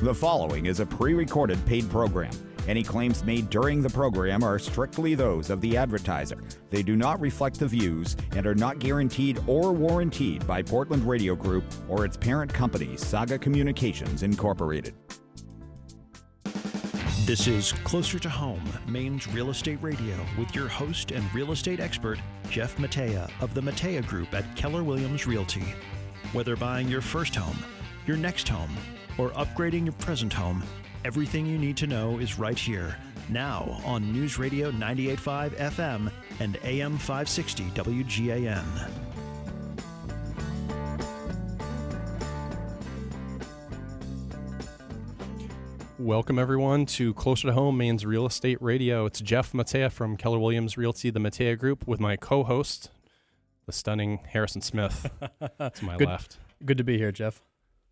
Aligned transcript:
The 0.00 0.14
following 0.14 0.66
is 0.66 0.78
a 0.78 0.86
pre 0.86 1.12
recorded 1.12 1.58
paid 1.66 1.90
program. 1.90 2.30
Any 2.68 2.84
claims 2.84 3.24
made 3.24 3.50
during 3.50 3.82
the 3.82 3.90
program 3.90 4.44
are 4.44 4.56
strictly 4.56 5.16
those 5.16 5.50
of 5.50 5.60
the 5.60 5.76
advertiser. 5.76 6.38
They 6.70 6.84
do 6.84 6.94
not 6.94 7.20
reflect 7.20 7.58
the 7.58 7.66
views 7.66 8.16
and 8.36 8.46
are 8.46 8.54
not 8.54 8.78
guaranteed 8.78 9.40
or 9.48 9.72
warranted 9.72 10.46
by 10.46 10.62
Portland 10.62 11.02
Radio 11.02 11.34
Group 11.34 11.64
or 11.88 12.04
its 12.04 12.16
parent 12.16 12.54
company, 12.54 12.96
Saga 12.96 13.40
Communications 13.40 14.22
Incorporated. 14.22 14.94
This 17.24 17.48
is 17.48 17.72
Closer 17.72 18.20
to 18.20 18.28
Home, 18.28 18.62
Maine's 18.86 19.26
Real 19.26 19.50
Estate 19.50 19.82
Radio, 19.82 20.14
with 20.38 20.54
your 20.54 20.68
host 20.68 21.10
and 21.10 21.34
real 21.34 21.50
estate 21.50 21.80
expert, 21.80 22.20
Jeff 22.50 22.76
Matea 22.76 23.28
of 23.40 23.52
the 23.52 23.60
Matea 23.60 24.06
Group 24.06 24.32
at 24.32 24.54
Keller 24.54 24.84
Williams 24.84 25.26
Realty. 25.26 25.74
Whether 26.32 26.54
buying 26.54 26.86
your 26.86 27.00
first 27.00 27.34
home, 27.34 27.58
your 28.06 28.16
next 28.16 28.48
home, 28.48 28.70
or 29.18 29.30
upgrading 29.30 29.84
your 29.84 29.92
present 29.94 30.32
home, 30.32 30.64
everything 31.04 31.44
you 31.44 31.58
need 31.58 31.76
to 31.76 31.86
know 31.86 32.18
is 32.18 32.38
right 32.38 32.58
here. 32.58 32.96
Now 33.28 33.80
on 33.84 34.10
News 34.12 34.38
Radio 34.38 34.70
985 34.70 35.56
FM 35.56 36.10
and 36.40 36.56
AM 36.64 36.96
560 36.96 37.64
WGAN. 37.70 38.64
Welcome, 45.98 46.38
everyone, 46.38 46.86
to 46.86 47.12
Closer 47.14 47.48
to 47.48 47.52
Home, 47.52 47.76
Maine's 47.76 48.06
Real 48.06 48.24
Estate 48.24 48.58
Radio. 48.62 49.04
It's 49.04 49.20
Jeff 49.20 49.52
Matea 49.52 49.90
from 49.90 50.16
Keller 50.16 50.38
Williams 50.38 50.78
Realty, 50.78 51.10
the 51.10 51.18
Matea 51.18 51.58
Group, 51.58 51.88
with 51.88 51.98
my 51.98 52.16
co 52.16 52.44
host, 52.44 52.90
the 53.66 53.72
stunning 53.72 54.20
Harrison 54.28 54.62
Smith 54.62 55.10
to 55.58 55.84
my 55.84 55.96
Good. 55.96 56.06
left. 56.06 56.38
Good 56.64 56.78
to 56.78 56.84
be 56.84 56.98
here, 56.98 57.10
Jeff. 57.10 57.42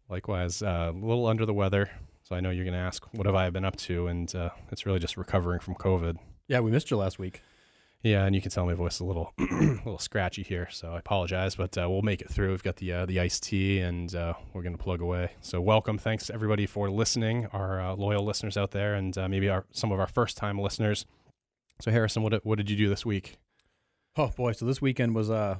Likewise, 0.08 0.62
uh, 0.62 0.92
a 0.94 0.98
little 0.98 1.26
under 1.26 1.44
the 1.46 1.54
weather. 1.54 1.90
So 2.22 2.34
I 2.36 2.40
know 2.40 2.50
you're 2.50 2.64
going 2.64 2.74
to 2.74 2.80
ask, 2.80 3.04
what 3.12 3.26
have 3.26 3.34
I 3.34 3.48
been 3.50 3.64
up 3.64 3.76
to? 3.76 4.08
And 4.08 4.32
uh, 4.34 4.50
it's 4.72 4.84
really 4.86 4.98
just 4.98 5.16
recovering 5.16 5.60
from 5.60 5.74
COVID. 5.74 6.16
Yeah, 6.48 6.60
we 6.60 6.70
missed 6.70 6.90
you 6.90 6.96
last 6.96 7.18
week. 7.18 7.42
Yeah, 8.02 8.24
and 8.24 8.34
you 8.34 8.40
can 8.42 8.50
tell 8.52 8.66
my 8.66 8.74
voice 8.74 8.94
is 8.96 9.00
a 9.00 9.04
little, 9.04 9.32
a 9.38 9.44
little 9.84 9.98
scratchy 9.98 10.42
here, 10.44 10.68
so 10.70 10.92
I 10.92 10.98
apologize, 10.98 11.56
but 11.56 11.76
uh, 11.76 11.88
we'll 11.90 12.02
make 12.02 12.20
it 12.20 12.30
through. 12.30 12.50
We've 12.50 12.62
got 12.62 12.76
the 12.76 12.92
uh, 12.92 13.06
the 13.06 13.18
iced 13.18 13.42
tea, 13.42 13.80
and 13.80 14.14
uh, 14.14 14.34
we're 14.52 14.62
going 14.62 14.76
to 14.76 14.82
plug 14.82 15.00
away. 15.00 15.32
So 15.40 15.60
welcome, 15.60 15.98
thanks 15.98 16.30
everybody 16.30 16.66
for 16.66 16.88
listening, 16.88 17.46
our 17.52 17.80
uh, 17.80 17.94
loyal 17.96 18.24
listeners 18.24 18.56
out 18.56 18.70
there, 18.70 18.94
and 18.94 19.16
uh, 19.18 19.28
maybe 19.28 19.48
our 19.48 19.64
some 19.72 19.90
of 19.90 19.98
our 19.98 20.06
first 20.06 20.36
time 20.36 20.60
listeners. 20.60 21.04
So 21.80 21.90
Harrison, 21.90 22.22
what 22.22 22.30
did- 22.30 22.44
what 22.44 22.58
did 22.58 22.70
you 22.70 22.76
do 22.76 22.88
this 22.88 23.04
week? 23.04 23.38
Oh 24.16 24.28
boy, 24.28 24.52
so 24.52 24.66
this 24.66 24.80
weekend 24.80 25.14
was 25.16 25.28
uh 25.28 25.56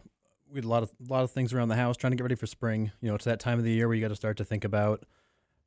we 0.51 0.57
had 0.57 0.65
a 0.65 0.69
lot 0.69 0.83
of 0.83 0.91
a 1.09 1.13
lot 1.13 1.25
of 1.25 1.31
things 1.31 1.53
around 1.53 1.69
the 1.69 1.77
house 1.77 1.97
trying 1.97 2.13
to 2.13 2.17
get 2.17 2.23
ready 2.23 2.35
for 2.35 2.47
spring. 2.47 2.93
You 3.01 3.09
know, 3.09 3.15
it's 3.15 3.25
that 3.25 3.41
time 3.41 3.59
of 3.59 3.65
the 3.65 3.73
year 3.73 3.89
where 3.89 3.95
you 3.95 4.01
got 4.01 4.09
to 4.09 4.17
start 4.17 4.37
to 4.39 4.45
think 4.45 4.65
about 4.65 5.05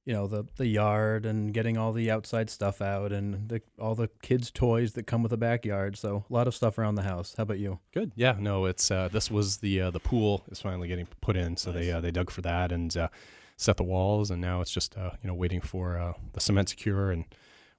you 0.05 0.13
know 0.13 0.27
the 0.27 0.45
the 0.57 0.67
yard 0.67 1.25
and 1.25 1.53
getting 1.53 1.77
all 1.77 1.91
the 1.93 2.09
outside 2.09 2.49
stuff 2.49 2.81
out 2.81 3.11
and 3.11 3.49
the, 3.49 3.61
all 3.79 3.95
the 3.95 4.09
kids' 4.21 4.49
toys 4.49 4.93
that 4.93 5.05
come 5.05 5.21
with 5.21 5.33
a 5.33 5.37
backyard. 5.37 5.97
So 5.97 6.25
a 6.29 6.33
lot 6.33 6.47
of 6.47 6.55
stuff 6.55 6.77
around 6.77 6.95
the 6.95 7.03
house. 7.03 7.35
How 7.37 7.43
about 7.43 7.59
you? 7.59 7.79
Good. 7.93 8.11
Yeah. 8.15 8.35
No, 8.39 8.65
it's 8.65 8.89
uh, 8.89 9.09
this 9.11 9.29
was 9.29 9.57
the 9.57 9.81
uh, 9.81 9.91
the 9.91 9.99
pool 9.99 10.45
is 10.49 10.61
finally 10.61 10.87
getting 10.87 11.07
put 11.21 11.35
in, 11.35 11.57
so 11.57 11.71
they 11.71 11.91
uh, 11.91 12.01
they 12.01 12.11
dug 12.11 12.31
for 12.31 12.41
that 12.41 12.71
and 12.71 12.95
uh, 12.95 13.09
set 13.57 13.77
the 13.77 13.83
walls, 13.83 14.31
and 14.31 14.41
now 14.41 14.61
it's 14.61 14.71
just 14.71 14.97
uh, 14.97 15.11
you 15.21 15.27
know 15.27 15.33
waiting 15.33 15.61
for 15.61 15.97
uh, 15.97 16.13
the 16.33 16.39
cement 16.39 16.69
secure 16.69 17.11
and 17.11 17.25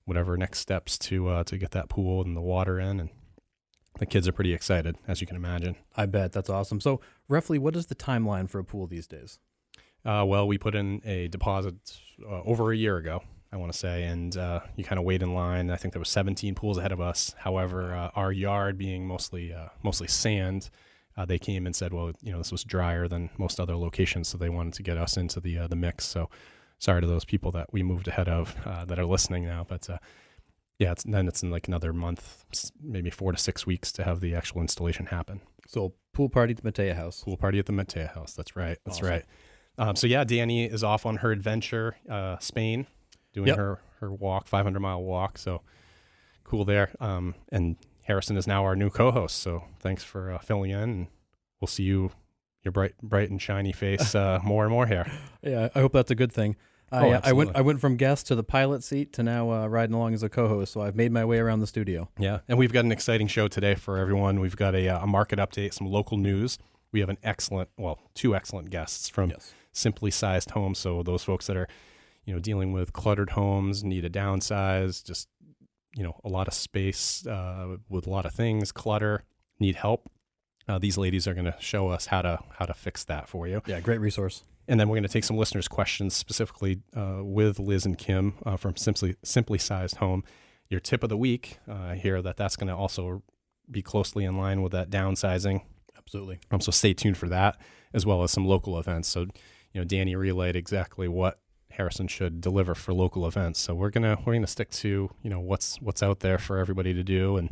whatever 0.04 0.36
next 0.36 0.58
steps 0.58 0.98
to 0.98 1.28
uh, 1.28 1.44
to 1.44 1.56
get 1.56 1.70
that 1.70 1.88
pool 1.88 2.22
and 2.22 2.36
the 2.36 2.40
water 2.40 2.78
in, 2.78 3.00
and 3.00 3.10
the 3.98 4.06
kids 4.06 4.28
are 4.28 4.33
pretty 4.33 4.55
excited, 4.55 4.96
as 5.06 5.20
you 5.20 5.27
can 5.27 5.36
imagine. 5.36 5.77
I 5.96 6.06
bet 6.06 6.33
that's 6.33 6.48
awesome. 6.48 6.80
So 6.80 7.00
roughly, 7.28 7.58
what 7.58 7.77
is 7.77 7.86
the 7.86 7.94
timeline 7.94 8.48
for 8.48 8.58
a 8.58 8.64
pool 8.64 8.86
these 8.86 9.06
days? 9.06 9.38
Uh, 10.05 10.24
well, 10.27 10.46
we 10.46 10.56
put 10.56 10.74
in 10.74 11.02
a 11.05 11.28
deposit 11.28 11.74
uh, 12.24 12.42
over 12.42 12.72
a 12.72 12.77
year 12.77 12.96
ago, 12.96 13.22
I 13.52 13.56
want 13.56 13.72
to 13.72 13.78
say, 13.78 14.05
and 14.05 14.34
uh, 14.36 14.61
you 14.77 14.84
kind 14.84 14.98
of 14.98 15.05
wait 15.05 15.22
in 15.22 15.34
line. 15.34 15.70
I 15.70 15.77
think 15.77 15.92
there 15.92 16.00
was 16.00 16.08
17 16.08 16.55
pools 16.55 16.78
ahead 16.78 16.92
of 16.92 17.00
us. 17.00 17.34
However, 17.38 17.94
uh, 17.94 18.11
our 18.14 18.33
yard 18.33 18.78
being 18.78 19.06
mostly 19.06 19.52
uh, 19.52 19.68
mostly 19.83 20.08
sand, 20.08 20.70
uh, 21.17 21.27
they 21.27 21.39
came 21.39 21.67
and 21.67 21.77
said, 21.77 21.92
well, 21.92 22.12
you 22.22 22.33
know, 22.33 22.39
this 22.39 22.52
was 22.52 22.64
drier 22.64 23.08
than 23.08 23.28
most 23.36 23.61
other 23.61 23.77
locations, 23.77 24.28
so 24.28 24.39
they 24.39 24.48
wanted 24.48 24.72
to 24.74 24.83
get 24.83 24.96
us 24.96 25.17
into 25.17 25.40
the 25.40 25.58
uh, 25.58 25.67
the 25.67 25.77
mix. 25.77 26.07
So, 26.07 26.30
sorry 26.78 27.02
to 27.02 27.07
those 27.07 27.27
people 27.27 27.51
that 27.52 27.70
we 27.72 27.83
moved 27.83 28.08
ahead 28.08 28.28
of 28.28 28.57
uh, 28.64 28.84
that 28.86 28.98
are 28.98 29.07
listening 29.07 29.45
now, 29.45 29.67
but. 29.68 29.89
Yeah, 30.80 30.92
it's, 30.92 31.05
then 31.05 31.29
it's 31.29 31.42
in 31.42 31.51
like 31.51 31.68
another 31.68 31.92
month, 31.92 32.45
maybe 32.83 33.11
four 33.11 33.30
to 33.33 33.39
six 33.39 33.67
weeks 33.67 33.92
to 33.92 34.02
have 34.02 34.20
the 34.20 34.35
actual 34.35 34.63
installation 34.63 35.07
happen. 35.07 35.42
So 35.68 35.92
pool 36.14 36.29
party 36.30 36.55
at 36.57 36.63
the 36.63 36.73
Matea 36.73 36.96
house. 36.96 37.23
Pool 37.23 37.36
party 37.36 37.58
at 37.61 37.67
the 37.67 37.73
Matea 37.73 38.13
house. 38.14 38.33
That's 38.33 38.57
right. 38.57 38.79
That's 38.85 38.96
Awesome. 38.98 39.08
right. 39.08 39.24
Um, 39.79 39.95
so 39.95 40.07
yeah, 40.07 40.24
Danny 40.24 40.64
is 40.64 40.83
off 40.83 41.05
on 41.07 41.17
her 41.19 41.30
adventure, 41.33 41.96
uh, 42.08 42.39
Spain, 42.39 42.86
doing 43.33 43.48
Yep. 43.48 43.57
her 43.58 43.80
her 44.01 44.11
walk, 44.11 44.48
500 44.48 44.80
mile 44.80 45.02
walk. 45.02 45.36
So 45.39 45.61
cool 46.45 46.64
there. 46.64 46.90
Um, 46.98 47.35
and 47.52 47.77
Harrison 48.05 48.36
is 48.39 48.46
now 48.46 48.64
our 48.64 48.74
new 48.74 48.89
co-host. 48.89 49.36
So 49.36 49.64
thanks 49.80 50.02
for 50.02 50.33
uh, 50.33 50.39
filling 50.39 50.70
in, 50.70 50.79
and 50.80 51.07
we'll 51.61 51.69
see 51.69 51.83
you, 51.85 52.11
your 52.64 52.73
bright 52.73 52.95
bright 53.02 53.29
and 53.30 53.40
shiny 53.40 53.73
face, 53.85 54.14
uh, 54.14 54.40
more 54.42 54.64
and 54.64 54.73
more 54.73 54.86
here. 54.86 55.07
Yeah, 55.42 55.69
I 55.74 55.80
hope 55.80 55.92
that's 55.92 56.11
a 56.11 56.14
good 56.14 56.33
thing. 56.33 56.57
I, 56.92 56.96
Oh, 56.96 56.98
uh, 56.98 57.02
I 57.02 57.06
went 57.08 57.17
absolutely. 57.24 57.55
I 57.55 57.61
went 57.61 57.80
from 57.80 57.96
guest 57.96 58.27
to 58.28 58.34
the 58.34 58.42
pilot 58.42 58.83
seat 58.83 59.12
to 59.14 59.23
now 59.23 59.51
uh, 59.52 59.67
riding 59.68 59.95
along 59.95 60.14
as 60.14 60.23
a 60.23 60.28
co-host. 60.28 60.73
So 60.73 60.80
I've 60.83 60.96
made 60.96 61.12
my 61.12 61.24
way 61.24 61.39
around 61.39 61.61
the 61.61 61.67
studio. 61.67 62.08
Yeah, 62.18 62.40
and 62.48 62.58
we've 62.58 62.73
got 62.73 62.84
an 62.84 62.92
exciting 62.92 63.28
show 63.28 63.46
today 63.48 63.74
for 63.74 63.96
everyone. 63.98 64.40
We've 64.40 64.56
got 64.56 64.74
a, 64.74 64.89
uh, 64.89 65.05
a 65.05 65.06
market 65.06 65.39
update, 65.39 65.73
some 65.74 65.86
local 65.86 66.17
news. 66.17 66.58
We 66.92 66.98
have 67.01 67.08
an 67.08 67.18
excellent, 67.23 67.68
well, 67.77 68.01
two 68.14 68.34
excellent 68.34 68.70
guests 68.70 69.08
from 69.08 69.30
Yes. 69.30 69.55
simply 69.73 70.11
sized 70.11 70.51
homes. 70.51 70.78
So 70.80 71.02
those 71.05 71.23
folks 71.23 71.46
that 71.46 71.56
are, 71.56 71.68
you 72.24 72.34
know, 72.34 72.40
dealing 72.40 72.73
with 72.73 72.92
cluttered 72.92 73.30
homes, 73.30 73.84
need 73.84 74.05
a 74.05 74.11
downsize, 74.11 75.05
just 75.05 75.28
you 75.96 76.02
know, 76.05 76.20
a 76.24 76.28
lot 76.28 76.46
of 76.48 76.55
space 76.55 77.27
uh, 77.27 77.77
with 77.89 78.07
a 78.07 78.11
lot 78.11 78.24
of 78.24 78.33
things, 78.33 78.70
clutter, 78.72 79.24
need 79.58 79.74
help. 79.77 80.08
Uh, 80.68 80.78
these 80.78 80.96
ladies 80.96 81.27
are 81.27 81.34
going 81.34 81.46
to 81.46 81.57
show 81.58 81.89
us 81.89 82.07
how 82.07 82.22
to 82.22 82.39
how 82.58 82.64
to 82.64 82.74
fix 82.74 83.02
that 83.05 83.28
for 83.28 83.48
you, 83.48 83.61
Yeah, 83.67 83.80
great 83.80 83.98
resource. 84.01 84.45
And 84.68 84.78
then 84.78 84.88
we're 84.88 84.96
going 84.96 85.02
to 85.02 85.08
take 85.08 85.24
some 85.24 85.36
listeners' 85.36 85.68
questions 85.68 86.14
specifically 86.14 86.80
uh, 86.96 87.18
with 87.22 87.58
Liz 87.58 87.84
and 87.84 87.98
Kim 87.98 88.34
uh, 88.46 88.56
from 88.56 88.76
Simply 88.76 89.16
Simply 89.22 89.58
Sized 89.58 89.96
Home. 89.96 90.24
Your 90.68 90.80
tip 90.80 91.02
of 91.02 91.08
the 91.08 91.16
week 91.16 91.58
uh, 91.68 91.94
here 91.94 92.22
that 92.22 92.36
that's 92.36 92.56
going 92.56 92.68
to 92.68 92.76
also 92.76 93.22
be 93.70 93.82
closely 93.82 94.24
in 94.24 94.36
line 94.36 94.62
with 94.62 94.72
that 94.72 94.90
downsizing 94.90 95.62
Absolutely. 96.10 96.40
um, 96.50 96.60
so 96.60 96.72
stay 96.72 96.92
tuned 96.92 97.16
for 97.16 97.28
that, 97.28 97.56
as 97.94 98.04
well 98.04 98.22
as 98.22 98.32
some 98.32 98.44
local 98.44 98.78
events. 98.78 99.08
So, 99.08 99.20
you 99.72 99.80
know, 99.80 99.84
Danny 99.84 100.16
relayed 100.16 100.56
exactly 100.56 101.06
what 101.06 101.38
Harrison 101.70 102.08
should 102.08 102.40
deliver 102.40 102.74
for 102.74 102.92
local 102.92 103.27
events. 103.27 103.60
So 103.60 103.74
we're 103.74 103.90
gonna 103.90 104.18
we're 104.27 104.34
gonna 104.34 104.46
stick 104.48 104.70
to 104.70 105.10
you 105.22 105.30
know 105.30 105.38
what's 105.38 105.80
what's 105.80 106.02
out 106.02 106.20
there 106.20 106.38
for 106.38 106.58
everybody 106.58 106.92
to 106.94 107.04
do. 107.04 107.36
And 107.36 107.50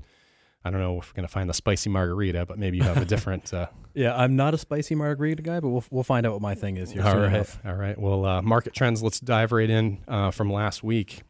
I 0.65 0.71
don't 0.71 0.81
know 0.81 0.99
if 0.99 1.11
we're 1.11 1.17
gonna 1.17 1.29
find 1.29 1.49
the 1.49 1.55
spicy 1.55 1.89
margarita, 1.91 2.45
but 2.47 2.59
maybe 2.59 2.77
you 2.79 2.83
have 2.83 2.97
a 2.99 3.05
different. 3.15 3.53
Uh, 3.55 3.67
Yeah, 3.95 4.17
I'm 4.17 4.37
not 4.37 4.55
a 4.55 4.59
spicy 4.59 4.95
margarita 4.95 5.43
guy, 5.43 5.61
but 5.61 5.69
we'll 5.69 5.85
we'll 5.91 6.03
find 6.05 6.27
out 6.27 6.33
what 6.33 6.43
my 6.43 6.55
thing 6.55 6.77
is 6.77 6.91
here 6.91 7.03
all 7.05 7.17
right, 7.17 7.33
enough. 7.33 7.59
all 7.65 7.75
right. 7.75 7.99
Well, 7.99 8.25
uh, 8.25 8.43
market 8.43 8.75
trends. 8.75 9.03
Let's 9.03 9.21
dive 9.21 9.53
right 9.53 9.71
in 9.71 9.99
uh, 10.09 10.31
from 10.31 10.53
last 10.53 10.83
week. 10.83 11.23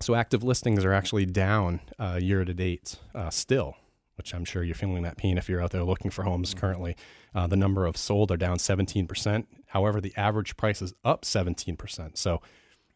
So 0.00 0.14
active 0.16 0.42
listings 0.42 0.84
are 0.84 0.92
actually 0.92 1.26
down 1.26 1.80
uh, 1.98 2.18
year 2.20 2.44
to 2.44 2.52
date 2.52 2.96
uh, 3.14 3.30
still, 3.30 3.76
which 4.16 4.34
I'm 4.34 4.44
sure 4.44 4.64
you're 4.64 4.74
feeling 4.74 5.02
that 5.04 5.16
pain 5.16 5.38
if 5.38 5.48
you're 5.48 5.62
out 5.62 5.70
there 5.70 5.84
looking 5.84 6.10
for 6.10 6.24
homes 6.24 6.54
currently. 6.54 6.96
Uh, 7.34 7.46
the 7.46 7.56
number 7.56 7.86
of 7.86 7.96
sold 7.96 8.32
are 8.32 8.36
down 8.36 8.56
17%. 8.58 9.46
However, 9.68 10.00
the 10.00 10.12
average 10.16 10.56
price 10.56 10.82
is 10.82 10.92
up 11.04 11.22
17%. 11.22 12.18
So, 12.18 12.42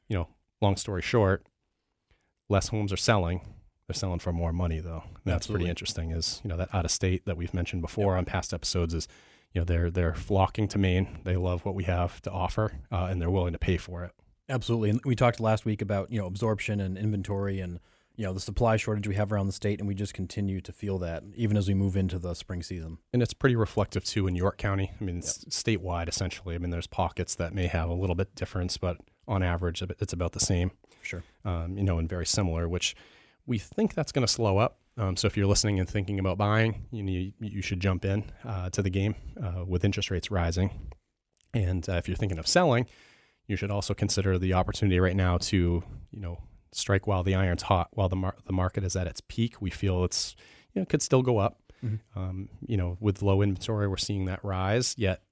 you 0.09 0.17
know, 0.17 0.29
long 0.61 0.77
story 0.77 1.01
short, 1.01 1.47
less 2.49 2.69
homes 2.69 2.93
are 2.93 2.97
selling. 2.97 3.41
They're 3.89 3.95
selling 3.95 4.19
for 4.19 4.33
more 4.33 4.53
money, 4.53 4.81
though. 4.81 5.05
And 5.05 5.25
that's 5.25 5.37
Absolutely. 5.45 5.65
pretty 5.65 5.71
interesting. 5.71 6.11
Is 6.11 6.41
you 6.43 6.49
know 6.49 6.57
that 6.57 6.75
out 6.75 6.85
of 6.85 6.91
state 6.91 7.25
that 7.27 7.37
we've 7.37 7.55
mentioned 7.55 7.83
before 7.83 8.17
on 8.17 8.25
past 8.25 8.53
episodes 8.53 8.95
is, 8.95 9.07
you 9.53 9.61
know, 9.61 9.65
they're 9.65 9.91
they're 9.91 10.15
flocking 10.15 10.67
to 10.69 10.79
Maine. 10.79 11.19
They 11.25 11.37
love 11.37 11.65
what 11.65 11.75
we 11.75 11.85
have 11.85 12.21
to 12.23 12.31
offer, 12.31 12.73
uh, 12.91 13.07
and 13.11 13.21
they're 13.21 13.31
willing 13.31 13.53
to 13.53 13.59
pay 13.59 13.77
for 13.77 14.05
it. 14.05 14.13
Absolutely. 14.49 14.91
And 14.91 15.01
we 15.05 15.17
talked 15.17 15.41
last 15.41 15.65
week 15.65 15.83
about, 15.83 16.11
you 16.13 16.21
know, 16.21 16.27
absorption 16.27 16.81
and 16.81 16.97
inventory 16.97 17.59
and, 17.59 17.81
you 18.15 18.25
know, 18.25 18.33
the 18.33 18.41
supply 18.41 18.77
shortage 18.77 19.09
we 19.09 19.17
have 19.17 19.33
around 19.33 19.47
the 19.47 19.53
state 19.53 19.81
and 19.81 19.89
we 19.89 19.95
just 19.95 20.15
continue 20.15 20.61
to 20.61 20.73
feel 20.73 20.99
that 20.99 21.25
even 21.35 21.57
as 21.57 21.67
we 21.67 21.75
move 21.75 21.97
into 21.97 22.19
the 22.19 22.33
spring 22.35 22.63
season. 22.63 22.99
And 23.13 23.23
it's 23.23 23.35
pretty 23.35 23.57
reflective 23.57 24.05
too 24.05 24.29
in 24.29 24.37
York 24.37 24.57
County. 24.57 24.93
I 25.01 25.05
mean, 25.05 25.19
it's 25.19 25.45
statewide 25.47 26.09
essentially. 26.09 26.55
I 26.55 26.59
mean, 26.59 26.71
there's 26.71 26.87
pockets 26.87 27.35
that 27.35 27.55
may 27.55 27.67
have 27.67 27.89
a 27.89 27.95
little 27.95 28.15
bit 28.15 28.37
difference, 28.37 28.79
but 28.79 28.99
on 29.27 29.43
average, 29.43 29.83
it's 29.83 30.13
about 30.13 30.31
the 30.33 30.41
same. 30.41 30.71
Sure. 31.03 31.23
um, 31.45 31.77
you 31.77 31.85
know, 31.85 31.99
and 31.99 32.09
very 32.09 32.27
similar, 32.27 32.69
which 32.69 32.97
we 33.47 33.59
think 33.59 33.95
that's 33.95 34.13
going 34.13 34.27
to 34.27 34.33
slow 34.33 34.59
up. 34.59 34.79
Um, 34.99 35.17
so 35.17 35.27
if 35.27 35.37
you're 35.37 35.47
listening 35.47 35.79
and 35.79 35.89
thinking 35.89 36.19
about 36.19 36.39
buying, 36.39 36.87
you 36.91 37.03
know, 37.03 37.31
you 37.41 37.63
should 37.63 37.81
jump 37.81 38.05
in 38.05 38.25
uh, 38.45 38.71
to 38.71 38.83
the 38.83 38.91
game 38.91 39.15
uh, 39.43 39.65
with 39.67 39.85
interest 39.85 40.11
rates 40.11 40.31
rising. 40.31 40.71
And 41.53 41.89
uh, 41.89 41.95
if 41.95 42.09
you're 42.09 42.17
thinking 42.17 42.39
of 42.39 42.47
selling, 42.47 42.87
you 43.47 43.57
should 43.57 43.71
also 43.71 43.95
consider 43.95 44.39
the 44.39 44.55
opportunity 44.55 44.99
right 44.99 45.15
now 45.17 45.39
to, 45.39 45.83
you 46.11 46.21
know, 46.21 46.39
strike 46.73 47.07
while 47.07 47.23
the 47.23 47.35
iron's 47.35 47.63
hot, 47.63 47.89
while 47.93 48.09
the 48.09 48.17
mar- 48.17 48.37
the 48.47 48.53
market 48.53 48.85
is 48.85 48.97
at 48.97 49.07
its 49.07 49.21
peak. 49.29 49.61
We 49.63 49.71
feel 49.71 50.05
it's, 50.05 50.35
you 50.73 50.81
know, 50.81 50.87
could 50.87 51.03
still 51.03 51.23
go 51.23 51.39
up. 51.39 51.63
Mhm. 51.85 52.01
Um, 52.15 52.49
you 52.67 52.77
know, 52.77 52.97
with 53.01 53.23
low 53.23 53.43
inventory, 53.43 53.87
we're 53.87 53.97
seeing 53.99 54.25
that 54.27 54.43
rise. 54.43 54.95
Yet, 54.99 55.23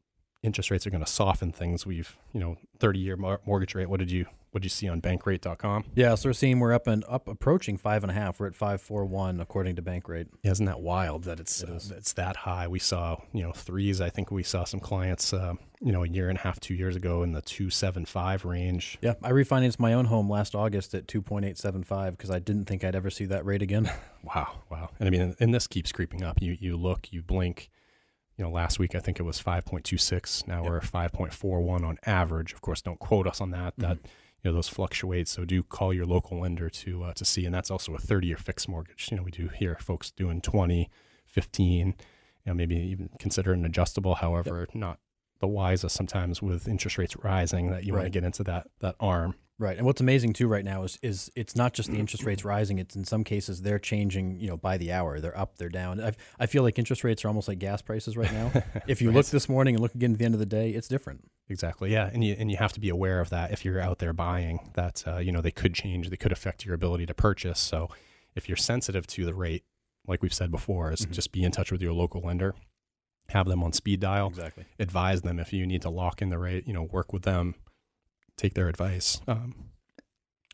interest 0.44 0.70
rates 0.70 0.86
are 0.86 0.90
going 0.90 1.04
to 1.04 1.10
soften 1.10 1.50
things. 1.50 1.86
We've, 1.86 2.16
you 2.32 2.40
know, 2.40 2.56
30 2.78 2.98
year 2.98 3.16
mortgage 3.16 3.74
rate. 3.74 3.88
What 3.88 3.98
did 3.98 4.10
you 4.10 4.26
what 4.54 4.62
did 4.62 4.66
you 4.66 4.70
see 4.70 4.88
on 4.88 5.00
bankrate.com? 5.00 5.86
Yeah, 5.96 6.14
so 6.14 6.28
we're 6.28 6.32
seeing 6.32 6.60
we're 6.60 6.72
up 6.72 6.86
and 6.86 7.04
up 7.08 7.26
approaching 7.26 7.76
five 7.76 8.04
and 8.04 8.10
a 8.12 8.14
half. 8.14 8.38
We're 8.38 8.46
at 8.46 8.54
five 8.54 8.80
four 8.80 9.04
one 9.04 9.40
according 9.40 9.74
to 9.74 9.82
Bankrate. 9.82 10.28
Yeah, 10.44 10.52
isn't 10.52 10.66
that 10.66 10.78
wild 10.78 11.24
that 11.24 11.40
it's 11.40 11.60
it 11.60 11.70
uh, 11.70 11.96
it's 11.96 12.12
that 12.12 12.36
high? 12.36 12.68
We 12.68 12.78
saw 12.78 13.16
you 13.32 13.42
know 13.42 13.50
threes. 13.50 14.00
I 14.00 14.10
think 14.10 14.30
we 14.30 14.44
saw 14.44 14.62
some 14.62 14.78
clients 14.78 15.32
uh, 15.32 15.54
you 15.80 15.90
know 15.90 16.04
a 16.04 16.08
year 16.08 16.28
and 16.28 16.38
a 16.38 16.42
half, 16.42 16.60
two 16.60 16.74
years 16.74 16.94
ago 16.94 17.24
in 17.24 17.32
the 17.32 17.42
two 17.42 17.68
seven 17.68 18.04
five 18.04 18.44
range. 18.44 18.96
Yeah, 19.02 19.14
I 19.24 19.32
refinanced 19.32 19.80
my 19.80 19.92
own 19.92 20.04
home 20.04 20.30
last 20.30 20.54
August 20.54 20.94
at 20.94 21.08
two 21.08 21.20
point 21.20 21.44
eight 21.44 21.58
seven 21.58 21.82
five 21.82 22.16
because 22.16 22.30
I 22.30 22.38
didn't 22.38 22.66
think 22.66 22.84
I'd 22.84 22.94
ever 22.94 23.10
see 23.10 23.24
that 23.24 23.44
rate 23.44 23.62
again. 23.62 23.90
wow, 24.22 24.52
wow. 24.70 24.88
And 25.00 25.08
I 25.08 25.10
mean, 25.10 25.34
and 25.40 25.52
this 25.52 25.66
keeps 25.66 25.90
creeping 25.90 26.22
up. 26.22 26.40
You 26.40 26.56
you 26.60 26.76
look, 26.76 27.12
you 27.12 27.22
blink 27.22 27.70
you 28.36 28.44
know, 28.44 28.50
last 28.50 28.78
week 28.78 28.94
I 28.94 28.98
think 28.98 29.20
it 29.20 29.22
was 29.22 29.40
5.26. 29.40 30.48
Now 30.48 30.62
yep. 30.62 30.70
we're 30.70 30.80
5.41 30.80 31.84
on 31.84 31.98
average. 32.04 32.52
Of 32.52 32.60
course, 32.60 32.82
don't 32.82 32.98
quote 32.98 33.26
us 33.26 33.40
on 33.40 33.50
that. 33.50 33.74
That 33.78 33.98
mm-hmm 33.98 34.06
you 34.44 34.50
know 34.50 34.54
those 34.54 34.68
fluctuate. 34.68 35.26
So 35.26 35.44
do 35.44 35.62
call 35.62 35.92
your 35.92 36.06
local 36.06 36.40
lender 36.40 36.68
to 36.68 37.04
uh, 37.04 37.12
to 37.14 37.24
see, 37.24 37.46
and 37.46 37.54
that's 37.54 37.70
also 37.70 37.94
a 37.94 37.98
30 37.98 38.26
year 38.28 38.36
fixed 38.36 38.68
mortgage. 38.68 39.08
You 39.10 39.16
know, 39.16 39.22
we 39.22 39.30
do 39.30 39.48
hear 39.48 39.76
folks 39.80 40.10
doing 40.10 40.40
20, 40.40 40.90
15, 41.26 41.86
you 41.86 41.94
know, 42.44 42.54
maybe 42.54 42.76
even 42.76 43.08
consider 43.18 43.52
an 43.52 43.64
adjustable. 43.64 44.16
However, 44.16 44.66
yep. 44.68 44.74
not 44.74 44.98
the 45.40 45.48
wisest 45.48 45.96
sometimes 45.96 46.42
with 46.42 46.68
interest 46.68 46.98
rates 46.98 47.16
rising 47.16 47.70
that 47.70 47.84
you 47.84 47.92
right. 47.92 48.00
want 48.00 48.12
to 48.12 48.20
get 48.20 48.24
into 48.24 48.44
that 48.44 48.68
that 48.80 48.96
arm. 49.00 49.34
Right. 49.56 49.76
And 49.76 49.86
what's 49.86 50.00
amazing 50.00 50.32
too 50.32 50.48
right 50.48 50.64
now 50.64 50.82
is 50.82 50.98
is 51.00 51.30
it's 51.36 51.54
not 51.54 51.74
just 51.74 51.88
the 51.88 51.98
interest 51.98 52.24
rates 52.24 52.44
rising, 52.44 52.80
it's 52.80 52.96
in 52.96 53.04
some 53.04 53.22
cases 53.22 53.62
they're 53.62 53.78
changing, 53.78 54.40
you 54.40 54.48
know, 54.48 54.56
by 54.56 54.76
the 54.78 54.90
hour. 54.90 55.20
They're 55.20 55.38
up, 55.38 55.58
they're 55.58 55.68
down. 55.68 56.00
I 56.00 56.12
I 56.40 56.46
feel 56.46 56.64
like 56.64 56.76
interest 56.76 57.04
rates 57.04 57.24
are 57.24 57.28
almost 57.28 57.46
like 57.46 57.60
gas 57.60 57.80
prices 57.80 58.16
right 58.16 58.32
now. 58.32 58.50
if 58.88 59.00
you 59.00 59.08
right. 59.08 59.16
look 59.16 59.26
this 59.26 59.48
morning 59.48 59.76
and 59.76 59.82
look 59.82 59.94
again 59.94 60.12
at 60.12 60.18
the 60.18 60.24
end 60.24 60.34
of 60.34 60.40
the 60.40 60.46
day, 60.46 60.70
it's 60.70 60.88
different. 60.88 61.30
Exactly. 61.48 61.92
Yeah. 61.92 62.10
And 62.12 62.24
you 62.24 62.34
and 62.36 62.50
you 62.50 62.56
have 62.56 62.72
to 62.72 62.80
be 62.80 62.88
aware 62.88 63.20
of 63.20 63.30
that 63.30 63.52
if 63.52 63.64
you're 63.64 63.80
out 63.80 64.00
there 64.00 64.12
buying 64.12 64.58
that 64.74 65.04
uh, 65.06 65.18
you 65.18 65.30
know, 65.30 65.40
they 65.40 65.52
could 65.52 65.72
change, 65.72 66.10
they 66.10 66.16
could 66.16 66.32
affect 66.32 66.64
your 66.64 66.74
ability 66.74 67.06
to 67.06 67.14
purchase. 67.14 67.60
So 67.60 67.90
if 68.34 68.48
you're 68.48 68.56
sensitive 68.56 69.06
to 69.08 69.24
the 69.24 69.34
rate, 69.34 69.62
like 70.04 70.20
we've 70.20 70.34
said 70.34 70.50
before, 70.50 70.90
is 70.90 71.02
mm-hmm. 71.02 71.12
just 71.12 71.30
be 71.30 71.44
in 71.44 71.52
touch 71.52 71.70
with 71.70 71.80
your 71.80 71.92
local 71.92 72.22
lender. 72.22 72.56
Have 73.28 73.46
them 73.46 73.62
on 73.62 73.72
speed 73.72 74.00
dial. 74.00 74.28
Exactly. 74.28 74.64
Advise 74.80 75.22
them 75.22 75.38
if 75.38 75.52
you 75.52 75.64
need 75.64 75.82
to 75.82 75.90
lock 75.90 76.20
in 76.20 76.28
the 76.28 76.38
rate, 76.38 76.66
you 76.66 76.74
know, 76.74 76.82
work 76.82 77.12
with 77.12 77.22
them, 77.22 77.54
take 78.36 78.54
their 78.54 78.68
advice. 78.68 79.20
Um, 79.26 79.54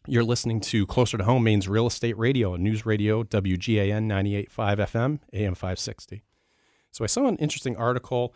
you're 0.06 0.24
listening 0.24 0.60
to 0.62 0.86
Closer 0.86 1.18
to 1.18 1.24
Home, 1.24 1.44
Maine's 1.44 1.68
Real 1.68 1.86
Estate 1.86 2.18
Radio, 2.18 2.56
News 2.56 2.86
Radio, 2.86 3.22
WGAN 3.22 4.06
98.5 4.06 4.48
FM, 4.78 5.20
AM 5.32 5.54
560. 5.54 6.22
So 6.90 7.04
I 7.04 7.06
saw 7.06 7.26
an 7.26 7.36
interesting 7.36 7.76
article, 7.76 8.34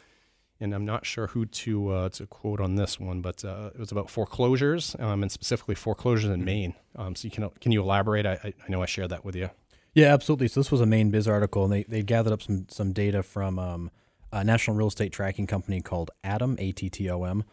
and 0.61 0.75
I'm 0.75 0.85
not 0.85 1.06
sure 1.06 1.29
who 1.29 1.46
to 1.46 1.88
uh, 1.91 2.08
to 2.11 2.26
quote 2.26 2.61
on 2.61 2.76
this 2.76 3.00
one, 3.00 3.20
but 3.20 3.44
uh, 3.44 3.70
it 3.75 3.81
was 3.81 3.91
about 3.91 4.11
foreclosures, 4.11 4.94
um, 4.99 5.23
and 5.23 5.32
specifically 5.32 5.75
foreclosures 5.75 6.31
in 6.31 6.44
Maine. 6.44 6.75
Um, 6.97 7.17
so 7.17 7.26
you 7.26 7.31
can 7.31 7.49
can 7.61 7.73
you 7.73 7.82
elaborate? 7.82 8.26
I, 8.26 8.38
I 8.44 8.69
know 8.69 8.82
I 8.82 8.87
shared 8.87 9.11
that 9.11 9.25
with 9.25 9.35
you. 9.35 9.50
Yeah, 9.94 10.12
absolutely. 10.12 10.49
So 10.49 10.61
this 10.61 10.70
was 10.70 10.81
a 10.81 10.87
Mainebiz 10.87 11.29
article, 11.29 11.64
and 11.64 11.73
they, 11.73 11.85
they 11.85 12.02
gathered 12.02 12.32
up 12.32 12.43
some 12.43 12.67
some 12.69 12.93
data 12.93 13.23
from 13.23 13.58
um, 13.58 13.90
a 14.32 14.44
national 14.44 14.76
real 14.76 14.88
estate 14.88 15.12
tracking 15.12 15.47
company 15.47 15.81
called 15.81 16.11
ATTOM 16.25 16.56
A 16.61 16.73
T 16.73 16.90
T 16.90 17.11
O 17.11 17.25
M. 17.25 17.44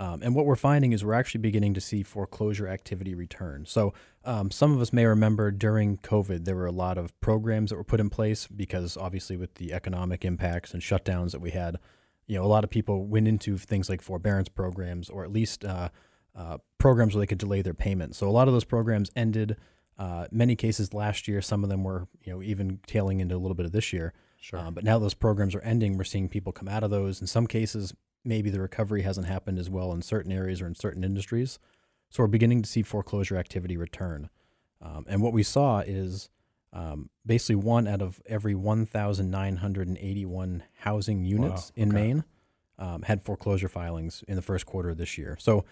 Um, 0.00 0.22
and 0.22 0.34
what 0.34 0.46
we're 0.46 0.56
finding 0.56 0.94
is 0.94 1.04
we're 1.04 1.12
actually 1.12 1.42
beginning 1.42 1.74
to 1.74 1.80
see 1.80 2.02
foreclosure 2.02 2.66
activity 2.66 3.14
return. 3.14 3.66
So, 3.66 3.92
um, 4.24 4.50
some 4.50 4.72
of 4.72 4.80
us 4.80 4.94
may 4.94 5.04
remember 5.04 5.50
during 5.50 5.98
COVID, 5.98 6.46
there 6.46 6.56
were 6.56 6.64
a 6.64 6.72
lot 6.72 6.96
of 6.96 7.18
programs 7.20 7.68
that 7.68 7.76
were 7.76 7.84
put 7.84 8.00
in 8.00 8.08
place 8.08 8.46
because 8.46 8.96
obviously, 8.96 9.36
with 9.36 9.56
the 9.56 9.74
economic 9.74 10.24
impacts 10.24 10.72
and 10.72 10.82
shutdowns 10.82 11.32
that 11.32 11.42
we 11.42 11.50
had, 11.50 11.76
you 12.26 12.38
know, 12.38 12.42
a 12.42 12.48
lot 12.48 12.64
of 12.64 12.70
people 12.70 13.04
went 13.04 13.28
into 13.28 13.58
things 13.58 13.90
like 13.90 14.00
forbearance 14.00 14.48
programs 14.48 15.10
or 15.10 15.22
at 15.22 15.30
least 15.30 15.66
uh, 15.66 15.90
uh, 16.34 16.56
programs 16.78 17.14
where 17.14 17.20
they 17.20 17.26
could 17.26 17.36
delay 17.36 17.60
their 17.60 17.74
payments. 17.74 18.16
So, 18.16 18.26
a 18.26 18.30
lot 18.32 18.48
of 18.48 18.54
those 18.54 18.64
programs 18.64 19.10
ended. 19.14 19.58
Uh, 19.98 20.28
many 20.30 20.56
cases 20.56 20.94
last 20.94 21.28
year, 21.28 21.42
some 21.42 21.62
of 21.62 21.68
them 21.68 21.84
were, 21.84 22.08
you 22.24 22.32
know, 22.32 22.42
even 22.42 22.80
tailing 22.86 23.20
into 23.20 23.36
a 23.36 23.36
little 23.36 23.54
bit 23.54 23.66
of 23.66 23.72
this 23.72 23.92
year. 23.92 24.14
Sure. 24.40 24.60
Um, 24.60 24.72
but 24.72 24.82
now 24.82 24.98
those 24.98 25.12
programs 25.12 25.54
are 25.54 25.60
ending. 25.60 25.98
We're 25.98 26.04
seeing 26.04 26.30
people 26.30 26.52
come 26.52 26.68
out 26.68 26.82
of 26.82 26.90
those. 26.90 27.20
In 27.20 27.26
some 27.26 27.46
cases, 27.46 27.92
maybe 28.24 28.50
the 28.50 28.60
recovery 28.60 29.02
hasn't 29.02 29.26
happened 29.26 29.58
as 29.58 29.70
well 29.70 29.92
in 29.92 30.02
certain 30.02 30.32
areas 30.32 30.60
or 30.60 30.66
in 30.66 30.74
certain 30.74 31.04
industries. 31.04 31.58
So 32.10 32.22
we're 32.22 32.28
beginning 32.28 32.62
to 32.62 32.68
see 32.68 32.82
foreclosure 32.82 33.36
activity 33.36 33.76
return. 33.76 34.30
Um, 34.82 35.04
and 35.08 35.22
what 35.22 35.32
we 35.32 35.42
saw 35.42 35.80
is 35.80 36.28
um, 36.72 37.10
basically 37.26 37.56
one 37.56 37.86
out 37.86 38.02
of 38.02 38.20
every 38.26 38.54
1,981 38.54 40.62
housing 40.80 41.24
units 41.24 41.72
wow. 41.76 41.82
in 41.82 41.88
okay. 41.88 41.96
Maine 41.96 42.24
um, 42.78 43.02
had 43.02 43.22
foreclosure 43.22 43.68
filings 43.68 44.24
in 44.26 44.36
the 44.36 44.42
first 44.42 44.66
quarter 44.66 44.90
of 44.90 44.96
this 44.96 45.18
year. 45.18 45.36
So 45.40 45.64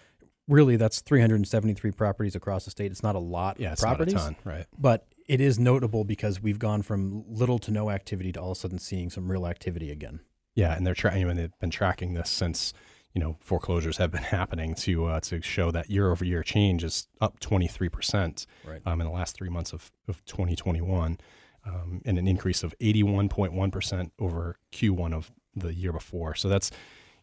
really, 0.46 0.76
that's 0.76 1.00
373 1.00 1.90
properties 1.92 2.34
across 2.34 2.64
the 2.64 2.70
state. 2.70 2.90
It's 2.90 3.02
not 3.02 3.14
a 3.14 3.20
lot 3.20 3.58
yeah, 3.58 3.72
of 3.72 3.78
properties, 3.78 4.14
ton, 4.14 4.36
right? 4.44 4.66
But 4.78 5.06
it 5.26 5.40
is 5.40 5.58
notable 5.58 6.04
because 6.04 6.42
we've 6.42 6.58
gone 6.58 6.82
from 6.82 7.24
little 7.28 7.58
to 7.60 7.70
no 7.70 7.90
activity 7.90 8.32
to 8.32 8.40
all 8.40 8.52
of 8.52 8.58
a 8.58 8.60
sudden 8.60 8.78
seeing 8.78 9.10
some 9.10 9.30
real 9.30 9.46
activity 9.46 9.90
again. 9.90 10.20
Yeah, 10.58 10.74
and 10.74 10.84
they're 10.84 10.92
trying. 10.92 11.24
Mean, 11.24 11.36
they've 11.36 11.58
been 11.60 11.70
tracking 11.70 12.14
this 12.14 12.28
since 12.28 12.72
you 13.14 13.20
know 13.20 13.36
foreclosures 13.38 13.98
have 13.98 14.10
been 14.10 14.22
happening 14.38 14.74
to 14.74 15.04
uh, 15.06 15.20
to 15.20 15.40
show 15.40 15.70
that 15.70 15.88
year 15.88 16.10
over 16.10 16.24
year 16.24 16.42
change 16.42 16.82
is 16.82 17.06
up 17.20 17.38
23 17.38 17.88
percent 17.88 18.44
right. 18.64 18.80
um, 18.84 19.00
in 19.00 19.06
the 19.06 19.12
last 19.12 19.36
three 19.36 19.48
months 19.48 19.72
of, 19.72 19.92
of 20.08 20.24
2021, 20.24 21.18
um, 21.64 22.02
and 22.04 22.18
an 22.18 22.26
increase 22.26 22.64
of 22.64 22.74
81.1 22.80 23.70
percent 23.70 24.12
over 24.18 24.56
Q1 24.72 25.14
of 25.14 25.30
the 25.54 25.72
year 25.72 25.92
before. 25.92 26.34
So 26.34 26.48
that's 26.48 26.72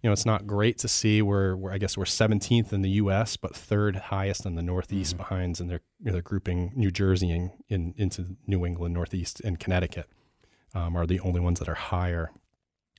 you 0.01 0.07
know 0.07 0.13
it's 0.13 0.25
not 0.25 0.47
great 0.47 0.77
to 0.77 0.87
see. 0.87 1.21
We're, 1.21 1.57
we're 1.57 1.73
I 1.73 1.77
guess 1.77 1.97
we're 1.97 2.05
17th 2.05 2.71
in 2.71 2.83
the 2.83 2.91
U.S., 2.91 3.35
but 3.35 3.53
third 3.53 3.97
highest 3.97 4.45
in 4.45 4.55
the 4.55 4.63
Northeast, 4.63 5.11
mm-hmm. 5.11 5.23
behind, 5.23 5.59
and 5.59 5.69
they're 5.69 5.81
they're 5.99 6.21
grouping 6.21 6.71
New 6.73 6.89
Jersey 6.89 7.31
in, 7.31 7.51
in, 7.67 7.95
into 7.97 8.37
New 8.47 8.65
England, 8.65 8.93
Northeast, 8.93 9.41
and 9.41 9.59
Connecticut 9.59 10.07
um, 10.73 10.95
are 10.95 11.05
the 11.05 11.19
only 11.19 11.41
ones 11.41 11.59
that 11.59 11.67
are 11.67 11.75
higher 11.75 12.31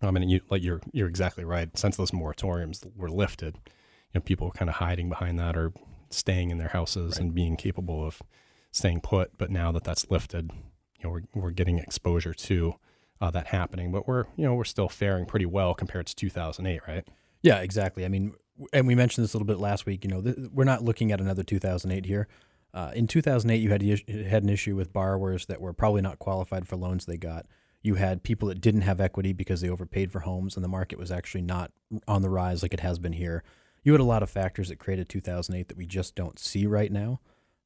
I 0.03 0.11
mean, 0.11 0.29
you 0.29 0.41
like 0.51 0.63
you're 0.63 0.81
you're 0.93 1.09
exactly 1.09 1.45
right. 1.45 1.77
Since 1.77 1.97
those 1.97 2.11
moratoriums 2.11 2.87
were 2.97 3.09
lifted, 3.09 3.55
you 3.65 3.71
know, 4.17 4.21
people 4.21 4.49
were 4.49 4.53
kind 4.53 4.69
of 4.69 4.77
hiding 4.77 5.09
behind 5.09 5.39
that 5.39 5.57
or 5.57 5.73
staying 6.11 6.51
in 6.51 6.59
their 6.59 6.69
houses 6.69 7.13
right. 7.13 7.21
and 7.21 7.35
being 7.35 7.57
capable 7.57 8.07
of 8.07 8.23
staying 8.71 9.01
put. 9.01 9.39
But 9.39 9.51
now 9.51 9.73
that 9.73 9.85
that's 9.85 10.11
lifted, 10.11 10.51
you 10.99 11.05
know, 11.05 11.11
we're 11.11 11.23
we're 11.35 11.51
getting 11.51 11.79
exposure 11.79 12.35
to 12.35 12.75
uh, 13.21 13.31
that 13.31 13.49
happening. 13.49 13.91
But 13.91 14.07
we're 14.07 14.25
you 14.37 14.45
know 14.45 14.55
we're 14.55 14.65
still 14.65 14.89
faring 14.89 15.25
pretty 15.27 15.47
well 15.47 15.75
compared 15.75 16.07
to 16.09 16.17
2008, 16.17 16.81
right? 16.87 17.09
Yeah, 17.43 17.61
exactly. 17.61 18.05
I 18.05 18.09
mean, 18.09 18.35
and 18.73 18.87
we 18.87 18.95
mentioned 18.95 19.25
this 19.25 19.35
a 19.35 19.37
little 19.37 19.47
bit 19.47 19.59
last 19.59 19.87
week. 19.87 20.05
You 20.05 20.11
know, 20.11 20.23
th- 20.23 20.37
we're 20.53 20.65
not 20.65 20.83
looking 20.83 21.13
at 21.13 21.21
another 21.21 21.43
2008 21.43 22.05
here. 22.05 22.29
Uh, 22.75 22.93
in 22.95 23.07
2008, 23.07 23.57
you 23.57 23.71
had 23.71 23.83
had 24.27 24.43
an 24.43 24.51
issue 24.51 24.77
with 24.77 24.93
borrowers 24.93 25.47
that 25.47 25.61
were 25.61 25.73
probably 25.73 26.03
not 26.03 26.19
qualified 26.19 26.69
for 26.69 26.77
loans 26.77 27.07
they 27.07 27.17
got. 27.17 27.47
You 27.83 27.95
had 27.95 28.23
people 28.23 28.49
that 28.49 28.61
didn't 28.61 28.81
have 28.83 29.01
equity 29.01 29.33
because 29.33 29.61
they 29.61 29.69
overpaid 29.69 30.11
for 30.11 30.21
homes 30.21 30.57
and 30.57 30.65
the 30.65 30.69
market 30.69 30.99
was 30.99 31.11
actually 31.11 31.43
not 31.43 31.73
on 32.09 32.23
the 32.23 32.31
rise 32.31 32.63
like 32.63 32.75
it 32.75 32.81
has 32.81 32.99
been 32.99 33.13
here. 33.13 33.45
You 33.85 33.93
had 33.93 34.01
a 34.01 34.05
lot 34.05 34.23
of 34.23 34.31
factors 34.31 34.69
that 34.69 34.79
created 34.79 35.09
2008 35.09 35.69
that 35.69 35.77
we 35.77 35.87
just 35.87 36.17
don't 36.17 36.39
see 36.39 36.67
right 36.67 36.91
now. 36.91 37.21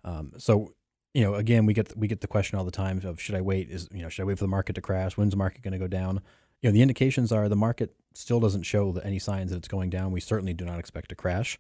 Um, 0.05 0.33
so, 0.37 0.75
you 1.15 1.23
know, 1.23 1.35
again, 1.35 1.67
we 1.67 1.73
get 1.73 1.97
we 1.97 2.09
get 2.09 2.21
the 2.21 2.27
question 2.27 2.59
all 2.59 2.65
the 2.65 2.71
time 2.71 3.01
of 3.05 3.21
should 3.21 3.35
I 3.35 3.41
wait? 3.41 3.71
Is 3.71 3.89
you 3.93 4.03
know 4.03 4.09
should 4.09 4.23
I 4.23 4.27
wait 4.27 4.39
for 4.39 4.45
the 4.45 4.49
market 4.49 4.75
to 4.75 4.81
crash? 4.81 5.17
When's 5.17 5.33
the 5.33 5.37
market 5.39 5.63
going 5.63 5.73
to 5.73 5.79
go 5.79 5.89
down? 5.89 6.21
You 6.63 6.69
know, 6.69 6.75
the 6.75 6.83
indications 6.83 7.33
are 7.33 7.49
the 7.49 7.57
market 7.57 7.95
still 8.13 8.39
doesn't 8.39 8.63
show 8.63 9.01
any 9.03 9.19
signs 9.19 9.51
that 9.51 9.57
it's 9.57 9.69
going 9.69 9.91
down. 9.91 10.13
We 10.13 10.21
certainly 10.21 10.53
do 10.53 10.65
not 10.65 10.79
expect 10.79 11.09
to 11.09 11.15
crash. 11.15 11.59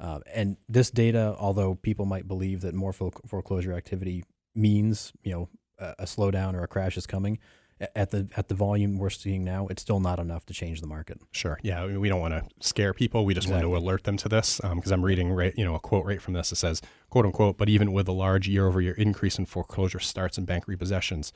Uh, 0.00 0.18
and 0.34 0.56
this 0.68 0.90
data, 0.90 1.36
although 1.38 1.76
people 1.76 2.06
might 2.06 2.26
believe 2.26 2.60
that 2.62 2.74
more 2.74 2.92
foreclosure 2.92 3.72
activity 3.72 4.24
means 4.54 5.12
you 5.22 5.32
know 5.32 5.48
a, 5.78 5.94
a 6.00 6.04
slowdown 6.04 6.54
or 6.54 6.62
a 6.62 6.68
crash 6.68 6.96
is 6.96 7.06
coming, 7.06 7.38
at 7.94 8.10
the 8.10 8.28
at 8.36 8.48
the 8.48 8.54
volume 8.54 8.98
we're 8.98 9.10
seeing 9.10 9.44
now, 9.44 9.66
it's 9.68 9.82
still 9.82 10.00
not 10.00 10.18
enough 10.18 10.46
to 10.46 10.54
change 10.54 10.80
the 10.80 10.86
market. 10.86 11.20
Sure. 11.32 11.58
Yeah. 11.62 11.82
I 11.82 11.86
mean, 11.86 12.00
we 12.00 12.08
don't 12.08 12.20
want 12.20 12.34
to 12.34 12.66
scare 12.66 12.94
people. 12.94 13.24
We 13.24 13.34
just 13.34 13.46
exactly. 13.46 13.66
want 13.66 13.80
to 13.80 13.84
alert 13.84 14.04
them 14.04 14.16
to 14.18 14.28
this 14.28 14.60
because 14.62 14.92
um, 14.92 15.00
I'm 15.00 15.04
reading 15.04 15.32
right, 15.32 15.52
you 15.56 15.64
know, 15.64 15.74
a 15.74 15.80
quote 15.80 16.04
right 16.04 16.20
from 16.20 16.34
this. 16.34 16.52
It 16.52 16.56
says, 16.56 16.80
"quote 17.10 17.24
unquote," 17.24 17.58
but 17.58 17.68
even 17.68 17.92
with 17.92 18.08
a 18.08 18.12
large 18.12 18.48
year-over-year 18.48 18.94
increase 18.94 19.38
in 19.38 19.46
foreclosure 19.46 20.00
starts 20.00 20.38
and 20.38 20.46
bank 20.46 20.66
repossessions, 20.66 21.32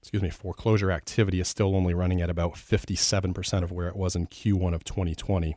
excuse 0.00 0.22
me, 0.22 0.30
foreclosure 0.30 0.90
activity 0.90 1.40
is 1.40 1.48
still 1.48 1.74
only 1.74 1.94
running 1.94 2.20
at 2.20 2.30
about 2.30 2.54
57% 2.54 3.62
of 3.62 3.72
where 3.72 3.88
it 3.88 3.96
was 3.96 4.16
in 4.16 4.26
Q1 4.26 4.74
of 4.74 4.84
2020, 4.84 5.56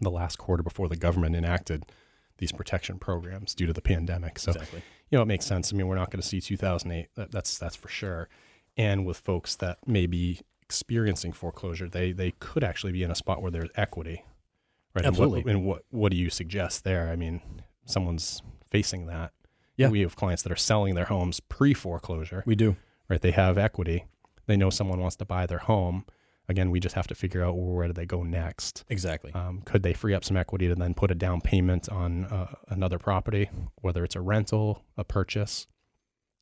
the 0.00 0.10
last 0.10 0.36
quarter 0.36 0.62
before 0.62 0.88
the 0.88 0.96
government 0.96 1.36
enacted 1.36 1.84
these 2.38 2.52
protection 2.52 2.98
programs 2.98 3.54
due 3.54 3.66
to 3.66 3.72
the 3.72 3.82
pandemic. 3.82 4.38
So, 4.38 4.52
exactly. 4.52 4.82
you 5.10 5.18
know, 5.18 5.22
it 5.22 5.26
makes 5.26 5.46
sense. 5.46 5.72
I 5.72 5.76
mean, 5.76 5.88
we're 5.88 5.96
not 5.96 6.10
going 6.10 6.22
to 6.22 6.26
see 6.26 6.40
2008. 6.40 7.08
That, 7.16 7.32
that's 7.32 7.58
that's 7.58 7.76
for 7.76 7.88
sure 7.88 8.28
and 8.78 9.04
with 9.04 9.18
folks 9.18 9.56
that 9.56 9.78
may 9.86 10.06
be 10.06 10.40
experiencing 10.62 11.32
foreclosure, 11.32 11.88
they 11.88 12.12
they 12.12 12.30
could 12.38 12.64
actually 12.64 12.92
be 12.92 13.02
in 13.02 13.10
a 13.10 13.14
spot 13.14 13.42
where 13.42 13.50
there's 13.50 13.70
equity, 13.74 14.24
right? 14.94 15.04
Absolutely. 15.04 15.40
And 15.40 15.44
what, 15.44 15.52
and 15.52 15.64
what 15.64 15.84
what 15.90 16.12
do 16.12 16.16
you 16.16 16.30
suggest 16.30 16.84
there? 16.84 17.10
I 17.10 17.16
mean, 17.16 17.42
someone's 17.84 18.40
facing 18.70 19.06
that. 19.06 19.32
Yeah. 19.76 19.88
We 19.88 20.00
have 20.00 20.16
clients 20.16 20.42
that 20.42 20.52
are 20.52 20.56
selling 20.56 20.94
their 20.94 21.06
homes 21.06 21.40
pre 21.40 21.74
foreclosure. 21.74 22.42
We 22.46 22.54
do. 22.54 22.76
Right. 23.08 23.20
They 23.20 23.30
have 23.32 23.58
equity. 23.58 24.04
They 24.46 24.56
know 24.56 24.70
someone 24.70 25.00
wants 25.00 25.16
to 25.16 25.24
buy 25.24 25.46
their 25.46 25.58
home. 25.58 26.04
Again, 26.50 26.70
we 26.70 26.80
just 26.80 26.94
have 26.94 27.06
to 27.08 27.14
figure 27.14 27.44
out 27.44 27.52
where 27.52 27.86
do 27.88 27.92
they 27.92 28.06
go 28.06 28.22
next. 28.22 28.84
Exactly. 28.88 29.32
Um, 29.34 29.60
could 29.66 29.82
they 29.82 29.92
free 29.92 30.14
up 30.14 30.24
some 30.24 30.36
equity 30.36 30.66
to 30.68 30.74
then 30.74 30.94
put 30.94 31.10
a 31.10 31.14
down 31.14 31.42
payment 31.42 31.90
on 31.90 32.24
uh, 32.24 32.54
another 32.68 32.98
property, 32.98 33.50
whether 33.82 34.02
it's 34.02 34.16
a 34.16 34.22
rental, 34.22 34.82
a 34.96 35.04
purchase, 35.04 35.66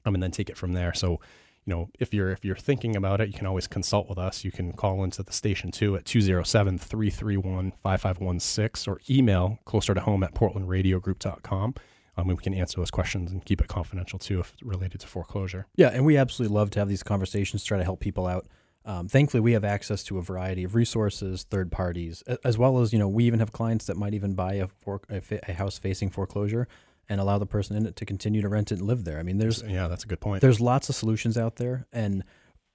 um, 0.04 0.14
and 0.14 0.22
then 0.22 0.30
take 0.30 0.48
it 0.48 0.56
from 0.56 0.74
there? 0.74 0.94
So, 0.94 1.20
you 1.66 1.74
know, 1.74 1.90
if 1.98 2.14
you're 2.14 2.30
if 2.30 2.44
you're 2.44 2.54
thinking 2.56 2.94
about 2.94 3.20
it, 3.20 3.26
you 3.28 3.34
can 3.34 3.46
always 3.46 3.66
consult 3.66 4.08
with 4.08 4.18
us. 4.18 4.44
You 4.44 4.52
can 4.52 4.72
call 4.72 5.02
into 5.02 5.24
the 5.24 5.32
station 5.32 5.72
too 5.72 5.96
at 5.96 6.04
207-331-5516 6.04 8.88
or 8.88 9.00
email 9.10 9.58
closer 9.64 9.92
to 9.92 10.00
home 10.00 10.22
at 10.22 10.32
portlandradiogroup.com. 10.34 11.74
Um, 12.18 12.28
we 12.28 12.36
can 12.36 12.54
answer 12.54 12.80
those 12.80 12.90
questions 12.90 13.30
and 13.32 13.44
keep 13.44 13.60
it 13.60 13.68
confidential 13.68 14.18
too 14.18 14.40
if 14.40 14.54
related 14.62 15.00
to 15.00 15.06
foreclosure. 15.06 15.66
Yeah, 15.74 15.88
and 15.88 16.06
we 16.06 16.16
absolutely 16.16 16.54
love 16.54 16.70
to 16.70 16.78
have 16.78 16.88
these 16.88 17.02
conversations, 17.02 17.62
try 17.64 17.76
to 17.78 17.84
help 17.84 18.00
people 18.00 18.26
out. 18.26 18.46
Um, 18.86 19.08
thankfully, 19.08 19.40
we 19.40 19.52
have 19.52 19.64
access 19.64 20.04
to 20.04 20.18
a 20.18 20.22
variety 20.22 20.62
of 20.62 20.76
resources, 20.76 21.42
third 21.42 21.72
parties, 21.72 22.22
as 22.44 22.56
well 22.56 22.78
as 22.78 22.92
you 22.92 23.00
know 23.00 23.08
we 23.08 23.24
even 23.24 23.40
have 23.40 23.50
clients 23.50 23.86
that 23.86 23.96
might 23.96 24.14
even 24.14 24.34
buy 24.34 24.54
a, 24.54 24.68
for, 24.80 25.00
a, 25.10 25.20
a 25.48 25.54
house 25.54 25.76
facing 25.76 26.10
foreclosure 26.10 26.68
and 27.08 27.20
allow 27.20 27.38
the 27.38 27.46
person 27.46 27.76
in 27.76 27.86
it 27.86 27.96
to 27.96 28.04
continue 28.04 28.42
to 28.42 28.48
rent 28.48 28.72
it 28.72 28.78
and 28.78 28.86
live 28.86 29.04
there. 29.04 29.18
I 29.18 29.22
mean, 29.22 29.38
there's 29.38 29.62
yeah, 29.62 29.88
that's 29.88 30.04
a 30.04 30.06
good 30.06 30.20
point. 30.20 30.40
There's 30.40 30.60
lots 30.60 30.88
of 30.88 30.94
solutions 30.94 31.36
out 31.36 31.56
there, 31.56 31.86
and 31.92 32.24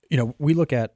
you 0.09 0.17
know 0.17 0.35
we 0.37 0.53
look 0.53 0.73
at 0.73 0.95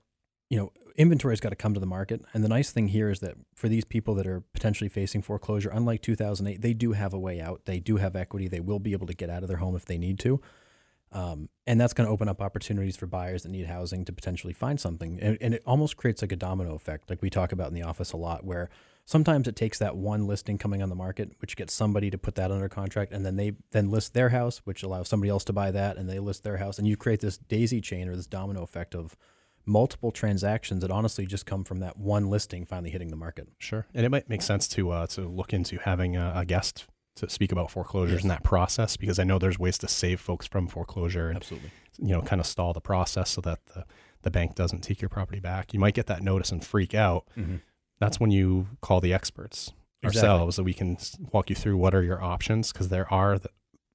you 0.49 0.57
know 0.57 0.71
inventory's 0.95 1.39
got 1.39 1.49
to 1.49 1.55
come 1.55 1.73
to 1.73 1.79
the 1.79 1.85
market, 1.85 2.21
and 2.33 2.43
the 2.43 2.49
nice 2.49 2.71
thing 2.71 2.87
here 2.87 3.09
is 3.09 3.19
that 3.19 3.35
for 3.53 3.67
these 3.67 3.85
people 3.85 4.15
that 4.15 4.27
are 4.27 4.41
potentially 4.53 4.89
facing 4.89 5.21
foreclosure, 5.21 5.69
unlike 5.69 6.01
2008, 6.01 6.61
they 6.61 6.73
do 6.73 6.93
have 6.93 7.13
a 7.13 7.19
way 7.19 7.41
out. 7.41 7.65
They 7.65 7.79
do 7.79 7.97
have 7.97 8.15
equity. 8.15 8.47
They 8.47 8.61
will 8.61 8.79
be 8.79 8.93
able 8.93 9.07
to 9.07 9.13
get 9.13 9.29
out 9.29 9.43
of 9.43 9.49
their 9.49 9.57
home 9.57 9.75
if 9.75 9.85
they 9.85 9.97
need 9.97 10.19
to. 10.19 10.41
Um, 11.11 11.47
and 11.65 11.79
that's 11.79 11.93
going 11.93 12.07
to 12.07 12.11
open 12.11 12.27
up 12.27 12.41
opportunities 12.41 12.97
for 12.97 13.05
buyers 13.05 13.43
that 13.43 13.49
need 13.49 13.67
housing 13.67 14.03
to 14.05 14.11
potentially 14.11 14.51
find 14.51 14.79
something. 14.79 15.17
And, 15.21 15.37
and, 15.39 15.53
it 15.53 15.63
almost 15.65 15.95
creates 15.95 16.21
like 16.21 16.33
a 16.33 16.35
domino 16.35 16.75
effect, 16.75 17.09
like 17.09 17.21
we 17.21 17.29
talk 17.29 17.53
about 17.53 17.69
in 17.69 17.73
the 17.73 17.83
office 17.83 18.11
a 18.11 18.17
lot, 18.17 18.43
where 18.43 18.69
sometimes 19.05 19.47
it 19.47 19.55
takes 19.55 19.79
that 19.79 19.95
one 19.95 20.27
listing 20.27 20.57
coming 20.57 20.81
on 20.81 20.89
the 20.89 20.95
market, 20.95 21.31
which 21.39 21.55
gets 21.55 21.73
somebody 21.73 22.09
to 22.09 22.17
put 22.17 22.35
that 22.35 22.51
under 22.51 22.67
contract, 22.67 23.11
and 23.11 23.25
then 23.25 23.35
they 23.35 23.53
then 23.71 23.89
list 23.89 24.13
their 24.13 24.29
house, 24.29 24.61
which 24.65 24.83
allows 24.83 25.07
somebody 25.07 25.29
else 25.29 25.43
to 25.45 25.53
buy 25.53 25.71
that, 25.71 25.97
and 25.97 26.09
they 26.09 26.19
list 26.19 26.43
their 26.43 26.57
house, 26.57 26.77
and 26.77 26.87
you 26.87 26.97
create 26.97 27.21
this 27.21 27.37
daisy 27.37 27.79
chain 27.79 28.09
or 28.09 28.15
this 28.15 28.27
domino 28.27 28.63
effect 28.63 28.95
of 28.95 29.15
multiple 29.65 30.11
transactions 30.11 30.81
that 30.81 30.91
honestly 30.91 31.25
just 31.25 31.45
come 31.45 31.63
from 31.63 31.79
that 31.79 31.97
one 31.97 32.29
listing 32.29 32.65
finally 32.65 32.89
hitting 32.89 33.09
the 33.09 33.15
market. 33.15 33.47
Sure, 33.59 33.85
and 33.93 34.05
it 34.05 34.09
might 34.09 34.29
make 34.29 34.41
sense 34.41 34.67
to 34.69 34.91
uh, 34.91 35.07
to 35.07 35.21
look 35.21 35.53
into 35.53 35.77
having 35.77 36.15
a, 36.15 36.33
a 36.35 36.45
guest 36.45 36.85
to 37.15 37.29
speak 37.29 37.51
about 37.51 37.71
foreclosures 37.71 38.15
yes. 38.15 38.21
and 38.23 38.31
that 38.31 38.43
process 38.43 38.97
because 38.97 39.19
I 39.19 39.23
know 39.23 39.39
there's 39.39 39.57
ways 39.57 39.77
to 39.77 39.87
save 39.87 40.19
folks 40.19 40.45
from 40.45 40.67
foreclosure 40.67 41.29
and 41.29 41.37
Absolutely. 41.37 41.71
you 41.97 42.09
know 42.09 42.21
kind 42.21 42.41
of 42.41 42.45
stall 42.45 42.73
the 42.73 42.81
process 42.81 43.29
so 43.29 43.41
that 43.41 43.65
the 43.67 43.85
the 44.23 44.31
bank 44.31 44.55
doesn't 44.55 44.81
take 44.81 45.01
your 45.01 45.09
property 45.09 45.39
back. 45.39 45.73
You 45.73 45.79
might 45.79 45.93
get 45.93 46.07
that 46.07 46.23
notice 46.23 46.51
and 46.51 46.65
freak 46.65 46.95
out. 46.95 47.25
Mm-hmm. 47.37 47.57
That's 47.99 48.19
when 48.19 48.31
you 48.31 48.67
call 48.81 49.01
the 49.01 49.13
experts 49.13 49.73
exactly. 50.03 50.29
ourselves 50.29 50.55
so 50.55 50.63
we 50.63 50.73
can 50.73 50.97
walk 51.31 51.49
you 51.49 51.55
through 51.55 51.77
what 51.77 51.95
are 51.95 52.03
your 52.03 52.21
options 52.21 52.71
because 52.71 52.89
there 52.89 53.11
are 53.11 53.39
the 53.39 53.49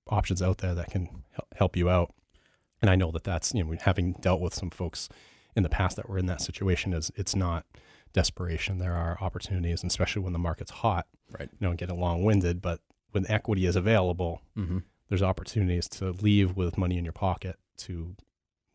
options 0.08 0.42
out 0.42 0.58
there 0.58 0.74
that 0.74 0.90
can 0.90 1.22
help 1.56 1.76
you 1.76 1.88
out. 1.88 2.12
And 2.82 2.90
I 2.90 2.96
know 2.96 3.10
that 3.10 3.24
that's 3.24 3.54
you 3.54 3.62
know 3.62 3.76
having 3.80 4.12
dealt 4.14 4.40
with 4.40 4.54
some 4.54 4.70
folks 4.70 5.08
in 5.54 5.62
the 5.62 5.68
past 5.68 5.96
that 5.96 6.08
were 6.08 6.18
in 6.18 6.26
that 6.26 6.40
situation 6.40 6.92
is 6.92 7.10
it's 7.14 7.36
not 7.36 7.66
desperation. 8.12 8.78
There 8.78 8.94
are 8.94 9.18
opportunities, 9.20 9.82
and 9.82 9.90
especially 9.90 10.22
when 10.22 10.32
the 10.32 10.38
market's 10.38 10.70
hot. 10.70 11.06
Right. 11.38 11.48
You 11.58 11.68
know, 11.68 11.74
getting 11.74 11.98
long 11.98 12.24
winded, 12.24 12.60
but 12.60 12.80
when 13.12 13.30
equity 13.30 13.66
is 13.66 13.76
available, 13.76 14.42
mm-hmm. 14.56 14.78
there's 15.08 15.22
opportunities 15.22 15.88
to 15.90 16.10
leave 16.10 16.56
with 16.56 16.78
money 16.78 16.98
in 16.98 17.04
your 17.04 17.12
pocket 17.12 17.56
to 17.78 18.16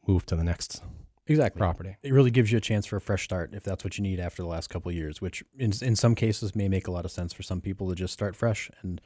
move 0.07 0.25
to 0.27 0.35
the 0.35 0.43
next 0.43 0.83
exactly 1.27 1.59
property. 1.59 1.97
It 2.03 2.13
really 2.13 2.31
gives 2.31 2.51
you 2.51 2.57
a 2.57 2.61
chance 2.61 2.85
for 2.85 2.97
a 2.97 3.01
fresh 3.01 3.23
start 3.23 3.53
if 3.53 3.63
that's 3.63 3.83
what 3.83 3.97
you 3.97 4.03
need 4.03 4.19
after 4.19 4.41
the 4.41 4.47
last 4.47 4.69
couple 4.69 4.89
of 4.89 4.95
years, 4.95 5.21
which 5.21 5.43
in 5.57 5.73
in 5.81 5.95
some 5.95 6.15
cases 6.15 6.55
may 6.55 6.67
make 6.67 6.87
a 6.87 6.91
lot 6.91 7.05
of 7.05 7.11
sense 7.11 7.33
for 7.33 7.43
some 7.43 7.61
people 7.61 7.89
to 7.89 7.95
just 7.95 8.13
start 8.13 8.35
fresh 8.35 8.69
and 8.81 9.01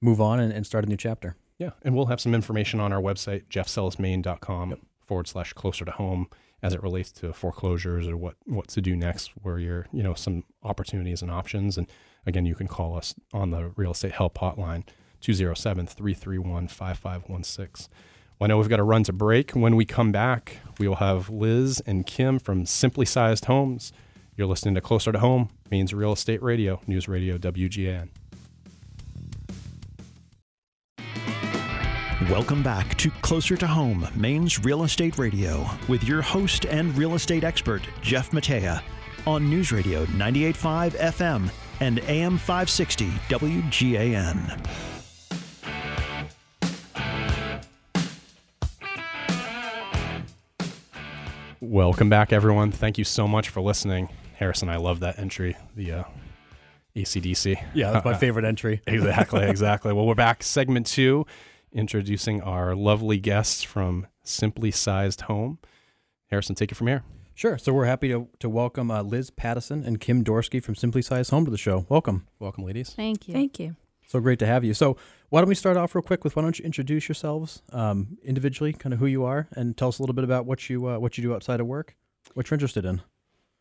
move 0.00 0.20
on 0.20 0.40
and, 0.40 0.52
and 0.52 0.66
start 0.66 0.84
a 0.84 0.88
new 0.88 0.96
chapter. 0.96 1.36
Yeah, 1.58 1.70
and 1.82 1.94
we'll 1.94 2.06
have 2.06 2.20
some 2.20 2.34
information 2.34 2.80
on 2.80 2.92
our 2.92 3.00
website, 3.00 3.46
jeffsellismaine.com 3.48 4.70
yep. 4.70 4.80
forward 5.06 5.28
slash 5.28 5.52
closer 5.52 5.84
to 5.84 5.92
home 5.92 6.26
as 6.60 6.74
it 6.74 6.82
relates 6.82 7.12
to 7.12 7.32
foreclosures 7.32 8.08
or 8.08 8.16
what, 8.16 8.36
what 8.46 8.68
to 8.68 8.80
do 8.80 8.94
next, 8.96 9.32
where 9.42 9.58
you're, 9.58 9.86
you 9.92 10.02
know, 10.02 10.14
some 10.14 10.44
opportunities 10.62 11.20
and 11.20 11.30
options. 11.30 11.76
And 11.76 11.88
Again, 12.26 12.46
you 12.46 12.54
can 12.54 12.68
call 12.68 12.96
us 12.96 13.14
on 13.32 13.50
the 13.50 13.72
real 13.76 13.90
estate 13.92 14.12
help 14.12 14.38
hotline, 14.38 14.84
207 15.20 15.86
331 15.86 16.68
5516. 16.68 17.92
I 18.42 18.48
know 18.48 18.58
we've 18.58 18.68
got 18.68 18.78
to 18.78 18.82
run 18.82 19.04
to 19.04 19.12
break. 19.12 19.52
When 19.52 19.76
we 19.76 19.84
come 19.84 20.10
back, 20.10 20.58
we 20.80 20.88
will 20.88 20.96
have 20.96 21.30
Liz 21.30 21.80
and 21.86 22.04
Kim 22.04 22.40
from 22.40 22.66
Simply 22.66 23.06
Sized 23.06 23.44
Homes. 23.44 23.92
You're 24.36 24.48
listening 24.48 24.74
to 24.74 24.80
Closer 24.80 25.12
to 25.12 25.20
Home, 25.20 25.50
Maine's 25.70 25.94
Real 25.94 26.12
Estate 26.12 26.42
Radio, 26.42 26.80
News 26.88 27.06
Radio 27.06 27.38
WGAN. 27.38 28.08
Welcome 32.28 32.64
back 32.64 32.98
to 32.98 33.10
Closer 33.22 33.56
to 33.58 33.66
Home, 33.68 34.08
Maine's 34.16 34.64
Real 34.64 34.82
Estate 34.82 35.18
Radio, 35.18 35.64
with 35.86 36.02
your 36.02 36.20
host 36.20 36.66
and 36.66 36.96
real 36.98 37.14
estate 37.14 37.44
expert, 37.44 37.82
Jeff 38.00 38.32
Matea, 38.32 38.82
on 39.24 39.48
News 39.48 39.70
Radio 39.70 40.00
985 40.06 40.94
FM 40.94 41.48
and 41.78 42.00
AM 42.00 42.38
560 42.38 43.06
WGAN. 43.28 44.91
Welcome 51.72 52.10
back, 52.10 52.34
everyone. 52.34 52.70
Thank 52.70 52.98
you 52.98 53.04
so 53.04 53.26
much 53.26 53.48
for 53.48 53.62
listening. 53.62 54.10
Harrison, 54.34 54.68
I 54.68 54.76
love 54.76 55.00
that 55.00 55.18
entry, 55.18 55.56
the 55.74 55.92
uh, 55.92 56.04
AC/DC. 56.94 57.56
Yeah, 57.72 57.92
that's 57.92 58.04
my 58.04 58.12
favorite 58.12 58.44
entry. 58.44 58.82
exactly, 58.86 59.44
exactly. 59.44 59.94
Well, 59.94 60.04
we're 60.04 60.14
back, 60.14 60.42
segment 60.42 60.86
two, 60.86 61.24
introducing 61.72 62.42
our 62.42 62.74
lovely 62.74 63.18
guests 63.18 63.62
from 63.62 64.06
Simply 64.22 64.70
Sized 64.70 65.22
Home. 65.22 65.60
Harrison, 66.26 66.54
take 66.54 66.72
it 66.72 66.74
from 66.74 66.88
here. 66.88 67.04
Sure. 67.34 67.56
So 67.56 67.72
we're 67.72 67.86
happy 67.86 68.08
to, 68.08 68.28
to 68.40 68.50
welcome 68.50 68.90
uh, 68.90 69.00
Liz 69.00 69.30
Pattison 69.30 69.82
and 69.82 69.98
Kim 69.98 70.22
Dorsky 70.22 70.62
from 70.62 70.74
Simply 70.74 71.00
Sized 71.00 71.30
Home 71.30 71.46
to 71.46 71.50
the 71.50 71.56
show. 71.56 71.86
Welcome. 71.88 72.26
Welcome, 72.38 72.64
ladies. 72.64 72.90
Thank 72.90 73.28
you. 73.28 73.32
Thank 73.32 73.58
you. 73.58 73.76
So 74.12 74.20
great 74.20 74.38
to 74.40 74.46
have 74.46 74.62
you. 74.62 74.74
So 74.74 74.98
why 75.30 75.40
don't 75.40 75.48
we 75.48 75.54
start 75.54 75.78
off 75.78 75.94
real 75.94 76.02
quick 76.02 76.22
with 76.22 76.36
why 76.36 76.42
don't 76.42 76.58
you 76.58 76.66
introduce 76.66 77.08
yourselves 77.08 77.62
um, 77.72 78.18
individually, 78.22 78.74
kind 78.74 78.92
of 78.92 78.98
who 78.98 79.06
you 79.06 79.24
are, 79.24 79.48
and 79.52 79.74
tell 79.74 79.88
us 79.88 79.98
a 79.98 80.02
little 80.02 80.12
bit 80.12 80.22
about 80.22 80.44
what 80.44 80.68
you 80.68 80.86
uh, 80.86 80.98
what 80.98 81.16
you 81.16 81.22
do 81.22 81.34
outside 81.34 81.60
of 81.60 81.66
work, 81.66 81.96
what 82.34 82.50
you're 82.50 82.54
interested 82.54 82.84
in. 82.84 83.00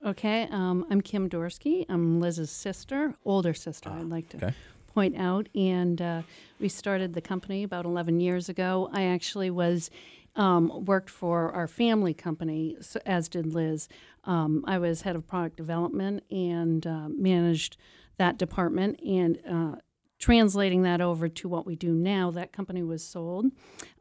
Okay. 0.06 0.50
Um, 0.52 0.86
I'm 0.90 1.00
Kim 1.00 1.30
Dorsky. 1.30 1.86
I'm 1.88 2.20
Liz's 2.20 2.52
sister, 2.52 3.16
older 3.24 3.54
sister. 3.54 3.90
I'd 3.92 4.10
like 4.10 4.28
to 4.28 4.38
okay. 4.46 4.54
point 4.94 5.16
out, 5.16 5.48
and 5.56 6.02
uh, 6.02 6.24
we 6.60 6.68
started 6.68 7.14
the 7.14 7.22
company 7.22 7.64
about 7.64 7.86
11 7.86 8.20
years 8.20 8.50
ago. 8.50 8.90
I 8.92 9.04
actually 9.04 9.52
was 9.52 9.90
um, 10.36 10.84
worked 10.84 11.10
for 11.10 11.54
our 11.54 11.70
family 11.70 12.14
company, 12.14 12.76
as 13.06 13.30
did 13.30 13.46
Liz. 13.54 13.88
Um, 14.26 14.66
I 14.68 14.80
was 14.80 15.04
head 15.04 15.16
of 15.16 15.26
product 15.26 15.56
development 15.56 16.26
and 16.30 16.86
uh, 16.86 17.08
managed 17.08 17.78
that 18.18 18.38
department. 18.38 19.00
And 19.02 19.40
uh, 19.50 19.76
translating 20.22 20.84
that 20.84 21.02
over 21.02 21.28
to 21.28 21.50
what 21.50 21.66
we 21.66 21.76
do 21.76 21.92
now, 21.92 22.32
that 22.32 22.54
company 22.54 22.84
was 22.84 23.04
sold. 23.04 23.48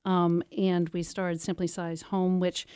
Um, 0.04 0.44
and 0.56 0.88
we 0.90 1.02
started 1.02 1.40
Simply 1.40 1.66
Sized 1.66 2.04
Home, 2.04 2.38
which 2.38 2.66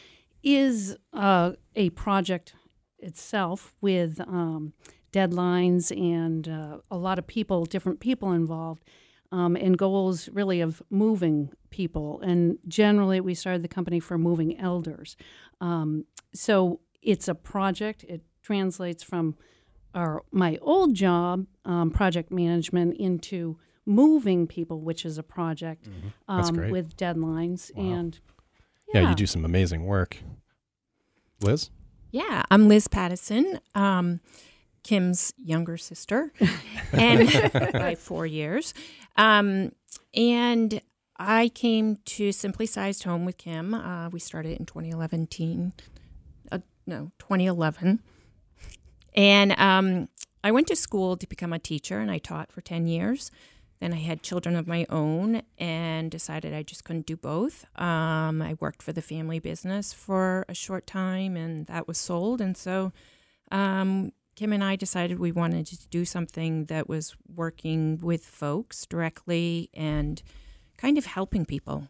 is 0.42 0.96
uh, 1.12 1.52
a 1.76 1.90
project 1.90 2.54
itself 2.98 3.74
with 3.80 4.18
um, 4.20 4.72
deadlines 5.12 5.96
and 5.96 6.48
uh, 6.48 6.78
a 6.90 6.96
lot 6.96 7.18
of 7.18 7.26
people, 7.26 7.66
different 7.66 8.00
people 8.00 8.32
involved 8.32 8.82
um, 9.30 9.56
and 9.56 9.76
goals 9.76 10.28
really 10.30 10.60
of 10.60 10.82
moving 10.90 11.50
people. 11.70 12.20
And 12.22 12.58
generally, 12.66 13.20
we 13.20 13.34
started 13.34 13.62
the 13.62 13.68
company 13.68 14.00
for 14.00 14.16
moving 14.16 14.58
elders. 14.58 15.16
Um, 15.60 16.06
so 16.32 16.80
it's 17.02 17.28
a 17.28 17.34
project. 17.34 18.04
It 18.04 18.22
translates 18.42 19.02
from 19.02 19.36
our 19.94 20.22
my 20.32 20.58
old 20.60 20.94
job, 20.94 21.46
um, 21.64 21.90
project 21.90 22.30
management, 22.30 22.96
into 22.96 23.58
moving 23.86 24.46
people, 24.46 24.80
which 24.80 25.04
is 25.04 25.18
a 25.18 25.22
project 25.22 25.88
mm-hmm. 26.28 26.70
with 26.70 26.96
deadlines. 26.96 27.74
Wow. 27.74 27.84
And 27.84 28.18
yeah. 28.92 29.02
yeah. 29.02 29.08
you 29.10 29.14
do 29.14 29.26
some 29.26 29.44
amazing 29.44 29.84
work. 29.84 30.18
Liz? 31.42 31.70
Yeah, 32.10 32.44
I'm 32.50 32.68
Liz 32.68 32.88
Pattison. 32.88 33.58
Um, 33.74 34.20
Kim's 34.84 35.32
younger 35.42 35.76
sister, 35.76 36.32
and 36.92 37.28
by 37.72 37.94
four 37.94 38.26
years. 38.26 38.74
Um, 39.16 39.72
and 40.14 40.80
I 41.16 41.48
came 41.48 41.98
to 42.04 42.32
Simply 42.32 42.66
Sized 42.66 43.04
Home 43.04 43.24
with 43.24 43.38
Kim. 43.38 43.72
Uh, 43.74 44.10
we 44.10 44.20
started 44.20 44.58
in 44.58 44.66
2011, 44.66 45.72
uh, 46.52 46.58
no, 46.86 47.12
2011. 47.18 48.00
And 49.14 49.58
um, 49.58 50.08
I 50.42 50.50
went 50.50 50.66
to 50.68 50.76
school 50.76 51.16
to 51.16 51.26
become 51.26 51.52
a 51.52 51.58
teacher, 51.58 51.98
and 52.00 52.10
I 52.10 52.18
taught 52.18 52.52
for 52.52 52.60
10 52.60 52.86
years. 52.86 53.30
Then 53.80 53.92
I 53.92 53.98
had 53.98 54.22
children 54.22 54.56
of 54.56 54.66
my 54.66 54.86
own 54.88 55.42
and 55.58 56.10
decided 56.10 56.54
I 56.54 56.62
just 56.62 56.84
couldn't 56.84 57.06
do 57.06 57.16
both. 57.16 57.66
Um, 57.78 58.40
I 58.40 58.56
worked 58.60 58.82
for 58.82 58.92
the 58.92 59.02
family 59.02 59.38
business 59.38 59.92
for 59.92 60.44
a 60.48 60.54
short 60.54 60.86
time, 60.86 61.36
and 61.36 61.66
that 61.66 61.86
was 61.86 61.98
sold. 61.98 62.40
And 62.40 62.56
so 62.56 62.92
um, 63.50 64.12
Kim 64.36 64.52
and 64.52 64.64
I 64.64 64.76
decided 64.76 65.18
we 65.18 65.32
wanted 65.32 65.66
to 65.66 65.88
do 65.88 66.04
something 66.04 66.66
that 66.66 66.88
was 66.88 67.14
working 67.32 67.98
with 67.98 68.24
folks 68.24 68.86
directly 68.86 69.70
and 69.74 70.22
kind 70.76 70.98
of 70.98 71.06
helping 71.06 71.44
people. 71.44 71.88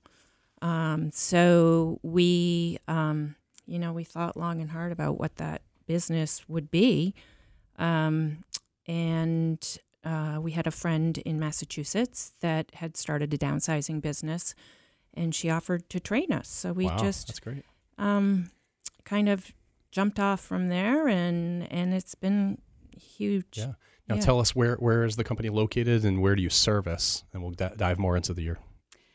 Um, 0.60 1.10
so 1.12 2.00
we, 2.02 2.78
um, 2.86 3.36
you 3.66 3.78
know, 3.78 3.92
we 3.92 4.04
thought 4.04 4.36
long 4.36 4.60
and 4.60 4.70
hard 4.70 4.92
about 4.92 5.18
what 5.18 5.36
that 5.36 5.62
business 5.86 6.48
would 6.48 6.70
be. 6.70 7.14
Um, 7.78 8.44
and 8.86 9.78
uh, 10.04 10.38
we 10.40 10.52
had 10.52 10.66
a 10.66 10.70
friend 10.70 11.18
in 11.18 11.38
Massachusetts 11.38 12.32
that 12.40 12.70
had 12.74 12.96
started 12.96 13.32
a 13.32 13.38
downsizing 13.38 14.02
business, 14.02 14.54
and 15.14 15.34
she 15.34 15.50
offered 15.50 15.88
to 15.90 16.00
train 16.00 16.32
us. 16.32 16.48
So 16.48 16.72
we 16.72 16.86
wow, 16.86 16.98
just 16.98 17.28
that's 17.28 17.40
great. 17.40 17.64
Um, 17.98 18.50
kind 19.04 19.28
of 19.28 19.52
jumped 19.90 20.18
off 20.18 20.40
from 20.40 20.68
there, 20.68 21.08
and 21.08 21.70
and 21.72 21.94
it's 21.94 22.14
been 22.14 22.58
huge. 22.96 23.58
Yeah. 23.58 23.72
Now 24.08 24.16
yeah. 24.16 24.20
tell 24.20 24.40
us 24.40 24.54
where 24.54 24.76
where 24.76 25.04
is 25.04 25.16
the 25.16 25.24
company 25.24 25.48
located 25.48 26.04
and 26.04 26.20
where 26.20 26.36
do 26.36 26.42
you 26.42 26.50
service, 26.50 27.24
and 27.32 27.42
we'll 27.42 27.52
d- 27.52 27.68
dive 27.76 27.98
more 27.98 28.16
into 28.16 28.34
the 28.34 28.42
your 28.42 28.58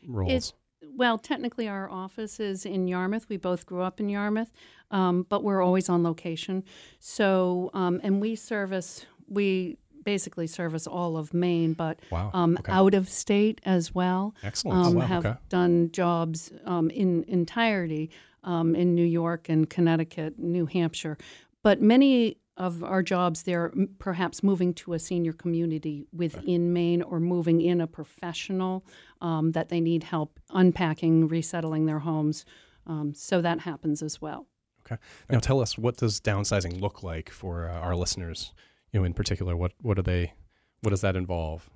roles. 0.06 0.32
It's, 0.32 0.52
well, 0.96 1.18
technically, 1.18 1.68
our 1.68 1.88
office 1.88 2.40
is 2.40 2.66
in 2.66 2.88
Yarmouth. 2.88 3.28
We 3.28 3.36
both 3.36 3.64
grew 3.64 3.82
up 3.82 4.00
in 4.00 4.08
Yarmouth, 4.08 4.50
um, 4.90 5.26
but 5.28 5.42
we're 5.42 5.62
always 5.62 5.88
on 5.88 6.02
location. 6.02 6.64
So, 6.98 7.70
um, 7.74 8.00
and 8.02 8.20
we 8.20 8.36
service 8.36 9.06
we 9.28 9.78
basically 10.04 10.46
service 10.46 10.86
all 10.86 11.16
of 11.16 11.32
Maine, 11.34 11.72
but 11.74 12.00
wow. 12.10 12.30
um, 12.32 12.56
okay. 12.58 12.72
out 12.72 12.94
of 12.94 13.08
state 13.08 13.60
as 13.64 13.94
well. 13.94 14.34
Excellent. 14.42 14.86
Um, 14.86 14.94
wow. 14.94 15.06
Have 15.06 15.26
okay. 15.26 15.38
done 15.48 15.90
jobs 15.92 16.52
um, 16.64 16.90
in 16.90 17.24
entirety 17.28 18.10
um, 18.42 18.74
in 18.74 18.94
New 18.94 19.04
York 19.04 19.48
and 19.48 19.68
Connecticut, 19.68 20.38
New 20.38 20.66
Hampshire, 20.66 21.18
but 21.62 21.80
many 21.80 22.38
of 22.56 22.84
our 22.84 23.02
jobs 23.02 23.44
they're 23.44 23.72
perhaps 23.98 24.42
moving 24.42 24.74
to 24.74 24.92
a 24.92 24.98
senior 24.98 25.32
community 25.32 26.06
within 26.12 26.66
right. 26.66 26.72
Maine 26.72 27.02
or 27.02 27.18
moving 27.18 27.62
in 27.62 27.80
a 27.80 27.86
professional 27.86 28.84
um, 29.22 29.52
that 29.52 29.70
they 29.70 29.80
need 29.80 30.04
help 30.04 30.38
unpacking, 30.50 31.28
resettling 31.28 31.86
their 31.86 32.00
homes. 32.00 32.44
Um, 32.86 33.14
so 33.14 33.40
that 33.40 33.60
happens 33.60 34.02
as 34.02 34.20
well. 34.20 34.46
Okay. 34.90 35.00
Now 35.30 35.38
tell 35.38 35.60
us 35.60 35.78
what 35.78 35.96
does 35.96 36.20
downsizing 36.20 36.80
look 36.80 37.02
like 37.02 37.30
for 37.30 37.68
uh, 37.68 37.78
our 37.78 37.94
listeners? 37.94 38.52
You 38.92 39.00
know, 39.00 39.04
in 39.04 39.14
particular, 39.14 39.56
what 39.56 39.72
what 39.80 39.94
do 39.96 40.02
they, 40.02 40.32
what 40.80 40.90
does 40.90 41.00
that 41.02 41.16
involve? 41.16 41.70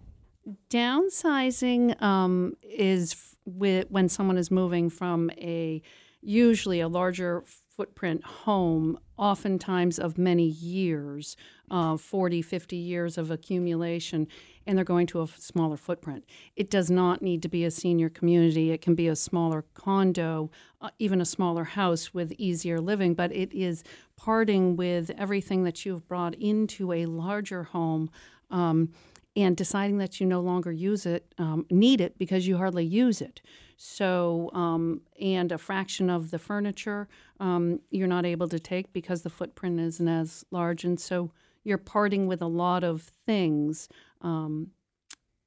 Downsizing 0.71 2.01
um, 2.03 2.55
is 2.63 3.13
f- 3.13 3.35
with, 3.47 3.91
when 3.91 4.09
someone 4.09 4.37
is 4.37 4.51
moving 4.51 4.91
from 4.91 5.31
a 5.39 5.81
usually 6.21 6.81
a 6.81 6.89
larger 6.89 7.45
footprint 7.77 8.25
home, 8.25 8.99
oftentimes 9.17 9.99
of 9.99 10.17
many 10.17 10.47
years, 10.47 11.37
uh, 11.71 11.97
40, 11.97 12.43
50 12.43 12.77
years 12.77 13.19
of 13.19 13.31
accumulation, 13.31 14.29
and 14.67 14.77
they're 14.77 14.85
going 14.85 15.07
to 15.09 15.23
a 15.23 15.27
smaller 15.27 15.77
footprint. 15.77 16.25
It 16.57 16.71
does 16.71 16.91
not 16.91 17.23
need 17.23 17.43
to 17.43 17.49
be 17.49 17.65
a 17.65 17.71
senior 17.71 18.09
community. 18.09 18.71
It 18.71 18.81
can 18.81 18.95
be 18.95 19.09
a 19.09 19.17
smaller 19.17 19.65
condo, 19.75 20.51
uh, 20.81 20.91
even 20.99 21.21
a 21.21 21.25
smaller 21.25 21.65
house 21.65 22.15
with 22.15 22.33
easier 22.33 22.81
living, 22.81 23.15
but 23.15 23.33
it 23.33 23.53
is 23.53 23.85
parting 24.17 24.77
with 24.77 25.11
everything 25.19 25.65
that 25.65 25.85
you've 25.85 26.07
brought 26.09 26.35
into 26.35 26.93
a 26.93 27.07
larger 27.07 27.65
home. 27.65 28.11
Um, 28.51 28.91
and 29.37 29.57
deciding 29.57 29.99
that 29.99 30.21
you 30.21 30.27
no 30.27 30.41
longer 30.41 30.71
use 30.71 31.07
it, 31.07 31.35
um, 31.39 31.67
need 31.69 32.01
it 32.01 32.17
because 32.19 32.47
you 32.47 32.57
hardly 32.57 32.85
use 32.85 33.21
it. 33.21 33.41
So, 33.77 34.51
um, 34.53 35.01
and 35.21 35.51
a 35.51 35.59
fraction 35.59 36.09
of 36.09 36.31
the 36.31 36.39
furniture 36.39 37.09
um, 37.41 37.81
you're 37.91 38.07
not 38.07 38.25
able 38.25 38.49
to 38.49 38.59
take 38.59 38.93
because 38.93 39.23
the 39.23 39.31
footprint 39.31 39.81
isn't 39.81 40.09
as 40.09 40.45
large. 40.51 40.85
And 40.85 40.99
so 40.99 41.33
you're 41.65 41.79
parting 41.79 42.27
with 42.27 42.43
a 42.43 42.47
lot 42.47 42.85
of 42.85 43.03
things. 43.27 43.89
Um, 44.21 44.69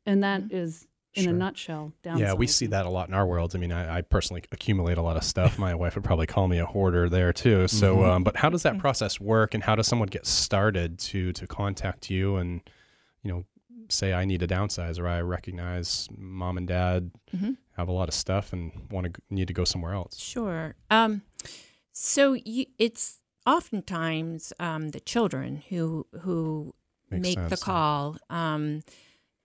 and 0.05 0.23
that 0.23 0.43
mm-hmm. 0.43 0.55
is, 0.55 0.87
in 1.13 1.23
sure. 1.23 1.33
a 1.33 1.35
nutshell, 1.35 1.93
downsizing. 2.03 2.19
Yeah, 2.19 2.33
we 2.33 2.45
see 2.45 2.67
that 2.67 2.85
a 2.85 2.89
lot 2.89 3.07
in 3.07 3.15
our 3.15 3.25
world. 3.25 3.55
I 3.55 3.59
mean, 3.59 3.71
I, 3.71 3.97
I, 3.97 4.01
personally 4.01 4.43
accumulate 4.51 4.99
a 4.99 5.01
lot 5.01 5.17
of 5.17 5.23
stuff. 5.23 5.57
My 5.57 5.73
wife 5.73 5.95
would 5.95 6.03
probably 6.03 6.27
call 6.27 6.47
me 6.47 6.59
a 6.59 6.65
hoarder 6.65 7.09
there 7.09 7.33
too. 7.33 7.67
So, 7.67 7.97
mm-hmm. 7.97 8.09
Um, 8.09 8.23
but 8.23 8.35
how 8.35 8.49
does 8.49 8.63
that 8.63 8.77
process 8.77 9.19
work, 9.19 9.55
and 9.55 9.63
how 9.63 9.73
does 9.73 9.87
someone 9.87 10.09
get 10.09 10.27
started 10.27 10.99
to 10.99 11.33
to 11.33 11.47
contact 11.47 12.11
you 12.11 12.35
and 12.35 12.61
you 13.23 13.31
know 13.31 13.45
say 13.89 14.13
I 14.13 14.25
need 14.25 14.41
to 14.41 14.47
downsize 14.47 14.99
or 14.99 15.07
I 15.07 15.21
recognize 15.21 16.07
mom 16.15 16.57
and 16.57 16.67
dad 16.67 17.11
mm-hmm. 17.35 17.51
have 17.77 17.87
a 17.87 17.91
lot 17.91 18.07
of 18.09 18.13
stuff 18.13 18.53
and 18.53 18.71
want 18.91 19.13
to 19.13 19.21
need 19.29 19.47
to 19.47 19.53
go 19.53 19.63
somewhere 19.63 19.93
else? 19.93 20.19
Sure. 20.19 20.75
Um, 20.89 21.23
so 21.93 22.33
you, 22.33 22.65
it's 22.77 23.19
oftentimes 23.47 24.53
um, 24.59 24.89
the 24.89 24.99
children 24.99 25.63
who 25.69 26.05
who 26.21 26.75
Makes 27.09 27.23
make 27.23 27.37
sense. 27.37 27.49
the 27.49 27.65
call. 27.65 28.17
Um, 28.29 28.83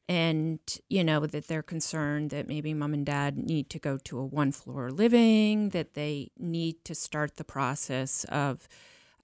and 0.09 0.59
you 0.91 1.05
know 1.05 1.25
that 1.27 1.47
they're 1.47 1.62
concerned 1.62 2.31
that 2.31 2.49
maybe 2.49 2.75
mom 2.75 2.93
and 2.93 3.07
dad 3.07 3.38
need 3.38 3.71
to 3.71 3.79
go 3.79 3.97
to 3.99 4.19
a 4.19 4.27
one 4.27 4.51
floor 4.51 4.91
living 4.91 5.69
that 5.71 5.95
they 5.95 6.33
need 6.37 6.85
to 6.85 6.95
start 6.95 7.37
the 7.37 7.45
process 7.45 8.25
of 8.25 8.69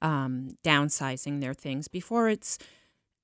um, 0.01 0.57
downsizing 0.65 1.41
their 1.41 1.53
things 1.53 1.89
before 1.89 2.29
it's 2.29 2.59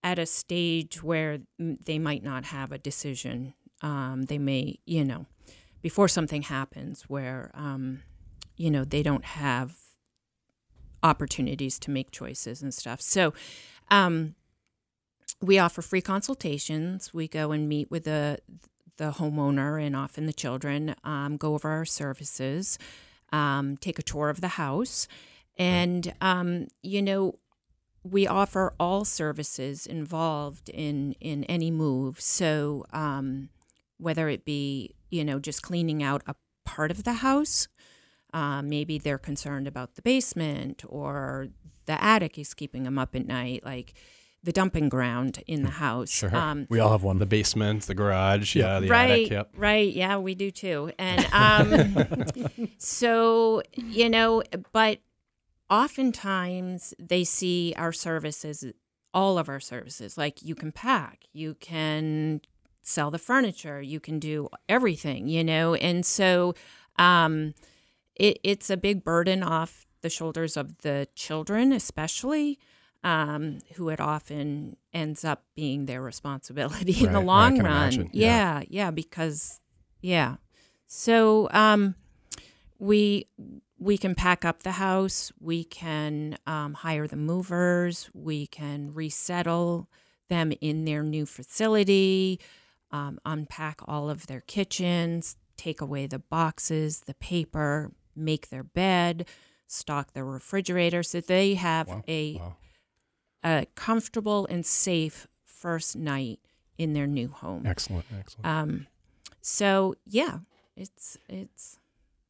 at 0.02 0.18
a 0.18 0.26
stage 0.26 1.02
where 1.02 1.38
they 1.58 1.98
might 1.98 2.24
not 2.24 2.46
have 2.46 2.72
a 2.72 2.78
decision. 2.78 3.54
Um, 3.80 4.24
they 4.24 4.38
may, 4.38 4.80
you 4.84 5.04
know, 5.04 5.26
before 5.80 6.08
something 6.08 6.42
happens 6.42 7.04
where, 7.04 7.50
um, 7.54 8.02
you 8.56 8.70
know, 8.70 8.84
they 8.84 9.02
don't 9.02 9.24
have 9.24 9.76
opportunities 11.04 11.78
to 11.78 11.90
make 11.92 12.10
choices 12.10 12.62
and 12.62 12.74
stuff. 12.74 13.00
So, 13.00 13.32
um, 13.90 14.34
we 15.40 15.58
offer 15.58 15.82
free 15.82 16.00
consultations. 16.00 17.12
We 17.12 17.28
go 17.28 17.52
and 17.52 17.68
meet 17.68 17.90
with 17.90 18.04
the 18.04 18.38
the 18.96 19.12
homeowner 19.12 19.84
and 19.84 19.96
often 19.96 20.26
the 20.26 20.32
children. 20.32 20.94
Um, 21.04 21.36
go 21.36 21.54
over 21.54 21.68
our 21.68 21.84
services, 21.84 22.78
um, 23.32 23.76
take 23.76 23.98
a 23.98 24.02
tour 24.02 24.30
of 24.30 24.40
the 24.40 24.48
house, 24.48 25.06
and 25.56 26.12
um, 26.20 26.68
you 26.82 27.02
know 27.02 27.38
we 28.02 28.26
offer 28.26 28.74
all 28.78 29.04
services 29.04 29.86
involved 29.86 30.68
in 30.68 31.14
in 31.20 31.44
any 31.44 31.70
move. 31.70 32.20
So 32.20 32.84
um, 32.92 33.50
whether 33.98 34.28
it 34.28 34.44
be 34.44 34.94
you 35.10 35.24
know 35.24 35.38
just 35.38 35.62
cleaning 35.62 36.02
out 36.02 36.22
a 36.26 36.34
part 36.64 36.90
of 36.90 37.04
the 37.04 37.14
house, 37.14 37.68
uh, 38.34 38.60
maybe 38.60 38.98
they're 38.98 39.16
concerned 39.16 39.68
about 39.68 39.94
the 39.94 40.02
basement 40.02 40.82
or 40.88 41.46
the 41.86 42.02
attic 42.02 42.36
is 42.36 42.52
keeping 42.52 42.82
them 42.82 42.98
up 42.98 43.14
at 43.14 43.26
night, 43.26 43.64
like 43.64 43.94
the 44.42 44.52
dumping 44.52 44.88
ground 44.88 45.42
in 45.46 45.62
the 45.62 45.70
house. 45.70 46.10
Sure. 46.10 46.34
Um, 46.34 46.66
we 46.68 46.80
all 46.80 46.90
have 46.90 47.04
one. 47.04 47.18
The 47.18 47.26
basement, 47.26 47.84
the 47.84 47.94
garage, 47.94 48.56
yeah, 48.56 48.80
the 48.80 48.88
right, 48.88 49.10
attic, 49.10 49.30
yep. 49.30 49.50
Right, 49.56 49.94
yeah, 49.94 50.18
we 50.18 50.34
do 50.34 50.50
too. 50.50 50.90
And 50.98 51.24
um, 51.32 52.26
so, 52.78 53.62
you 53.76 54.10
know, 54.10 54.42
but 54.72 54.98
oftentimes 55.70 56.92
they 56.98 57.22
see 57.22 57.72
our 57.76 57.92
services, 57.92 58.64
all 59.14 59.38
of 59.38 59.48
our 59.48 59.60
services, 59.60 60.18
like 60.18 60.42
you 60.42 60.56
can 60.56 60.72
pack, 60.72 61.20
you 61.32 61.54
can 61.54 62.40
sell 62.82 63.12
the 63.12 63.18
furniture, 63.18 63.80
you 63.80 64.00
can 64.00 64.18
do 64.18 64.48
everything, 64.68 65.28
you 65.28 65.44
know, 65.44 65.74
and 65.74 66.04
so 66.04 66.54
um, 66.98 67.54
it, 68.16 68.38
it's 68.42 68.70
a 68.70 68.76
big 68.76 69.04
burden 69.04 69.42
off 69.42 69.86
the 70.02 70.10
shoulders 70.10 70.56
of 70.56 70.78
the 70.78 71.08
children, 71.14 71.72
especially. 71.72 72.58
Um, 73.02 73.58
who 73.74 73.90
it 73.90 74.00
often 74.00 74.78
ends 74.94 75.26
up 75.26 75.44
being 75.54 75.84
their 75.84 76.00
responsibility 76.00 76.92
right, 76.92 77.02
in 77.02 77.12
the 77.12 77.20
long 77.20 77.58
run. 77.60 78.08
Yeah. 78.14 78.60
yeah, 78.60 78.62
yeah, 78.66 78.90
because 78.90 79.60
yeah. 80.00 80.36
So 80.86 81.50
um, 81.50 81.96
we 82.78 83.26
we 83.78 83.98
can 83.98 84.14
pack 84.14 84.44
up 84.44 84.62
the 84.62 84.72
house, 84.72 85.32
we 85.40 85.64
can 85.64 86.38
um, 86.46 86.74
hire 86.74 87.06
the 87.06 87.16
movers, 87.16 88.08
we 88.14 88.46
can 88.46 88.94
resettle 88.94 89.88
them 90.28 90.52
in 90.60 90.84
their 90.84 91.02
new 91.02 91.26
facility, 91.26 92.40
um, 92.90 93.18
unpack 93.26 93.80
all 93.86 94.08
of 94.08 94.26
their 94.26 94.40
kitchens, 94.40 95.36
take 95.56 95.80
away 95.80 96.06
the 96.06 96.18
boxes, 96.18 97.00
the 97.00 97.14
paper, 97.14 97.92
make 98.16 98.48
their 98.48 98.62
bed, 98.62 99.26
stock 99.66 100.12
their 100.12 100.24
refrigerator 100.24 101.02
so 101.02 101.20
they 101.20 101.54
have 101.54 101.88
wow. 101.88 102.04
a 102.08 102.34
wow. 102.34 102.56
a 103.44 103.66
comfortable 103.74 104.46
and 104.46 104.64
safe 104.64 105.26
first 105.44 105.96
night 105.96 106.40
in 106.78 106.92
their 106.92 107.06
new 107.06 107.28
home. 107.28 107.64
Excellent, 107.66 108.06
excellent. 108.18 108.46
Um, 108.46 108.86
so 109.40 109.94
yeah, 110.06 110.38
it's 110.76 111.18
it's 111.28 111.78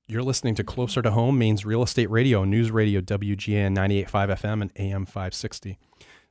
you're 0.07 0.23
listening 0.23 0.55
to 0.57 0.65
Closer 0.65 1.01
to 1.01 1.11
Home, 1.13 1.39
Maine's 1.39 1.65
Real 1.65 1.83
Estate 1.83 2.11
Radio, 2.11 2.45
News 2.45 2.71
Radio 2.71 3.01
WGAN 3.01 3.75
98.5 3.75 4.39
FM 4.39 4.63
and 4.63 4.71
AM 4.77 5.07
560. 5.07 5.79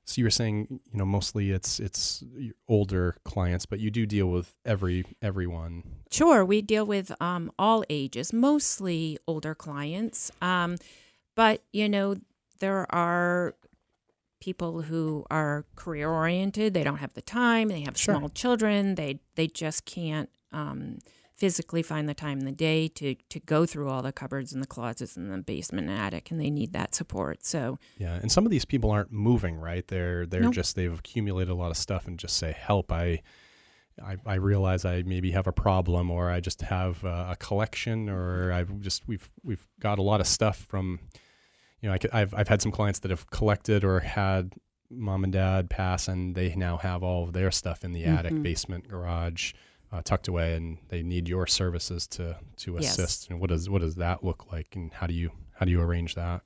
So 0.05 0.19
you 0.19 0.25
were 0.25 0.31
saying, 0.31 0.67
you 0.69 0.97
know, 0.97 1.05
mostly 1.05 1.51
it's 1.51 1.79
it's 1.79 2.23
older 2.67 3.15
clients, 3.23 3.65
but 3.65 3.79
you 3.79 3.89
do 3.89 4.05
deal 4.05 4.27
with 4.27 4.53
every 4.65 5.05
everyone. 5.21 5.83
Sure, 6.11 6.43
we 6.43 6.61
deal 6.61 6.85
with 6.85 7.11
um, 7.21 7.51
all 7.57 7.83
ages, 7.89 8.33
mostly 8.33 9.17
older 9.27 9.55
clients. 9.55 10.31
Um, 10.41 10.77
but 11.35 11.63
you 11.71 11.87
know, 11.87 12.15
there 12.59 12.85
are 12.93 13.55
people 14.41 14.81
who 14.81 15.25
are 15.31 15.65
career 15.77 16.09
oriented. 16.09 16.73
They 16.73 16.83
don't 16.83 16.97
have 16.97 17.13
the 17.13 17.21
time. 17.21 17.69
They 17.69 17.81
have 17.81 17.97
sure. 17.97 18.15
small 18.15 18.29
children. 18.29 18.95
They 18.95 19.19
they 19.35 19.47
just 19.47 19.85
can't 19.85 20.29
um, 20.51 20.99
physically 21.35 21.81
find 21.81 22.07
the 22.07 22.13
time 22.13 22.39
in 22.39 22.45
the 22.45 22.51
day 22.51 22.87
to 22.87 23.15
to 23.29 23.39
go 23.39 23.65
through 23.65 23.89
all 23.89 24.01
the 24.01 24.13
cupboards 24.13 24.53
and 24.53 24.61
the 24.61 24.67
closets 24.67 25.17
and 25.17 25.31
the 25.31 25.37
basement 25.39 25.89
and 25.89 25.97
attic, 25.97 26.31
and 26.31 26.39
they 26.39 26.49
need 26.49 26.73
that 26.73 26.93
support. 26.95 27.45
So 27.45 27.79
yeah, 27.97 28.15
and 28.15 28.31
some 28.31 28.45
of 28.45 28.51
these 28.51 28.65
people 28.65 28.91
aren't 28.91 29.11
moving, 29.11 29.57
right? 29.57 29.87
They're 29.87 30.25
they're 30.25 30.41
nope. 30.41 30.53
just 30.53 30.75
they've 30.75 30.97
accumulated 30.97 31.51
a 31.51 31.55
lot 31.55 31.71
of 31.71 31.77
stuff 31.77 32.07
and 32.07 32.17
just 32.17 32.37
say, 32.37 32.51
"Help! 32.51 32.91
I." 32.91 33.21
I, 34.03 34.17
I 34.25 34.35
realize 34.37 34.85
I 34.85 35.03
maybe 35.03 35.29
have 35.33 35.45
a 35.45 35.51
problem, 35.51 36.09
or 36.09 36.31
I 36.31 36.39
just 36.39 36.63
have 36.63 37.05
uh, 37.05 37.27
a 37.29 37.35
collection, 37.35 38.09
or 38.09 38.51
I've 38.51 38.79
just 38.79 39.07
we've 39.07 39.29
we've 39.43 39.67
got 39.79 39.99
a 39.99 40.01
lot 40.01 40.19
of 40.19 40.25
stuff 40.25 40.57
from, 40.57 40.99
you 41.79 41.87
know, 41.87 41.95
I 42.11 42.17
have 42.17 42.33
I've 42.33 42.47
had 42.47 42.59
some 42.59 42.71
clients 42.71 42.97
that 43.01 43.11
have 43.11 43.29
collected 43.29 43.83
or 43.83 43.99
had 43.99 44.53
mom 44.89 45.23
and 45.23 45.31
dad 45.31 45.69
pass, 45.69 46.07
and 46.07 46.33
they 46.33 46.55
now 46.55 46.77
have 46.77 47.03
all 47.03 47.23
of 47.23 47.33
their 47.33 47.51
stuff 47.51 47.83
in 47.83 47.91
the 47.91 48.01
mm-hmm. 48.01 48.17
attic, 48.17 48.41
basement, 48.41 48.87
garage, 48.87 49.53
uh, 49.93 50.01
tucked 50.03 50.27
away, 50.27 50.55
and 50.55 50.79
they 50.89 51.03
need 51.03 51.29
your 51.29 51.45
services 51.45 52.07
to 52.07 52.37
to 52.57 52.77
assist. 52.77 53.23
Yes. 53.23 53.27
And 53.29 53.39
what 53.39 53.49
does 53.49 53.69
what 53.69 53.81
does 53.81 53.95
that 53.95 54.23
look 54.23 54.51
like, 54.51 54.75
and 54.75 54.91
how 54.91 55.07
do 55.07 55.13
you 55.13 55.31
how 55.53 55.65
do 55.65 55.71
you 55.71 55.81
arrange 55.81 56.15
that? 56.15 56.41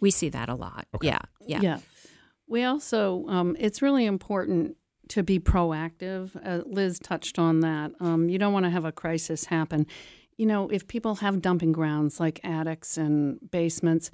We 0.00 0.10
see 0.10 0.30
that 0.30 0.48
a 0.48 0.54
lot. 0.54 0.86
Okay. 0.94 1.08
Yeah, 1.08 1.20
yeah, 1.46 1.60
yeah. 1.60 1.78
We 2.48 2.64
also 2.64 3.26
um, 3.28 3.54
it's 3.58 3.82
really 3.82 4.06
important 4.06 4.76
to 5.08 5.22
be 5.22 5.38
proactive. 5.38 6.30
Uh, 6.42 6.62
Liz 6.66 6.98
touched 6.98 7.38
on 7.38 7.60
that. 7.60 7.92
Um, 8.00 8.28
you 8.28 8.38
don't 8.38 8.52
want 8.52 8.64
to 8.64 8.70
have 8.70 8.84
a 8.84 8.92
crisis 8.92 9.44
happen. 9.44 9.86
You 10.38 10.46
know, 10.46 10.68
if 10.68 10.86
people 10.86 11.16
have 11.16 11.42
dumping 11.42 11.72
grounds 11.72 12.18
like 12.18 12.40
attics 12.42 12.96
and 12.96 13.38
basements, 13.50 14.10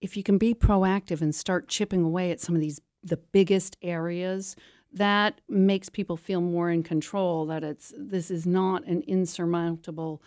if 0.00 0.16
you 0.16 0.22
can 0.22 0.38
be 0.38 0.54
proactive 0.54 1.20
and 1.20 1.34
start 1.34 1.68
chipping 1.68 2.02
away 2.02 2.30
at 2.30 2.40
some 2.40 2.54
of 2.54 2.62
these 2.62 2.80
the 3.02 3.18
biggest 3.18 3.76
areas 3.82 4.56
that 4.92 5.40
makes 5.48 5.88
people 5.88 6.16
feel 6.16 6.40
more 6.40 6.70
in 6.70 6.82
control 6.82 7.46
that 7.46 7.62
it's 7.62 7.92
this 7.96 8.30
is 8.30 8.46
not 8.46 8.84
an 8.86 9.02
insurmountable 9.06 10.22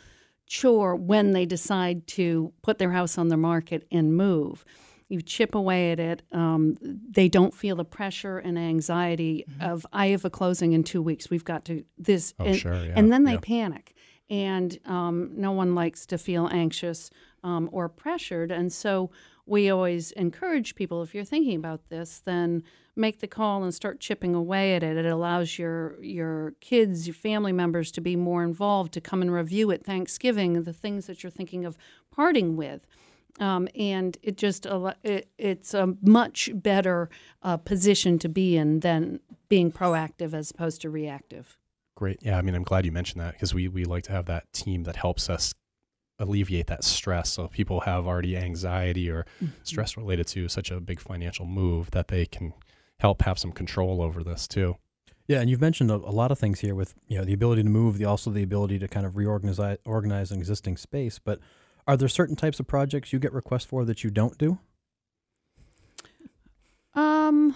chore 0.45 0.95
when 0.95 1.32
they 1.32 1.45
decide 1.45 2.06
to 2.08 2.52
put 2.62 2.78
their 2.80 2.91
house 2.91 3.17
on 3.17 3.28
the 3.30 3.38
market 3.38 3.88
and 3.91 4.15
move 4.15 4.65
you 5.10 5.22
chip 5.22 5.56
away 5.56 5.91
at 5.91 6.00
it 6.00 6.22
um, 6.32 6.78
they 6.82 7.28
don't 7.28 7.54
feel 7.54 7.76
the 7.76 7.84
pressure 7.84 8.38
and 8.38 8.58
anxiety 8.58 9.45
mm-hmm. 9.50 9.69
of 9.69 9.86
i 9.91 10.08
have 10.08 10.24
a 10.24 10.30
closing 10.30 10.74
in 10.74 10.84
two 10.84 11.02
weeks 11.02 11.30
we've 11.30 11.43
got 11.43 11.65
to 11.65 11.84
this 11.98 12.34
oh, 12.39 12.45
and, 12.45 12.58
sure, 12.58 12.74
yeah. 12.74 12.93
and 12.95 13.12
then 13.12 13.24
they 13.24 13.34
yeah. 13.34 13.39
panic 13.41 13.95
and 14.30 14.80
um, 14.86 15.32
no 15.36 15.52
one 15.52 15.74
likes 15.74 16.06
to 16.06 16.17
feel 16.17 16.48
anxious 16.52 17.10
um, 17.43 17.69
or 17.72 17.89
pressured 17.89 18.52
and 18.52 18.72
so 18.72 19.10
we 19.45 19.69
always 19.69 20.12
encourage 20.12 20.76
people 20.76 21.02
if 21.02 21.13
you're 21.13 21.24
thinking 21.24 21.56
about 21.56 21.89
this 21.89 22.22
then 22.26 22.63
make 22.99 23.19
the 23.19 23.27
call 23.27 23.63
and 23.63 23.73
start 23.73 23.99
chipping 23.99 24.35
away 24.35 24.75
at 24.75 24.83
it. 24.83 24.97
It 24.97 25.05
allows 25.05 25.57
your 25.57 26.01
your 26.03 26.53
kids, 26.59 27.07
your 27.07 27.15
family 27.15 27.51
members 27.51 27.91
to 27.93 28.01
be 28.01 28.15
more 28.15 28.43
involved, 28.43 28.93
to 28.93 29.01
come 29.01 29.21
and 29.21 29.31
review 29.31 29.71
at 29.71 29.83
Thanksgiving 29.83 30.62
the 30.63 30.73
things 30.73 31.07
that 31.07 31.23
you're 31.23 31.31
thinking 31.31 31.65
of 31.65 31.77
parting 32.12 32.55
with. 32.55 32.85
Um, 33.39 33.69
and 33.73 34.17
it 34.21 34.35
just 34.38 34.67
it, 35.03 35.29
it's 35.38 35.73
a 35.73 35.95
much 36.01 36.49
better 36.53 37.09
uh, 37.41 37.57
position 37.57 38.19
to 38.19 38.29
be 38.29 38.57
in 38.57 38.81
than 38.81 39.21
being 39.47 39.71
proactive 39.71 40.33
as 40.33 40.51
opposed 40.51 40.81
to 40.81 40.89
reactive. 40.89 41.57
Great. 41.95 42.19
Yeah, 42.21 42.38
I 42.38 42.41
mean, 42.41 42.55
I'm 42.55 42.63
glad 42.63 42.85
you 42.85 42.91
mentioned 42.91 43.21
that 43.21 43.33
because 43.33 43.53
we 43.53 43.67
we 43.67 43.85
like 43.85 44.03
to 44.03 44.12
have 44.12 44.25
that 44.25 44.51
team 44.51 44.83
that 44.83 44.97
helps 44.97 45.29
us 45.29 45.53
alleviate 46.19 46.67
that 46.67 46.83
stress. 46.83 47.29
So 47.29 47.45
if 47.45 47.51
people 47.51 47.81
have 47.81 48.05
already 48.05 48.35
anxiety 48.35 49.09
or 49.09 49.25
mm-hmm. 49.41 49.53
stress 49.63 49.95
related 49.95 50.27
to 50.27 50.49
such 50.49 50.69
a 50.69 50.79
big 50.81 50.99
financial 50.99 51.45
move 51.45 51.91
that 51.91 52.09
they 52.09 52.25
can 52.25 52.53
help 52.99 53.23
have 53.23 53.39
some 53.39 53.51
control 53.51 54.01
over 54.01 54.23
this 54.23 54.47
too. 54.47 54.75
Yeah, 55.27 55.41
and 55.41 55.49
you've 55.49 55.62
mentioned 55.62 55.91
a, 55.91 55.95
a, 55.95 56.13
lot 56.13 56.31
of 56.31 56.39
things 56.39 56.59
here 56.59 56.73
with 56.73 56.95
you 57.07 57.17
know 57.17 57.23
the 57.23 57.33
ability 57.33 57.63
to 57.63 57.69
move, 57.69 57.97
the 57.97 58.05
also 58.05 58.31
the 58.31 58.43
ability 58.43 58.79
to 58.79 58.88
kind 58.88 59.05
of 59.05 59.15
reorganize 59.15 59.77
organize 59.85 60.31
an 60.31 60.39
existing 60.39 60.77
space. 60.77 61.19
But 61.19 61.39
are 61.88 61.95
there 61.95 62.07
certain 62.07 62.35
types 62.35 62.59
of 62.59 62.67
projects 62.67 63.13
you 63.13 63.19
get 63.19 63.33
requests 63.33 63.65
for 63.65 63.85
that 63.85 64.03
you 64.03 64.09
don't 64.09 64.38
do? 64.38 64.59
Um, 66.95 67.55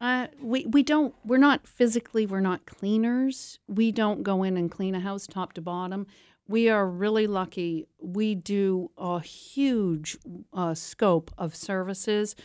uh, 0.00 0.28
we 0.40 0.66
we 0.66 0.82
don't. 0.82 1.14
We're 1.24 1.38
not 1.38 1.66
physically. 1.66 2.26
We're 2.26 2.40
not 2.40 2.66
cleaners. 2.66 3.58
We 3.66 3.90
don't 3.90 4.22
go 4.22 4.42
in 4.42 4.56
and 4.56 4.70
clean 4.70 4.94
a 4.94 5.00
house 5.00 5.26
top 5.26 5.54
to 5.54 5.62
bottom. 5.62 6.06
We 6.46 6.68
are 6.68 6.86
really 6.86 7.26
lucky. 7.26 7.86
We 7.98 8.34
do 8.34 8.90
a 8.98 9.20
huge 9.20 10.18
uh, 10.52 10.74
scope 10.74 11.30
of 11.38 11.56
services 11.56 12.36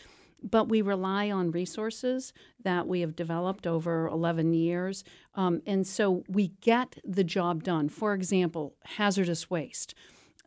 but 0.42 0.68
we 0.68 0.82
rely 0.82 1.30
on 1.30 1.50
resources 1.50 2.32
that 2.62 2.86
we 2.86 3.00
have 3.00 3.16
developed 3.16 3.66
over 3.66 4.06
11 4.08 4.52
years. 4.54 5.04
Um, 5.34 5.62
and 5.66 5.86
so 5.86 6.24
we 6.28 6.48
get 6.60 6.98
the 7.04 7.24
job 7.24 7.62
done. 7.62 7.88
For 7.88 8.14
example, 8.14 8.74
hazardous 8.84 9.50
waste. 9.50 9.94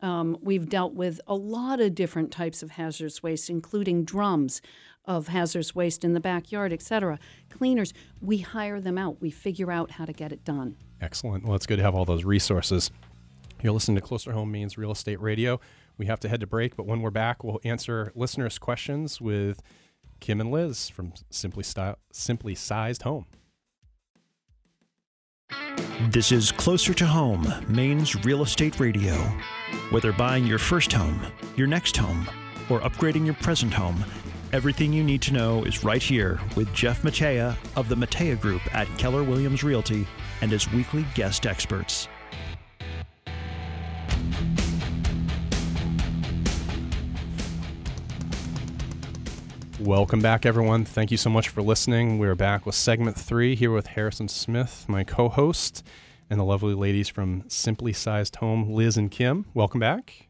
Um, 0.02 0.36
we've 0.42 0.68
dealt 0.68 0.94
with 0.94 1.20
a 1.26 1.34
lot 1.34 1.80
of 1.80 1.94
different 1.94 2.30
types 2.30 2.62
of 2.62 2.72
hazardous 2.72 3.22
waste, 3.22 3.48
including 3.48 4.04
drums 4.04 4.60
of 5.06 5.28
hazardous 5.28 5.74
waste 5.74 6.04
in 6.04 6.12
the 6.14 6.20
backyard, 6.20 6.72
et 6.72 6.82
cetera. 6.82 7.18
Cleaners, 7.50 7.92
we 8.20 8.38
hire 8.38 8.80
them 8.80 8.98
out. 8.98 9.20
We 9.20 9.30
figure 9.30 9.70
out 9.70 9.92
how 9.92 10.04
to 10.04 10.12
get 10.12 10.32
it 10.32 10.44
done. 10.44 10.76
Excellent. 11.00 11.44
Well, 11.44 11.54
it's 11.54 11.66
good 11.66 11.76
to 11.76 11.82
have 11.82 11.94
all 11.94 12.04
those 12.04 12.24
resources. 12.24 12.90
You're 13.62 13.72
listening 13.72 13.96
to 13.96 14.02
Closer 14.02 14.32
Home 14.32 14.50
Means 14.50 14.76
Real 14.76 14.92
Estate 14.92 15.20
Radio. 15.20 15.60
We 15.96 16.06
have 16.06 16.20
to 16.20 16.28
head 16.28 16.40
to 16.40 16.46
break, 16.46 16.76
but 16.76 16.86
when 16.86 17.02
we're 17.02 17.10
back, 17.10 17.44
we'll 17.44 17.60
answer 17.64 18.12
listeners' 18.14 18.58
questions 18.58 19.20
with 19.20 19.62
Kim 20.20 20.40
and 20.40 20.50
Liz 20.50 20.88
from 20.88 21.12
Simply, 21.30 21.62
Style, 21.62 21.98
Simply 22.12 22.54
Sized 22.54 23.02
Home. 23.02 23.26
This 26.10 26.32
is 26.32 26.52
Closer 26.52 26.92
to 26.94 27.06
Home, 27.06 27.46
Maine's 27.68 28.24
Real 28.24 28.42
Estate 28.42 28.80
Radio. 28.80 29.14
Whether 29.90 30.12
buying 30.12 30.46
your 30.46 30.58
first 30.58 30.92
home, 30.92 31.20
your 31.56 31.66
next 31.66 31.96
home, 31.96 32.28
or 32.68 32.80
upgrading 32.80 33.24
your 33.24 33.34
present 33.34 33.72
home, 33.72 34.04
everything 34.52 34.92
you 34.92 35.02
need 35.02 35.22
to 35.22 35.32
know 35.32 35.64
is 35.64 35.84
right 35.84 36.02
here 36.02 36.40
with 36.56 36.72
Jeff 36.72 37.02
Matea 37.02 37.56
of 37.76 37.88
the 37.88 37.94
Matea 37.94 38.40
Group 38.40 38.62
at 38.74 38.88
Keller 38.98 39.22
Williams 39.22 39.62
Realty 39.62 40.06
and 40.40 40.50
his 40.50 40.70
weekly 40.72 41.06
guest 41.14 41.46
experts. 41.46 42.08
Welcome 49.84 50.22
back, 50.22 50.46
everyone. 50.46 50.86
Thank 50.86 51.10
you 51.10 51.18
so 51.18 51.28
much 51.28 51.50
for 51.50 51.60
listening. 51.60 52.18
We're 52.18 52.34
back 52.34 52.64
with 52.64 52.74
segment 52.74 53.20
three 53.20 53.54
here 53.54 53.70
with 53.70 53.88
Harrison 53.88 54.28
Smith, 54.28 54.86
my 54.88 55.04
co 55.04 55.28
host, 55.28 55.84
and 56.30 56.40
the 56.40 56.44
lovely 56.44 56.72
ladies 56.72 57.10
from 57.10 57.44
Simply 57.48 57.92
Sized 57.92 58.36
Home, 58.36 58.72
Liz 58.72 58.96
and 58.96 59.10
Kim. 59.10 59.44
Welcome 59.52 59.80
back. 59.80 60.28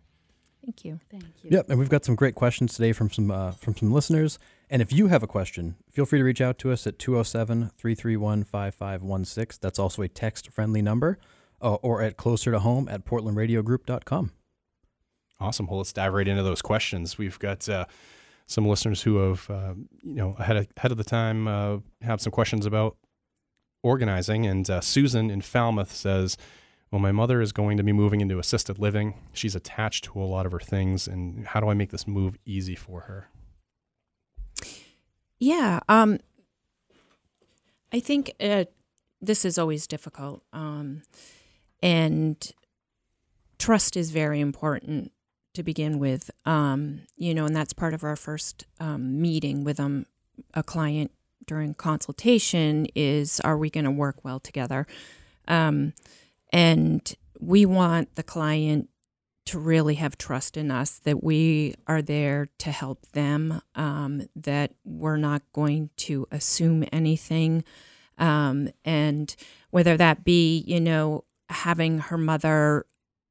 Thank 0.65 0.85
you. 0.85 0.99
Thank 1.09 1.23
you. 1.41 1.51
Yep, 1.53 1.71
and 1.71 1.79
we've 1.79 1.89
got 1.89 2.05
some 2.05 2.17
great 2.17 2.35
questions 2.35 2.75
today 2.75 2.93
from 2.93 3.11
some 3.11 3.31
uh, 3.31 3.53
from 3.53 3.77
some 3.77 3.93
listeners. 3.93 4.41
And 4.69 4.83
if 4.83 4.93
you 4.93 5.07
have 5.07 5.23
a 5.23 5.29
question, 5.29 5.77
feel 5.89 6.05
free 6.05 6.19
to 6.19 6.25
reach 6.25 6.41
out 6.41 6.59
to 6.59 6.73
us 6.73 6.85
at 6.89 6.99
207 6.99 7.71
331 7.79 8.43
5516. 8.43 9.61
That's 9.63 9.79
also 9.79 10.03
a 10.03 10.09
text 10.09 10.51
friendly 10.51 10.83
number, 10.83 11.17
uh, 11.63 11.75
or 11.75 12.03
at 12.03 12.17
closer 12.17 12.51
to 12.51 12.59
home 12.59 12.89
at 12.89 13.05
portlandradiogroup.com. 13.05 14.33
Awesome. 15.39 15.69
Well, 15.69 15.79
let's 15.79 15.93
dive 15.93 16.13
right 16.13 16.27
into 16.27 16.43
those 16.43 16.61
questions. 16.61 17.19
We've 17.19 17.39
got. 17.39 17.69
Uh, 17.69 17.85
some 18.47 18.67
listeners 18.67 19.03
who 19.03 19.17
have, 19.17 19.49
uh, 19.51 19.75
you 20.03 20.15
know, 20.15 20.35
ahead 20.39 20.57
of, 20.57 20.67
ahead 20.77 20.91
of 20.91 20.99
the 20.99 21.05
time 21.05 21.49
uh, 21.49 21.79
have 22.03 22.21
some 22.21 22.31
questions 22.31 22.67
about 22.67 22.97
organizing. 23.83 24.47
And 24.47 24.69
uh, 24.69 24.81
Susan 24.81 25.31
in 25.31 25.41
Falmouth 25.41 25.93
says, 25.93 26.37
well, 26.91 27.01
my 27.01 27.13
mother 27.13 27.41
is 27.41 27.53
going 27.53 27.77
to 27.77 27.83
be 27.83 27.93
moving 27.93 28.21
into 28.21 28.39
assisted 28.39 28.79
living. 28.79 29.15
She's 29.33 29.55
attached 29.55 30.05
to 30.05 30.21
a 30.21 30.25
lot 30.25 30.47
of 30.47 30.53
her 30.53 30.61
things. 30.61 31.09
And 31.09 31.47
how 31.47 31.61
do 31.61 31.69
I 31.69 31.75
make 31.75 31.91
this 31.91 32.07
move 32.07 32.37
easy 32.45 32.75
for 32.75 33.01
her? 33.01 33.29
Yeah. 35.39 35.81
Um, 35.89 36.21
I 37.93 38.01
think 38.01 38.33
uh, 38.41 38.65
this 39.21 39.45
is 39.45 39.59
always 39.59 39.87
difficult. 39.87 40.43
Um, 40.53 41.03
and 41.83 42.53
trust 43.59 43.97
is 43.97 44.11
very 44.11 44.41
important 44.41 45.11
to 45.55 45.63
begin 45.63 45.99
with, 45.99 46.31
um, 46.45 47.01
you 47.17 47.35
know, 47.35 47.47
and 47.47 47.57
that's 47.57 47.73
part 47.73 47.95
of 47.95 48.05
our 48.05 48.17
first 48.17 48.67
um, 48.81 49.21
meeting 49.21 49.65
with 49.65 49.81
um, 49.81 50.07
a 50.53 50.63
client 50.63 51.11
during 51.47 51.75
consultation 51.75 52.87
is 52.95 53.41
are 53.41 53.57
we 53.57 53.71
going 53.71 53.85
to 53.85 53.91
work 53.91 54.25
well 54.25 54.41
together? 54.41 54.87
Um, 55.49 55.93
and 56.53 57.15
we 57.41 57.67
want 57.67 58.15
the 58.15 58.23
client 58.23 58.89
to 59.47 59.59
really 59.59 59.97
have 59.97 60.17
trust 60.17 60.57
in 60.57 60.71
us 60.71 60.99
that 61.01 61.23
we 61.23 61.75
are 61.87 62.01
there 62.01 62.49
to 62.59 62.71
help 62.71 63.07
them, 63.13 63.61
um, 63.75 64.23
that 64.35 64.73
we're 64.85 65.19
not 65.19 65.43
going 65.53 65.91
to 65.97 66.27
assume 66.31 66.85
anything. 66.93 67.63
Um, 68.17 68.71
and 68.85 69.35
whether 69.71 69.97
that 69.97 70.25
be, 70.25 70.65
you 70.67 70.81
know, 70.81 71.25
having 71.51 71.99
her 71.99 72.17
mother 72.17 72.87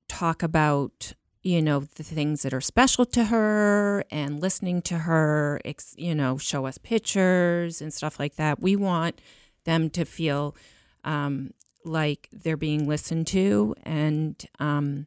talk 0.08 0.44
about 0.44 1.14
you 1.44 1.62
know, 1.62 1.82
the 1.82 2.04
things 2.04 2.42
that 2.44 2.54
are 2.54 2.62
special 2.62 3.06
to 3.06 3.26
her 3.26 4.06
and 4.10 4.42
listening 4.42 4.82
to 4.84 5.00
her, 5.00 5.60
you 5.96 6.16
know, 6.16 6.38
show 6.38 6.66
us 6.66 6.78
pictures 6.78 7.82
and 7.82 7.94
stuff 7.94 8.18
like 8.18 8.36
that. 8.36 8.62
We 8.62 8.76
want 8.76 9.20
them 9.66 9.90
to 9.92 10.06
feel 10.06 10.56
um, 11.04 11.54
like 11.84 12.30
they're 12.32 12.58
being 12.58 12.88
listened 12.88 13.28
to 13.28 13.76
and, 13.84 14.42
um, 14.60 15.06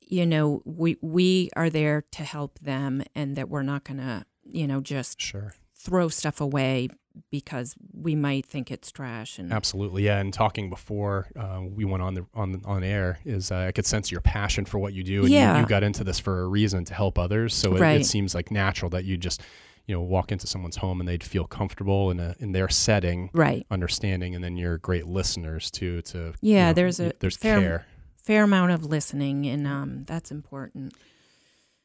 you 0.00 0.26
know, 0.26 0.60
we 0.64 0.96
we 1.00 1.50
are 1.54 1.70
there 1.70 2.02
to 2.10 2.24
help 2.24 2.58
them, 2.58 3.02
and 3.14 3.36
that 3.36 3.48
we're 3.48 3.62
not 3.62 3.84
going 3.84 3.98
to, 3.98 4.26
you 4.44 4.66
know, 4.66 4.80
just 4.80 5.20
sure 5.20 5.54
throw 5.76 6.08
stuff 6.08 6.40
away 6.40 6.88
because 7.30 7.74
we 7.92 8.14
might 8.14 8.46
think 8.46 8.70
it's 8.70 8.90
trash 8.90 9.38
and 9.38 9.52
absolutely 9.52 10.04
yeah 10.04 10.18
and 10.18 10.32
talking 10.32 10.70
before 10.70 11.28
uh, 11.36 11.60
we 11.62 11.84
went 11.84 12.02
on 12.02 12.14
the 12.14 12.26
on 12.34 12.60
on 12.64 12.82
air 12.82 13.18
is 13.24 13.50
uh, 13.50 13.56
i 13.56 13.72
could 13.72 13.86
sense 13.86 14.10
your 14.10 14.20
passion 14.20 14.64
for 14.64 14.78
what 14.78 14.92
you 14.92 15.02
do 15.02 15.22
and 15.22 15.30
yeah. 15.30 15.54
you, 15.54 15.60
you, 15.62 15.66
got 15.66 15.82
into 15.82 16.04
this 16.04 16.18
for 16.18 16.42
a 16.42 16.46
reason 16.46 16.84
to 16.84 16.94
help 16.94 17.18
others 17.18 17.54
so 17.54 17.74
it, 17.74 17.80
right. 17.80 18.00
it, 18.00 18.04
seems 18.04 18.34
like 18.34 18.50
natural 18.50 18.90
that 18.90 19.04
you 19.04 19.16
just 19.16 19.42
you 19.86 19.94
know 19.94 20.02
walk 20.02 20.30
into 20.30 20.46
someone's 20.46 20.76
home 20.76 21.00
and 21.00 21.08
they'd 21.08 21.24
feel 21.24 21.44
comfortable 21.44 22.10
in 22.10 22.20
a 22.20 22.34
in 22.38 22.52
their 22.52 22.68
setting 22.68 23.30
right 23.32 23.66
understanding 23.70 24.34
and 24.34 24.44
then 24.44 24.56
you're 24.56 24.78
great 24.78 25.06
listeners 25.06 25.70
too 25.70 26.00
to 26.02 26.32
yeah 26.40 26.60
you 26.60 26.66
know, 26.66 26.72
there's 26.74 27.00
a 27.00 27.12
there's 27.20 27.36
fair, 27.36 27.60
care 27.60 27.86
fair 28.16 28.44
amount 28.44 28.70
of 28.70 28.84
listening 28.84 29.46
and 29.46 29.66
um 29.66 30.04
that's 30.06 30.30
important 30.30 30.94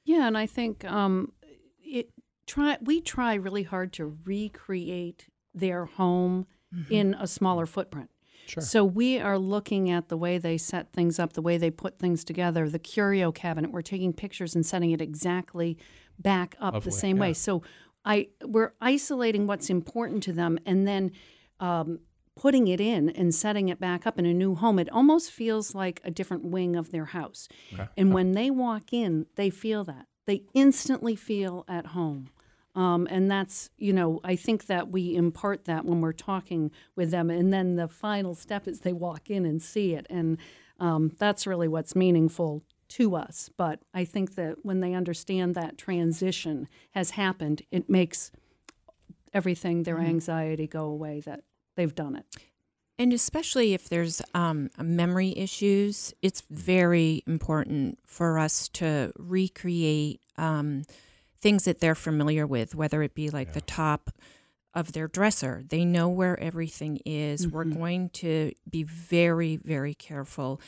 yeah 0.04 0.28
and 0.28 0.38
i 0.38 0.46
think 0.46 0.86
um 0.86 1.32
it 1.84 2.10
try 2.48 2.78
we 2.82 3.02
try 3.02 3.34
really 3.36 3.64
hard 3.64 3.94
to 3.94 4.18
recreate 4.26 5.28
their 5.54 5.86
home 5.86 6.48
mm-hmm. 6.74 6.94
in 6.94 7.14
a 7.20 7.28
smaller 7.28 7.66
footprint. 7.66 8.10
Sure. 8.48 8.62
So 8.62 8.86
we 8.86 9.20
are 9.20 9.40
looking 9.40 9.90
at 9.90 10.08
the 10.10 10.18
way 10.18 10.38
they 10.38 10.58
set 10.58 10.94
things 10.94 11.18
up, 11.18 11.34
the 11.34 11.42
way 11.42 11.58
they 11.58 11.72
put 11.72 11.98
things 11.98 12.24
together, 12.24 12.70
the 12.70 12.80
curio 12.80 13.32
cabinet. 13.32 13.72
We're 13.72 13.82
taking 13.82 14.14
pictures 14.14 14.54
and 14.54 14.66
setting 14.66 14.92
it 14.92 15.02
exactly 15.02 15.78
back 16.20 16.56
up 16.60 16.76
Lovely. 16.76 16.92
the 16.92 16.96
same 16.96 17.18
yeah. 17.18 17.22
way. 17.22 17.34
So 17.34 17.64
I 18.04 18.28
we're 18.44 18.74
isolating 18.82 19.48
what's 19.48 19.70
important 19.70 20.24
to 20.24 20.34
them 20.34 20.60
and 20.66 20.88
then 20.88 21.12
um, 21.60 22.00
putting 22.36 22.68
it 22.68 22.80
in 22.80 23.10
and 23.10 23.34
setting 23.34 23.70
it 23.70 23.80
back 23.80 24.06
up 24.06 24.20
in 24.20 24.26
a 24.26 24.34
new 24.34 24.56
home. 24.56 24.78
It 24.78 24.92
almost 24.92 25.32
feels 25.32 25.74
like 25.74 26.02
a 26.04 26.12
different 26.12 26.46
wing 26.46 26.76
of 26.76 26.92
their 26.92 27.06
house. 27.06 27.48
Okay. 27.74 27.88
And 27.98 28.14
when 28.14 28.34
they 28.34 28.52
walk 28.52 28.94
in, 28.94 29.26
they 29.36 29.50
feel 29.50 29.84
that. 29.86 30.06
They 30.28 30.44
instantly 30.54 31.16
feel 31.16 31.66
at 31.68 31.88
home. 31.88 32.30
Um, 32.76 33.08
and 33.10 33.32
that's, 33.32 33.70
you 33.78 33.94
know, 33.94 34.20
I 34.24 34.36
think 34.36 34.66
that 34.66 34.90
we 34.90 35.16
impart 35.16 35.66
that 35.66 35.86
when 35.86 36.02
we're 36.02 36.12
talking 36.12 36.72
with 36.96 37.10
them. 37.12 37.30
And 37.30 37.54
then 37.54 37.76
the 37.78 37.88
final 37.88 38.36
step 38.36 38.68
is 38.68 38.82
they 38.82 38.94
walk 38.94 39.30
in 39.30 39.46
and 39.46 39.62
see 39.62 39.94
it. 39.94 40.06
And 40.10 40.38
um, 40.80 41.12
that's 41.18 41.48
really 41.48 41.70
what's 41.70 41.96
meaningful 41.96 42.64
to 42.90 43.16
us. 43.16 43.50
But 43.58 43.80
I 43.94 44.04
think 44.04 44.36
that 44.36 44.58
when 44.64 44.82
they 44.82 44.94
understand 44.94 45.56
that 45.56 45.78
transition 45.78 46.68
has 46.92 47.12
happened, 47.12 47.62
it 47.72 47.90
makes 47.90 48.32
everything, 49.34 49.84
their 49.84 49.96
mm-hmm. 49.96 50.08
anxiety 50.08 50.68
go 50.68 50.86
away 50.86 51.22
that 51.22 51.44
they've 51.76 51.96
done 51.96 52.16
it. 52.16 52.26
And 52.98 53.12
especially 53.12 53.74
if 53.74 53.90
there's 53.90 54.22
um, 54.34 54.70
memory 54.82 55.34
issues, 55.38 56.14
it's 56.22 56.44
very 56.50 57.24
important 57.28 58.00
for 58.06 58.40
us 58.40 58.70
to 58.70 59.12
recreate. 59.18 60.22
Things 61.46 61.66
that 61.66 61.80
they're 61.80 61.94
familiar 61.94 62.48
with, 62.48 62.74
whether 62.74 63.04
it 63.04 63.14
be 63.14 63.30
like 63.30 63.50
yeah. 63.50 63.54
the 63.54 63.62
top 63.62 64.10
of 64.74 64.94
their 64.94 65.08
dresser. 65.08 65.64
They 65.70 65.86
know 65.86 66.10
where 66.10 66.40
everything 66.40 67.00
is. 67.06 67.46
Mm-hmm. 67.46 67.56
We're 67.56 67.66
going 67.66 68.10
to 68.10 68.52
be 68.68 68.82
very, 68.82 69.58
very 69.58 69.94
careful 69.94 70.60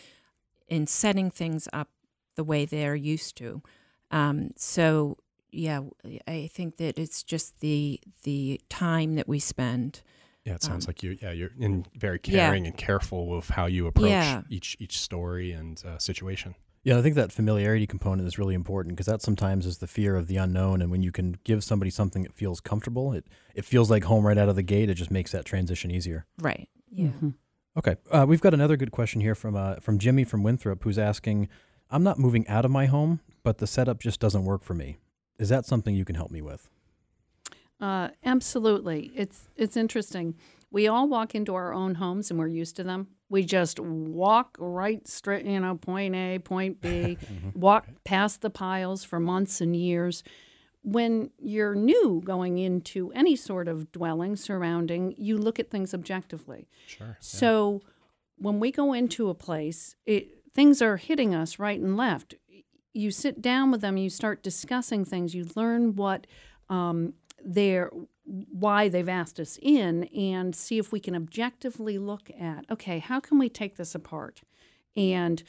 in 0.67 0.85
setting 0.85 1.31
things 1.31 1.67
up 1.73 1.89
the 2.35 2.43
way 2.43 2.65
they're 2.65 2.95
used 2.95 3.35
to. 3.37 3.63
Um, 4.11 4.51
so, 4.55 5.17
yeah, 5.51 5.81
I 6.27 6.47
think 6.53 6.77
that 6.77 6.99
it's 6.99 7.23
just 7.23 7.59
the 7.59 7.99
the 8.21 8.61
time 8.69 9.15
that 9.15 9.27
we 9.27 9.39
spend. 9.39 10.03
Yeah, 10.45 10.53
it 10.53 10.61
sounds 10.61 10.85
um, 10.85 10.89
like 10.89 11.01
you. 11.01 11.17
Yeah, 11.19 11.31
you're 11.31 11.55
in 11.59 11.87
very 11.95 12.19
caring 12.19 12.65
yeah. 12.65 12.69
and 12.69 12.77
careful 12.77 13.27
with 13.27 13.49
how 13.49 13.65
you 13.65 13.87
approach 13.87 14.11
yeah. 14.11 14.43
each 14.47 14.77
each 14.79 14.99
story 14.99 15.53
and 15.53 15.83
uh, 15.83 15.97
situation. 15.97 16.53
Yeah, 16.87 16.97
I 16.97 17.01
think 17.01 17.15
that 17.15 17.33
familiarity 17.33 17.85
component 17.85 18.29
is 18.29 18.39
really 18.39 18.55
important 18.55 18.95
because 18.95 19.07
that 19.07 19.21
sometimes 19.21 19.65
is 19.65 19.79
the 19.79 19.87
fear 19.87 20.15
of 20.15 20.27
the 20.27 20.37
unknown. 20.37 20.81
And 20.81 20.89
when 20.89 21.03
you 21.03 21.11
can 21.11 21.35
give 21.43 21.61
somebody 21.61 21.91
something 21.91 22.23
that 22.23 22.33
feels 22.33 22.61
comfortable, 22.61 23.11
it, 23.11 23.25
it 23.53 23.65
feels 23.65 23.91
like 23.91 24.05
home 24.05 24.25
right 24.25 24.37
out 24.37 24.47
of 24.47 24.55
the 24.55 24.63
gate. 24.63 24.89
It 24.89 24.93
just 24.93 25.11
makes 25.11 25.33
that 25.33 25.43
transition 25.43 25.91
easier. 25.91 26.25
Right. 26.39 26.69
Yeah. 26.89 27.07
Mm-hmm. 27.07 27.31
Okay. 27.77 27.97
Uh, 28.09 28.25
we've 28.25 28.39
got 28.39 28.53
another 28.53 28.77
good 28.77 28.91
question 28.91 29.19
here 29.19 29.35
from 29.35 29.57
uh, 29.57 29.81
from 29.81 29.99
Jimmy 29.99 30.23
from 30.23 30.43
Winthrop 30.43 30.85
who's 30.85 30.97
asking 30.97 31.49
I'm 31.91 32.03
not 32.03 32.19
moving 32.19 32.47
out 32.47 32.63
of 32.63 32.71
my 32.71 32.85
home, 32.85 33.19
but 33.43 33.57
the 33.57 33.67
setup 33.67 33.99
just 33.99 34.21
doesn't 34.21 34.45
work 34.45 34.63
for 34.63 34.73
me. 34.73 34.95
Is 35.37 35.49
that 35.49 35.65
something 35.65 35.93
you 35.93 36.05
can 36.05 36.15
help 36.15 36.31
me 36.31 36.41
with? 36.41 36.69
Uh, 37.81 38.11
absolutely. 38.23 39.11
It's 39.13 39.49
it's 39.57 39.75
interesting. 39.75 40.35
We 40.71 40.87
all 40.87 41.09
walk 41.09 41.35
into 41.35 41.53
our 41.53 41.73
own 41.73 41.95
homes 41.95 42.31
and 42.31 42.39
we're 42.39 42.47
used 42.47 42.77
to 42.77 42.85
them. 42.85 43.09
We 43.29 43.43
just 43.43 43.79
walk 43.79 44.55
right 44.59 45.05
straight, 45.07 45.45
you 45.45 45.59
know, 45.59 45.75
point 45.75 46.15
A, 46.15 46.39
point 46.39 46.81
B, 46.81 47.17
walk 47.55 47.87
past 48.03 48.41
the 48.41 48.49
piles 48.49 49.03
for 49.03 49.19
months 49.19 49.59
and 49.61 49.75
years. 49.75 50.23
When 50.83 51.31
you're 51.37 51.75
new 51.75 52.21
going 52.23 52.57
into 52.57 53.11
any 53.11 53.35
sort 53.35 53.67
of 53.67 53.91
dwelling 53.91 54.37
surrounding, 54.37 55.15
you 55.17 55.37
look 55.37 55.59
at 55.59 55.69
things 55.69 55.93
objectively. 55.93 56.69
Sure. 56.85 57.17
So 57.19 57.81
yeah. 57.83 57.89
when 58.37 58.59
we 58.59 58.71
go 58.71 58.93
into 58.93 59.29
a 59.29 59.33
place, 59.33 59.95
it, 60.05 60.29
things 60.53 60.81
are 60.81 60.97
hitting 60.97 61.35
us 61.35 61.59
right 61.59 61.79
and 61.79 61.97
left. 61.97 62.35
You 62.93 63.11
sit 63.11 63.41
down 63.41 63.69
with 63.71 63.81
them, 63.81 63.97
you 63.97 64.09
start 64.09 64.41
discussing 64.41 65.03
things, 65.03 65.35
you 65.35 65.47
learn 65.55 65.95
what 65.95 66.25
um, 66.69 67.13
their 67.43 67.91
why 68.27 68.89
they've 68.89 69.07
asked 69.07 69.39
us 69.39 69.57
in 69.61 70.03
and 70.05 70.53
see 70.53 70.77
if 70.77 70.91
we 70.91 70.99
can 70.99 71.15
objectively 71.15 71.97
look 71.97 72.29
at 72.39 72.65
okay, 72.69 72.99
how 72.99 73.19
can 73.19 73.39
we 73.39 73.49
take 73.49 73.77
this 73.77 73.95
apart 73.95 74.41
and 74.95 75.43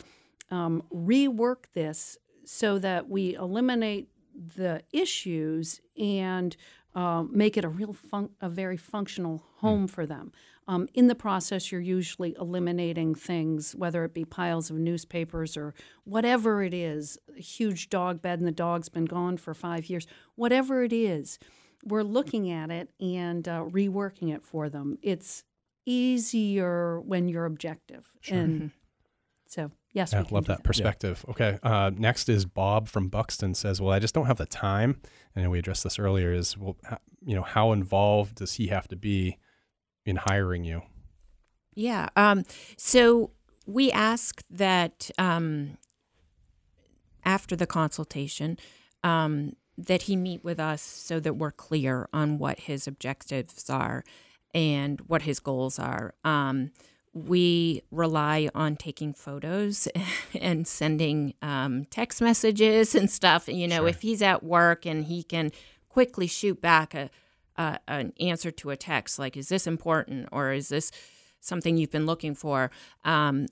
um, 0.50 0.82
rework 0.94 1.64
this 1.74 2.18
so 2.44 2.78
that 2.78 3.08
we 3.08 3.34
eliminate 3.34 4.08
the 4.56 4.82
issues 4.92 5.80
and 5.98 6.56
uh, 6.94 7.24
make 7.30 7.56
it 7.56 7.64
a 7.64 7.68
real 7.68 7.92
fun- 7.92 8.30
a 8.40 8.48
very 8.48 8.76
functional 8.76 9.44
home 9.56 9.86
mm. 9.86 9.90
for 9.90 10.06
them. 10.06 10.32
Um, 10.66 10.88
in 10.94 11.06
the 11.06 11.14
process, 11.14 11.72
you're 11.72 11.80
usually 11.80 12.36
eliminating 12.38 13.14
things, 13.14 13.74
whether 13.74 14.04
it 14.04 14.12
be 14.12 14.24
piles 14.24 14.70
of 14.70 14.76
newspapers 14.76 15.56
or 15.56 15.74
whatever 16.04 16.62
it 16.62 16.74
is, 16.74 17.18
a 17.36 17.40
huge 17.40 17.88
dog 17.88 18.20
bed 18.20 18.38
and 18.38 18.46
the 18.46 18.52
dog's 18.52 18.88
been 18.88 19.06
gone 19.06 19.38
for 19.38 19.54
five 19.54 19.86
years, 19.86 20.06
whatever 20.34 20.82
it 20.82 20.92
is 20.92 21.38
we're 21.84 22.02
looking 22.02 22.50
at 22.50 22.70
it 22.70 22.90
and 23.00 23.46
uh, 23.48 23.64
reworking 23.64 24.34
it 24.34 24.44
for 24.44 24.68
them. 24.68 24.98
It's 25.02 25.44
easier 25.86 27.00
when 27.00 27.28
you're 27.28 27.46
objective. 27.46 28.10
Sure. 28.20 28.38
And 28.38 28.54
mm-hmm. 28.54 28.66
so, 29.46 29.70
yes, 29.92 30.12
yeah, 30.12 30.24
love 30.30 30.46
that, 30.46 30.58
that, 30.58 30.64
perspective. 30.64 31.24
Yeah. 31.26 31.30
Okay. 31.30 31.58
Uh, 31.62 31.90
next 31.94 32.28
is 32.28 32.44
Bob 32.44 32.88
from 32.88 33.08
Buxton 33.08 33.54
says, 33.54 33.80
"Well, 33.80 33.92
I 33.92 33.98
just 33.98 34.14
don't 34.14 34.26
have 34.26 34.38
the 34.38 34.46
time." 34.46 35.00
And 35.34 35.50
we 35.50 35.58
addressed 35.58 35.84
this 35.84 35.98
earlier. 35.98 36.32
Is 36.32 36.56
well, 36.58 36.76
you 37.24 37.34
know, 37.34 37.42
how 37.42 37.72
involved 37.72 38.36
does 38.36 38.54
he 38.54 38.68
have 38.68 38.88
to 38.88 38.96
be 38.96 39.38
in 40.04 40.16
hiring 40.16 40.64
you? 40.64 40.82
Yeah. 41.74 42.08
Um, 42.16 42.44
so 42.76 43.30
we 43.66 43.92
ask 43.92 44.42
that 44.50 45.10
um, 45.18 45.78
after 47.24 47.54
the 47.54 47.66
consultation. 47.66 48.58
Um, 49.04 49.54
that 49.78 50.02
he 50.02 50.16
meet 50.16 50.42
with 50.42 50.58
us 50.58 50.82
so 50.82 51.20
that 51.20 51.34
we're 51.34 51.52
clear 51.52 52.08
on 52.12 52.38
what 52.38 52.60
his 52.60 52.88
objectives 52.88 53.70
are 53.70 54.04
and 54.52 55.00
what 55.02 55.22
his 55.22 55.38
goals 55.38 55.78
are. 55.78 56.14
Um, 56.24 56.72
we 57.14 57.82
rely 57.90 58.48
on 58.54 58.76
taking 58.76 59.14
photos 59.14 59.88
and 60.40 60.66
sending 60.66 61.34
um, 61.42 61.84
text 61.86 62.20
messages 62.20 62.94
and 62.94 63.10
stuff. 63.10 63.48
You 63.48 63.68
know, 63.68 63.78
sure. 63.82 63.88
if 63.88 64.02
he's 64.02 64.20
at 64.20 64.42
work 64.42 64.84
and 64.84 65.04
he 65.04 65.22
can 65.22 65.52
quickly 65.88 66.26
shoot 66.26 66.60
back 66.60 66.94
a, 66.94 67.08
a, 67.56 67.78
an 67.86 68.12
answer 68.20 68.50
to 68.50 68.70
a 68.70 68.76
text, 68.76 69.18
like, 69.18 69.36
"Is 69.36 69.48
this 69.48 69.66
important?" 69.66 70.28
or 70.32 70.52
"Is 70.52 70.68
this?" 70.68 70.90
Something 71.40 71.76
you've 71.76 71.90
been 71.90 72.06
looking 72.06 72.34
for. 72.34 72.70
Um, 73.04 73.46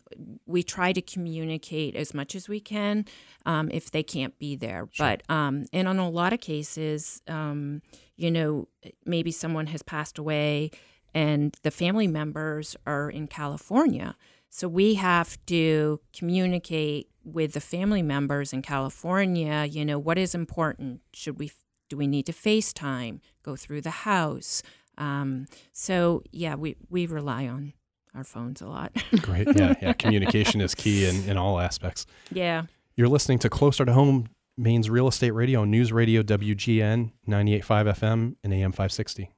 we 0.46 0.62
try 0.62 0.92
to 0.92 1.01
communicate 1.01 1.96
as 1.96 2.14
much 2.14 2.35
as 2.35 2.49
we 2.49 2.61
can 2.61 3.05
um, 3.44 3.70
if 3.72 3.90
they 3.90 4.03
can't 4.03 4.38
be 4.38 4.57
there. 4.57 4.88
Sure. 4.92 5.07
But 5.07 5.22
um, 5.31 5.66
and 5.72 5.88
on 5.88 5.99
a 5.99 6.09
lot 6.09 6.33
of 6.33 6.40
cases, 6.40 7.22
um, 7.29 7.83
you 8.16 8.31
know, 8.31 8.68
maybe 9.05 9.31
someone 9.31 9.66
has 9.68 9.83
passed 9.83 10.18
away 10.18 10.70
and 11.14 11.57
the 11.62 11.70
family 11.70 12.07
members 12.07 12.77
are 12.87 13.09
in 13.09 13.27
California. 13.27 14.16
So 14.51 14.68
we 14.68 14.94
have 14.94 15.38
to 15.46 16.01
communicate 16.12 17.11
with 17.25 17.53
the 17.53 17.61
family 17.61 18.03
members 18.03 18.53
in 18.53 18.62
California, 18.62 19.66
you 19.68 19.85
know, 19.85 19.99
what 19.99 20.16
is 20.16 20.35
important? 20.35 21.01
Should 21.12 21.38
we 21.38 21.51
do 21.88 21.96
we 21.96 22.07
need 22.07 22.27
to 22.27 22.33
FaceTime, 22.33 23.20
go 23.42 23.55
through 23.55 23.81
the 23.81 23.90
house? 23.90 24.62
Um, 24.98 25.46
so 25.72 26.22
yeah, 26.32 26.54
we 26.54 26.76
we 26.88 27.06
rely 27.06 27.46
on 27.46 27.72
our 28.14 28.24
phones 28.24 28.61
a 28.61 28.66
lot. 28.66 28.92
Great, 29.20 29.48
yeah, 29.56 29.74
yeah. 29.80 29.92
Communication 29.98 30.61
is 30.61 30.74
key 30.74 31.06
in 31.06 31.28
in 31.28 31.37
all 31.37 31.61
aspects. 31.61 32.06
Yeah. 32.32 32.64
You're 32.96 33.09
listening 33.09 33.38
to 33.40 33.50
Closer 33.50 33.85
to 33.85 33.92
Home, 33.92 34.28
Maine's 34.56 34.88
Real 34.88 35.06
Estate 35.06 35.32
Radio, 35.32 35.64
News 35.64 35.92
Radio 35.92 36.22
WGAN 36.22 37.12
98.5 37.28 37.62
FM 37.94 38.37
and 38.42 38.54
AM 38.54 38.72
560. 38.72 39.30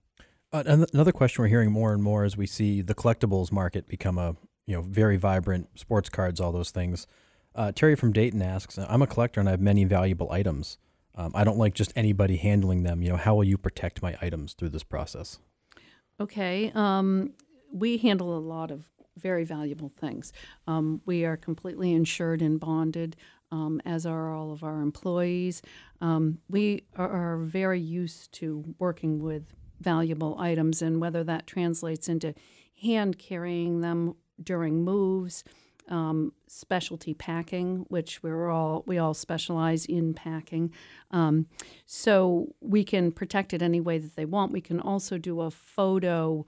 Uh, 0.52 0.62
another 0.94 1.10
question 1.12 1.42
we're 1.42 1.48
hearing 1.48 1.72
more 1.72 1.92
and 1.92 2.02
more 2.02 2.24
as 2.24 2.36
we 2.36 2.46
see 2.46 2.80
the 2.80 2.94
collectibles 2.94 3.50
market 3.52 3.88
become 3.88 4.16
a 4.16 4.36
you 4.66 4.74
know 4.74 4.82
very 4.82 5.16
vibrant 5.16 5.68
sports 5.78 6.08
cards, 6.08 6.40
all 6.40 6.52
those 6.52 6.70
things. 6.70 7.06
Uh, 7.54 7.72
Terry 7.72 7.96
from 7.96 8.12
Dayton 8.12 8.40
asks, 8.40 8.78
"I'm 8.78 9.02
a 9.02 9.06
collector 9.06 9.40
and 9.40 9.48
I 9.48 9.52
have 9.52 9.60
many 9.60 9.84
valuable 9.84 10.30
items. 10.30 10.78
Um, 11.14 11.32
I 11.34 11.42
don't 11.42 11.58
like 11.58 11.74
just 11.74 11.92
anybody 11.96 12.36
handling 12.36 12.84
them. 12.84 13.02
You 13.02 13.10
know, 13.10 13.16
how 13.16 13.34
will 13.34 13.44
you 13.44 13.58
protect 13.58 14.02
my 14.02 14.16
items 14.22 14.54
through 14.54 14.68
this 14.68 14.84
process?" 14.84 15.38
Okay, 16.20 16.72
um, 16.74 17.32
we 17.72 17.96
handle 17.96 18.36
a 18.36 18.40
lot 18.40 18.70
of 18.70 18.88
very 19.16 19.44
valuable 19.44 19.92
things. 20.00 20.32
Um, 20.66 21.00
we 21.06 21.24
are 21.24 21.36
completely 21.36 21.92
insured 21.92 22.42
and 22.42 22.58
bonded, 22.58 23.16
um, 23.52 23.80
as 23.84 24.04
are 24.04 24.34
all 24.34 24.52
of 24.52 24.64
our 24.64 24.80
employees. 24.80 25.62
Um, 26.00 26.38
we 26.48 26.84
are, 26.96 27.08
are 27.08 27.36
very 27.38 27.80
used 27.80 28.32
to 28.34 28.74
working 28.78 29.22
with 29.22 29.44
valuable 29.80 30.36
items, 30.38 30.82
and 30.82 31.00
whether 31.00 31.22
that 31.24 31.46
translates 31.46 32.08
into 32.08 32.34
hand 32.82 33.18
carrying 33.18 33.80
them 33.80 34.14
during 34.42 34.84
moves, 34.84 35.44
um, 35.88 36.32
specialty 36.46 37.14
packing, 37.14 37.86
which 37.88 38.22
we're 38.22 38.50
all 38.50 38.84
we 38.86 38.98
all 38.98 39.14
specialize 39.14 39.86
in 39.86 40.14
packing. 40.14 40.72
Um, 41.10 41.46
so 41.86 42.54
we 42.60 42.84
can 42.84 43.12
protect 43.12 43.52
it 43.52 43.62
any 43.62 43.80
way 43.80 43.98
that 43.98 44.16
they 44.16 44.24
want. 44.24 44.52
We 44.52 44.60
can 44.60 44.80
also 44.80 45.18
do 45.18 45.40
a 45.40 45.50
photo 45.50 46.46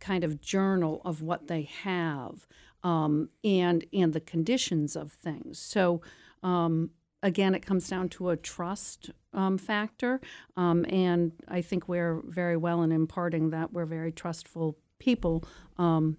kind 0.00 0.24
of 0.24 0.40
journal 0.40 1.00
of 1.04 1.22
what 1.22 1.46
they 1.46 1.62
have 1.62 2.46
um, 2.82 3.30
and 3.42 3.84
and 3.92 4.12
the 4.12 4.20
conditions 4.20 4.94
of 4.94 5.12
things. 5.12 5.58
So 5.58 6.02
um, 6.42 6.90
again, 7.22 7.54
it 7.54 7.64
comes 7.64 7.88
down 7.88 8.10
to 8.10 8.28
a 8.28 8.36
trust 8.36 9.10
um, 9.32 9.58
factor, 9.58 10.20
um, 10.56 10.84
and 10.88 11.32
I 11.48 11.62
think 11.62 11.88
we're 11.88 12.20
very 12.26 12.56
well 12.56 12.82
in 12.82 12.92
imparting 12.92 13.50
that 13.50 13.72
we're 13.72 13.86
very 13.86 14.12
trustful 14.12 14.76
people, 14.98 15.44
um, 15.78 16.18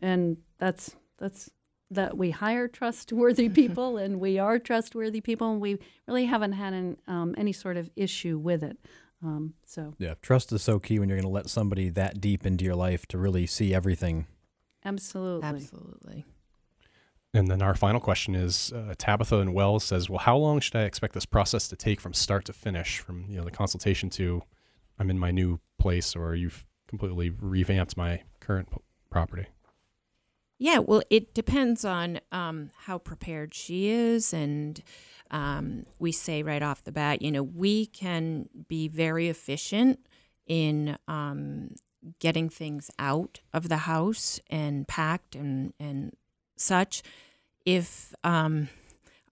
and 0.00 0.38
that's 0.58 0.94
that's 1.18 1.50
that 1.90 2.16
we 2.16 2.30
hire 2.30 2.68
trustworthy 2.68 3.48
people 3.48 3.96
and 4.04 4.20
we 4.20 4.38
are 4.38 4.58
trustworthy 4.58 5.20
people 5.20 5.52
and 5.52 5.60
we 5.60 5.78
really 6.06 6.24
haven't 6.24 6.52
had 6.52 6.72
an, 6.72 6.96
um, 7.06 7.34
any 7.38 7.52
sort 7.52 7.76
of 7.76 7.90
issue 7.96 8.38
with 8.38 8.62
it 8.62 8.78
um, 9.24 9.54
so 9.64 9.94
yeah, 9.98 10.14
trust 10.20 10.52
is 10.52 10.62
so 10.62 10.78
key 10.78 10.98
when 10.98 11.08
you're 11.08 11.16
going 11.16 11.28
to 11.28 11.34
let 11.34 11.48
somebody 11.48 11.88
that 11.90 12.20
deep 12.20 12.44
into 12.44 12.64
your 12.64 12.74
life 12.74 13.06
to 13.06 13.18
really 13.18 13.46
see 13.46 13.74
everything. 13.74 14.26
Absolutely, 14.84 15.48
absolutely. 15.48 16.24
And 17.32 17.48
then 17.48 17.62
our 17.62 17.74
final 17.74 18.00
question 18.00 18.34
is 18.34 18.70
uh, 18.72 18.94
Tabitha 18.96 19.38
and 19.38 19.54
Wells 19.54 19.82
says, 19.82 20.10
"Well, 20.10 20.18
how 20.18 20.36
long 20.36 20.60
should 20.60 20.76
I 20.76 20.82
expect 20.82 21.14
this 21.14 21.24
process 21.24 21.68
to 21.68 21.76
take 21.76 22.00
from 22.00 22.12
start 22.12 22.44
to 22.46 22.52
finish, 22.52 22.98
from 22.98 23.24
you 23.28 23.38
know 23.38 23.44
the 23.44 23.50
consultation 23.50 24.10
to 24.10 24.42
I'm 24.98 25.10
in 25.10 25.18
my 25.18 25.30
new 25.30 25.58
place, 25.78 26.14
or 26.14 26.34
you've 26.34 26.66
completely 26.86 27.30
revamped 27.30 27.96
my 27.96 28.22
current 28.40 28.70
p- 28.70 28.76
property?" 29.10 29.46
Yeah, 30.64 30.78
well, 30.78 31.02
it 31.10 31.34
depends 31.34 31.84
on 31.84 32.20
um, 32.32 32.70
how 32.86 32.96
prepared 32.96 33.52
she 33.52 33.90
is 33.90 34.32
and 34.32 34.82
um, 35.30 35.84
we 35.98 36.10
say 36.10 36.42
right 36.42 36.62
off 36.62 36.82
the 36.82 36.90
bat, 36.90 37.20
you 37.20 37.30
know, 37.30 37.42
we 37.42 37.84
can 37.84 38.48
be 38.66 38.88
very 38.88 39.28
efficient 39.28 39.98
in 40.46 40.96
um, 41.06 41.74
getting 42.18 42.48
things 42.48 42.90
out 42.98 43.40
of 43.52 43.68
the 43.68 43.76
house 43.76 44.40
and 44.48 44.88
packed 44.88 45.36
and, 45.36 45.74
and 45.78 46.16
such. 46.56 47.02
If 47.66 48.14
um, 48.24 48.70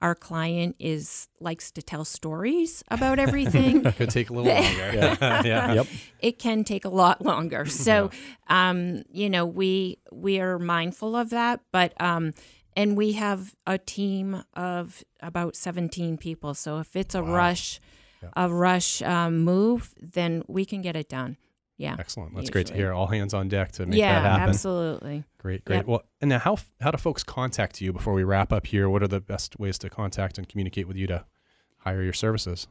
our 0.02 0.16
client 0.16 0.74
is 0.80 1.28
likes 1.40 1.70
to 1.70 1.80
tell 1.80 2.04
stories 2.04 2.82
about 2.88 3.18
everything, 3.18 3.86
It 3.86 3.96
could 3.96 4.10
take 4.10 4.28
a 4.30 4.32
little 4.32 4.52
longer. 4.52 4.90
yeah. 4.94 5.42
yeah. 5.44 5.72
Yep. 5.74 5.86
It 6.18 6.38
can 6.38 6.64
take 6.64 6.84
a 6.84 6.88
lot 6.90 7.22
longer. 7.22 7.64
So, 7.66 8.10
yeah. 8.50 8.70
um, 8.70 9.04
you 9.10 9.30
know, 9.30 9.46
we 9.46 9.98
we 10.10 10.40
are 10.40 10.58
mindful 10.58 11.14
of 11.14 11.30
that, 11.30 11.60
but 11.70 11.98
um, 12.00 12.34
and 12.76 12.96
we 12.96 13.12
have 13.12 13.54
a 13.66 13.78
team 13.78 14.42
of 14.54 15.04
about 15.20 15.56
17 15.56 16.16
people 16.16 16.54
so 16.54 16.78
if 16.78 16.96
it's 16.96 17.14
a 17.14 17.22
wow. 17.22 17.34
rush 17.34 17.80
yeah. 18.22 18.30
a 18.34 18.48
rush 18.48 19.02
um, 19.02 19.40
move 19.40 19.94
then 20.00 20.42
we 20.48 20.64
can 20.64 20.80
get 20.80 20.96
it 20.96 21.08
done 21.08 21.36
yeah 21.82 21.96
excellent 21.98 22.34
that's 22.34 22.44
usually. 22.44 22.52
great 22.52 22.66
to 22.66 22.74
hear 22.74 22.92
all 22.92 23.06
hands 23.06 23.34
on 23.34 23.48
deck 23.48 23.72
to 23.72 23.84
make 23.86 23.98
yeah, 23.98 24.22
that 24.22 24.38
happen 24.38 24.48
absolutely 24.48 25.24
great 25.38 25.64
great 25.64 25.76
yep. 25.78 25.86
well 25.86 26.02
and 26.20 26.28
now 26.28 26.38
how 26.38 26.56
how 26.80 26.90
do 26.90 26.98
folks 26.98 27.22
contact 27.22 27.80
you 27.80 27.92
before 27.92 28.12
we 28.12 28.24
wrap 28.24 28.52
up 28.52 28.66
here 28.66 28.88
what 28.88 29.02
are 29.02 29.08
the 29.08 29.20
best 29.20 29.58
ways 29.58 29.78
to 29.78 29.90
contact 29.90 30.38
and 30.38 30.48
communicate 30.48 30.86
with 30.86 30.96
you 30.96 31.06
to 31.06 31.24
hire 31.78 32.02
your 32.02 32.12
services 32.12 32.68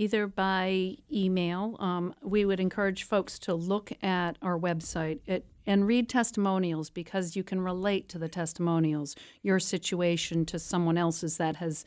either 0.00 0.26
by 0.26 0.96
email. 1.12 1.76
Um, 1.78 2.14
we 2.22 2.46
would 2.46 2.58
encourage 2.58 3.04
folks 3.04 3.38
to 3.40 3.52
look 3.52 3.92
at 4.02 4.38
our 4.40 4.58
website 4.58 5.20
at, 5.28 5.42
and 5.66 5.86
read 5.86 6.08
testimonials 6.08 6.88
because 6.88 7.36
you 7.36 7.44
can 7.44 7.60
relate 7.60 8.08
to 8.08 8.18
the 8.18 8.26
testimonials, 8.26 9.14
your 9.42 9.58
situation 9.58 10.46
to 10.46 10.58
someone 10.58 10.96
else's 10.96 11.36
that 11.36 11.56
has 11.56 11.84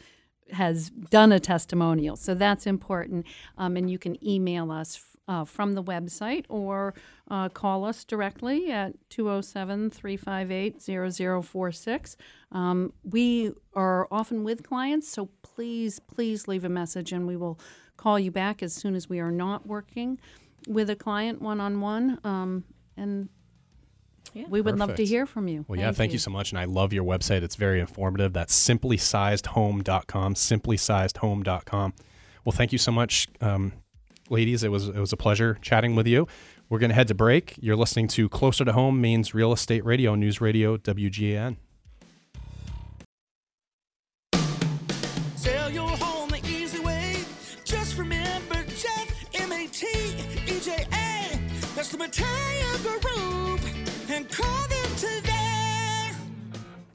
has 0.52 0.92
done 1.10 1.32
a 1.32 1.40
testimonial. 1.40 2.16
So 2.16 2.36
that's 2.36 2.68
important. 2.68 3.26
Um, 3.58 3.78
and 3.78 3.90
you 3.90 3.98
can 3.98 4.24
email 4.24 4.72
us 4.72 5.13
uh, 5.28 5.46
from 5.46 5.74
the 5.74 5.84
website 5.84 6.46
or 6.50 6.94
uh, 7.30 7.50
call 7.50 7.86
us 7.86 8.04
directly 8.04 8.72
at 8.72 8.94
207 9.10 9.90
358 9.90 10.82
0046. 11.44 12.18
Um, 12.52 12.94
we 13.04 13.52
are 13.74 14.08
often 14.12 14.44
with 14.44 14.64
clients, 14.64 15.08
so 15.08 15.30
please, 15.42 16.00
please 16.00 16.48
leave 16.48 16.64
a 16.64 16.70
message 16.70 17.12
and 17.12 17.28
we 17.28 17.38
will 17.38 17.60
call 17.98 18.20
you 18.20 18.32
back 18.32 18.62
as 18.62 18.74
soon 18.74 18.96
as 18.96 19.10
we 19.10 19.20
are 19.20 19.32
not 19.32 19.66
working 19.66 20.20
with 20.68 20.90
a 20.90 20.96
client 20.96 21.42
one 21.42 21.60
on 21.60 21.82
one. 21.82 22.20
And 22.96 23.30
yeah. 24.34 24.46
we 24.50 24.62
would 24.62 24.76
Perfect. 24.76 24.90
love 24.90 24.98
to 24.98 25.06
hear 25.06 25.26
from 25.26 25.48
you. 25.48 25.66
Well, 25.68 25.76
thank 25.76 25.86
yeah, 25.86 25.92
thank 25.92 26.12
you. 26.12 26.16
you. 26.16 26.20
so 26.20 26.32
much. 26.32 26.52
And 26.52 26.60
I 26.60 26.66
love 26.66 26.94
your 26.94 27.04
website. 27.04 27.44
It's 27.44 27.56
very 27.56 27.80
informative. 27.80 28.34
That's 28.34 28.56
simplysizedhome.com, 28.68 30.34
simplysizedhome.com. 30.34 31.94
Well, 32.46 32.54
thank 32.54 32.72
you 32.72 32.78
so 32.78 32.92
much, 32.92 33.28
um, 33.42 33.74
ladies. 34.34 34.64
It 34.64 34.72
was, 34.72 34.90
it 34.90 35.00
was 35.00 35.14
a 35.14 35.18
pleasure 35.18 35.58
chatting 35.62 35.96
with 35.96 36.08
you. 36.08 36.28
We're 36.68 36.80
going 36.80 36.90
to 36.90 36.96
head 36.96 37.08
to 37.08 37.16
break. 37.16 37.56
You're 37.62 37.78
listening 37.78 38.10
to 38.10 38.28
Closer 38.28 38.66
to 38.66 38.74
Home, 38.74 39.00
Maine's 39.00 39.34
Real 39.34 39.54
Estate 39.54 39.86
Radio, 39.86 40.16
News 40.16 40.42
Radio, 40.42 40.76
WGAN. 40.76 41.58
the 51.94 52.00
Mateja 52.00 53.00
Group 53.02 53.62
and 54.10 54.28
call 54.28 54.68
them 54.68 54.96
today. 54.96 56.12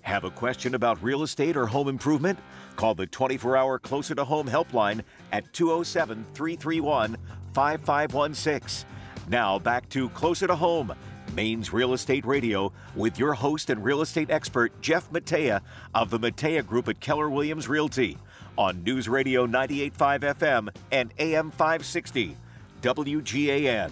Have 0.01 0.25
a 0.25 0.31
question 0.31 0.75
about 0.75 1.01
real 1.01 1.23
estate 1.23 1.57
or 1.57 1.67
home 1.67 1.87
improvement? 1.87 2.37
Call 2.79 2.95
the 2.95 3.07
24 3.07 3.57
hour 3.57 3.81
Closer 3.81 4.15
to 4.15 4.25
Home 4.25 4.47
helpline 4.47 5.03
at 5.33 5.53
207 5.53 6.25
331 6.33 7.17
5516. 7.53 8.89
Now 9.29 9.59
back 9.59 9.89
to 9.89 10.09
Closer 10.11 10.47
to 10.47 10.55
Home, 10.55 10.95
Maine's 11.35 11.73
Real 11.73 11.93
Estate 11.93 12.25
Radio, 12.25 12.73
with 12.95 13.19
your 13.19 13.35
host 13.35 13.71
and 13.71 13.83
real 13.83 14.01
estate 14.01 14.31
expert, 14.31 14.81
Jeff 14.81 15.11
Mateja 15.11 15.61
of 15.93 16.11
the 16.11 16.21
Mateja 16.21 16.63
Group 16.63 16.89
at 16.89 17.01
Keller 17.01 17.29
Williams 17.29 17.67
Realty 17.69 18.17
on 18.57 18.85
News 18.85 19.09
Radio 19.09 19.45
985 19.45 20.21
FM 20.21 20.69
and 20.93 21.13
AM 21.19 21.51
560, 21.51 22.37
WGAN. 22.83 23.91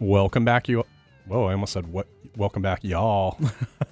Welcome 0.00 0.44
back, 0.44 0.68
you. 0.68 0.84
Whoa, 1.26 1.46
I 1.46 1.52
almost 1.52 1.74
said 1.74 1.86
what? 1.86 2.08
Welcome 2.36 2.62
back, 2.62 2.82
y'all. 2.82 3.38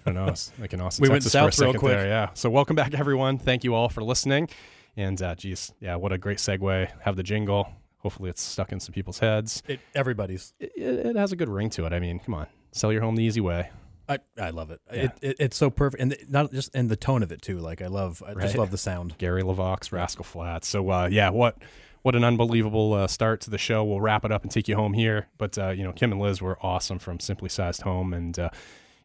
I 0.07 0.12
know. 0.12 0.33
I 0.62 0.66
can 0.66 0.81
also 0.81 1.03
we 1.03 1.11
went 1.11 1.22
south 1.22 1.55
for 1.55 1.64
a 1.64 1.66
real 1.68 1.79
quick. 1.79 1.92
There, 1.92 2.07
yeah. 2.07 2.31
So 2.33 2.48
welcome 2.48 2.74
back, 2.74 2.94
everyone. 2.94 3.37
Thank 3.37 3.64
you 3.64 3.74
all 3.74 3.90
for 3.90 4.03
listening. 4.03 4.48
And 4.96 5.20
uh, 5.20 5.35
geez, 5.35 5.72
yeah, 5.79 5.96
what 5.96 6.11
a 6.11 6.18
great 6.18 6.38
segue. 6.38 6.88
Have 7.03 7.16
the 7.16 7.22
jingle. 7.22 7.70
Hopefully, 7.98 8.31
it's 8.31 8.40
stuck 8.40 8.72
in 8.72 8.81
some 8.81 8.94
people's 8.94 9.18
heads. 9.18 9.62
It, 9.68 9.81
everybody's. 9.94 10.55
It, 10.59 10.72
it, 10.74 11.07
it, 11.07 11.17
has 11.17 11.33
a 11.33 11.37
good 11.37 11.50
ring 11.50 11.69
to 11.71 11.85
it. 11.85 11.92
I 11.92 12.00
mean, 12.00 12.19
come 12.19 12.33
on, 12.33 12.46
sell 12.73 12.90
your 12.90 13.02
home 13.02 13.17
the 13.17 13.23
easy 13.23 13.42
way. 13.42 13.71
I, 14.08 14.19
I 14.40 14.50
love 14.50 14.71
it. 14.71 14.81
Yeah. 14.90 15.08
it, 15.21 15.37
it's 15.38 15.56
so 15.56 15.69
perfect, 15.69 16.02
and 16.02 16.12
the, 16.12 16.19
not 16.27 16.50
just 16.50 16.71
and 16.75 16.88
the 16.88 16.96
tone 16.96 17.23
of 17.23 17.31
it 17.33 17.42
too. 17.42 17.58
Like 17.58 17.83
I 17.83 17.88
love, 17.88 18.23
I 18.27 18.33
right. 18.33 18.42
just 18.42 18.56
love 18.56 18.71
the 18.71 18.79
sound. 18.79 19.19
Gary 19.19 19.42
LeVox, 19.42 19.92
Rascal 19.92 20.25
Flatts. 20.25 20.67
So 20.67 20.90
uh, 20.90 21.08
yeah, 21.12 21.29
what 21.29 21.58
what 22.03 22.15
an 22.15 22.25
unbelievable 22.25 22.94
uh, 22.94 23.07
start 23.07 23.40
to 23.42 23.51
the 23.51 23.59
show. 23.59 23.85
We'll 23.85 24.01
wrap 24.01 24.25
it 24.25 24.33
up 24.33 24.42
and 24.42 24.51
take 24.51 24.69
you 24.69 24.77
home 24.77 24.92
here. 24.92 25.29
But 25.38 25.59
uh, 25.59 25.71
you 25.71 25.85
know, 25.85 25.92
Kim 25.92 26.13
and 26.13 26.21
Liz 26.21 26.40
were 26.40 26.59
awesome 26.65 26.98
from 26.98 27.21
Simply 27.21 27.48
Sized 27.48 27.83
Home, 27.83 28.13
and 28.13 28.38
uh, 28.38 28.51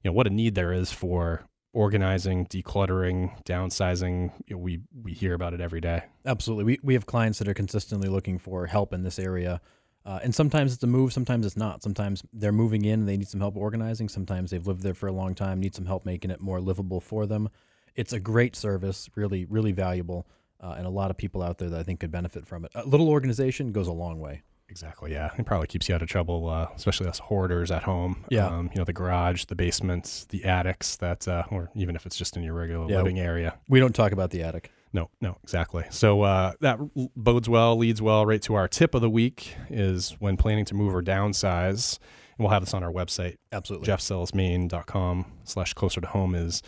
you 0.03 0.09
know 0.09 0.13
what 0.13 0.27
a 0.27 0.29
need 0.29 0.55
there 0.55 0.73
is 0.73 0.91
for 0.91 1.45
organizing, 1.73 2.45
decluttering, 2.47 3.43
downsizing. 3.43 4.31
You 4.47 4.55
know, 4.55 4.61
we 4.61 4.81
we 5.03 5.13
hear 5.13 5.33
about 5.33 5.53
it 5.53 5.61
every 5.61 5.81
day. 5.81 6.03
Absolutely, 6.25 6.63
we 6.63 6.79
we 6.83 6.93
have 6.93 7.05
clients 7.05 7.39
that 7.39 7.47
are 7.47 7.53
consistently 7.53 8.09
looking 8.09 8.39
for 8.39 8.67
help 8.67 8.93
in 8.93 9.03
this 9.03 9.19
area. 9.19 9.61
Uh, 10.05 10.19
and 10.21 10.35
sometimes 10.35 10.71
it's 10.71 10.83
a 10.83 10.87
move, 10.87 11.11
sometimes 11.11 11.47
it's 11.47 11.57
not. 11.57 11.81
Sometimes 11.81 12.21
they're 12.31 12.51
moving 12.51 12.85
in, 12.85 12.99
and 12.99 13.09
they 13.09 13.17
need 13.17 13.27
some 13.27 13.39
help 13.39 13.57
organizing. 13.57 14.07
Sometimes 14.07 14.51
they've 14.51 14.67
lived 14.67 14.83
there 14.83 14.93
for 14.93 15.07
a 15.07 15.11
long 15.11 15.33
time, 15.33 15.59
need 15.59 15.73
some 15.73 15.87
help 15.87 16.05
making 16.05 16.29
it 16.29 16.39
more 16.39 16.61
livable 16.61 17.01
for 17.01 17.25
them 17.25 17.49
it's 17.95 18.13
a 18.13 18.19
great 18.19 18.55
service, 18.55 19.09
really, 19.15 19.45
really 19.45 19.71
valuable, 19.71 20.27
uh, 20.61 20.75
and 20.77 20.85
a 20.85 20.89
lot 20.89 21.11
of 21.11 21.17
people 21.17 21.41
out 21.41 21.57
there 21.57 21.69
that 21.69 21.79
I 21.79 21.83
think 21.83 21.99
could 21.99 22.11
benefit 22.11 22.45
from 22.47 22.65
it. 22.65 22.71
A 22.75 22.85
little 22.85 23.09
organization 23.09 23.71
goes 23.71 23.87
a 23.87 23.93
long 23.93 24.19
way. 24.19 24.41
Exactly. 24.67 25.11
Yeah, 25.11 25.29
it 25.37 25.45
probably 25.45 25.67
keeps 25.67 25.87
you 25.87 25.93
out 25.95 26.01
of 26.01 26.07
trouble, 26.07 26.49
uh, 26.49 26.67
especially 26.75 27.07
us 27.07 27.19
hoarders 27.19 27.69
at 27.69 27.83
home. 27.83 28.25
Yeah. 28.29 28.47
Um, 28.47 28.71
you 28.73 28.79
know, 28.79 28.83
the 28.83 28.93
garage, 28.93 29.45
the 29.45 29.53
basements, 29.55 30.25
the 30.25 30.43
attics. 30.45 30.95
That, 30.95 31.27
uh, 31.27 31.43
or 31.51 31.69
even 31.75 31.95
if 31.95 32.05
it's 32.07 32.15
just 32.17 32.35
in 32.35 32.41
your 32.41 32.55
regular 32.55 32.89
Yeah. 32.89 32.97
living 32.97 33.19
area. 33.19 33.59
We 33.69 33.79
don't 33.79 33.93
talk 33.93 34.11
about 34.11 34.31
the 34.31 34.41
attic. 34.41 34.71
No, 34.91 35.09
no, 35.21 35.37
exactly. 35.43 35.83
So 35.91 36.21
uh, 36.23 36.53
that 36.61 36.79
bodes 37.15 37.47
well, 37.47 37.75
leads 37.77 38.01
well 38.01 38.25
right 38.25 38.41
to 38.43 38.55
our 38.55 38.67
tip 38.67 38.95
of 38.95 39.01
the 39.01 39.09
week 39.09 39.55
is 39.69 40.11
when 40.19 40.35
planning 40.37 40.65
to 40.65 40.73
move 40.73 40.95
or 40.95 41.03
downsize. 41.03 41.99
And 42.37 42.43
we'll 42.43 42.51
have 42.53 42.63
this 42.63 42.73
on 42.73 42.81
our 42.83 42.91
website, 42.91 43.37
Absolutely. 43.51 43.87
jeffsellsmaine.com 43.87 45.25
slash 45.43 45.73
closer 45.73 46.01
to 46.01 46.07
home 46.07 46.33
is 46.35 46.61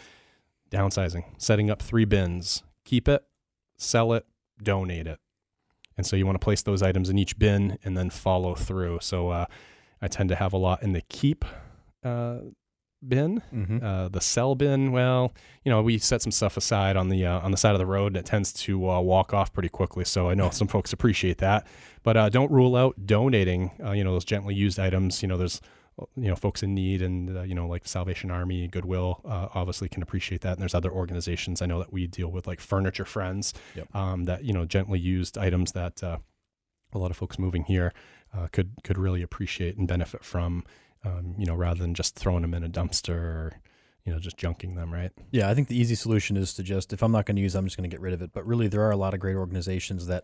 downsizing, 0.71 1.23
setting 1.37 1.69
up 1.69 1.81
three 1.81 2.05
bins, 2.05 2.63
keep 2.85 3.07
it, 3.07 3.23
sell 3.77 4.13
it, 4.13 4.25
donate 4.61 5.07
it. 5.07 5.19
And 5.95 6.05
so 6.05 6.15
you 6.15 6.25
want 6.25 6.39
to 6.39 6.43
place 6.43 6.61
those 6.61 6.83
items 6.83 7.09
in 7.09 7.17
each 7.17 7.39
bin 7.39 7.79
and 7.83 7.97
then 7.97 8.09
follow 8.09 8.53
through. 8.53 8.99
So 9.01 9.29
uh, 9.29 9.45
I 10.01 10.07
tend 10.07 10.29
to 10.29 10.35
have 10.35 10.53
a 10.53 10.57
lot 10.57 10.83
in 10.83 10.93
the 10.93 11.01
keep 11.01 11.43
uh, 12.03 12.37
bin. 13.05 13.41
Mm-hmm. 13.53 13.83
Uh, 13.83 14.09
the 14.09 14.21
sell 14.21 14.55
bin, 14.55 14.91
well, 14.91 15.33
you 15.63 15.71
know, 15.71 15.81
we 15.81 15.97
set 15.97 16.21
some 16.21 16.31
stuff 16.31 16.57
aside 16.57 16.97
on 16.97 17.09
the 17.09 17.25
uh, 17.25 17.39
on 17.39 17.51
the 17.51 17.57
side 17.57 17.73
of 17.73 17.79
the 17.79 17.85
road, 17.85 18.13
that 18.13 18.25
tends 18.25 18.53
to 18.53 18.89
uh, 18.89 18.99
walk 18.99 19.33
off 19.33 19.51
pretty 19.53 19.69
quickly. 19.69 20.05
So 20.05 20.29
I 20.29 20.35
know 20.35 20.49
some 20.49 20.67
folks 20.67 20.93
appreciate 20.93 21.39
that, 21.39 21.65
but 22.03 22.15
uh, 22.17 22.29
don't 22.29 22.51
rule 22.51 22.75
out 22.75 23.05
donating. 23.05 23.71
Uh, 23.83 23.91
you 23.91 24.03
know, 24.03 24.11
those 24.13 24.25
gently 24.25 24.53
used 24.53 24.79
items. 24.79 25.21
You 25.21 25.27
know, 25.27 25.37
there's 25.37 25.61
you 26.15 26.27
know 26.29 26.35
folks 26.35 26.61
in 26.63 26.73
need, 26.73 27.01
and 27.01 27.37
uh, 27.37 27.41
you 27.43 27.55
know, 27.55 27.67
like 27.67 27.87
Salvation 27.87 28.29
Army, 28.31 28.67
Goodwill, 28.67 29.21
uh, 29.25 29.47
obviously 29.53 29.89
can 29.89 30.03
appreciate 30.03 30.41
that. 30.41 30.53
And 30.53 30.61
there's 30.61 30.75
other 30.75 30.91
organizations 30.91 31.61
I 31.61 31.65
know 31.65 31.79
that 31.79 31.91
we 31.91 32.07
deal 32.07 32.29
with, 32.31 32.47
like 32.47 32.59
Furniture 32.59 33.05
Friends, 33.05 33.53
Yep. 33.75 33.95
um, 33.95 34.23
that 34.25 34.43
you 34.43 34.53
know 34.53 34.65
gently 34.65 34.99
used 34.99 35.37
items 35.37 35.71
that 35.73 36.03
uh, 36.03 36.17
a 36.93 36.97
lot 36.97 37.11
of 37.11 37.17
folks 37.17 37.39
moving 37.39 37.63
here 37.63 37.93
uh, 38.35 38.47
could 38.51 38.71
could 38.83 38.97
really 38.97 39.21
appreciate 39.21 39.77
and 39.77 39.87
benefit 39.87 40.23
from. 40.23 40.63
Um, 41.05 41.35
you 41.37 41.45
know, 41.45 41.53
rather 41.53 41.79
than 41.79 41.93
just 41.93 42.15
throwing 42.15 42.41
them 42.41 42.55
in 42.55 42.63
a 42.63 42.69
dumpster 42.69 43.15
or 43.15 43.61
you 44.03 44.11
know 44.11 44.19
just 44.19 44.35
junking 44.35 44.75
them, 44.75 44.91
right? 44.91 45.11
Yeah, 45.31 45.47
I 45.49 45.53
think 45.53 45.67
the 45.67 45.77
easy 45.79 45.93
solution 45.95 46.35
is 46.35 46.53
to 46.55 46.63
just, 46.63 46.91
if 46.91 47.03
I'm 47.03 47.11
not 47.11 47.25
going 47.27 47.35
to 47.35 47.41
use 47.41 47.53
it, 47.55 47.59
I'm 47.59 47.65
just 47.65 47.77
going 47.77 47.87
to 47.89 47.93
get 47.93 48.01
rid 48.01 48.13
of 48.13 48.21
it. 48.23 48.31
But 48.33 48.45
really, 48.47 48.67
there 48.67 48.81
are 48.81 48.91
a 48.91 48.97
lot 48.97 49.13
of 49.13 49.19
great 49.19 49.35
organizations 49.35 50.07
that 50.07 50.23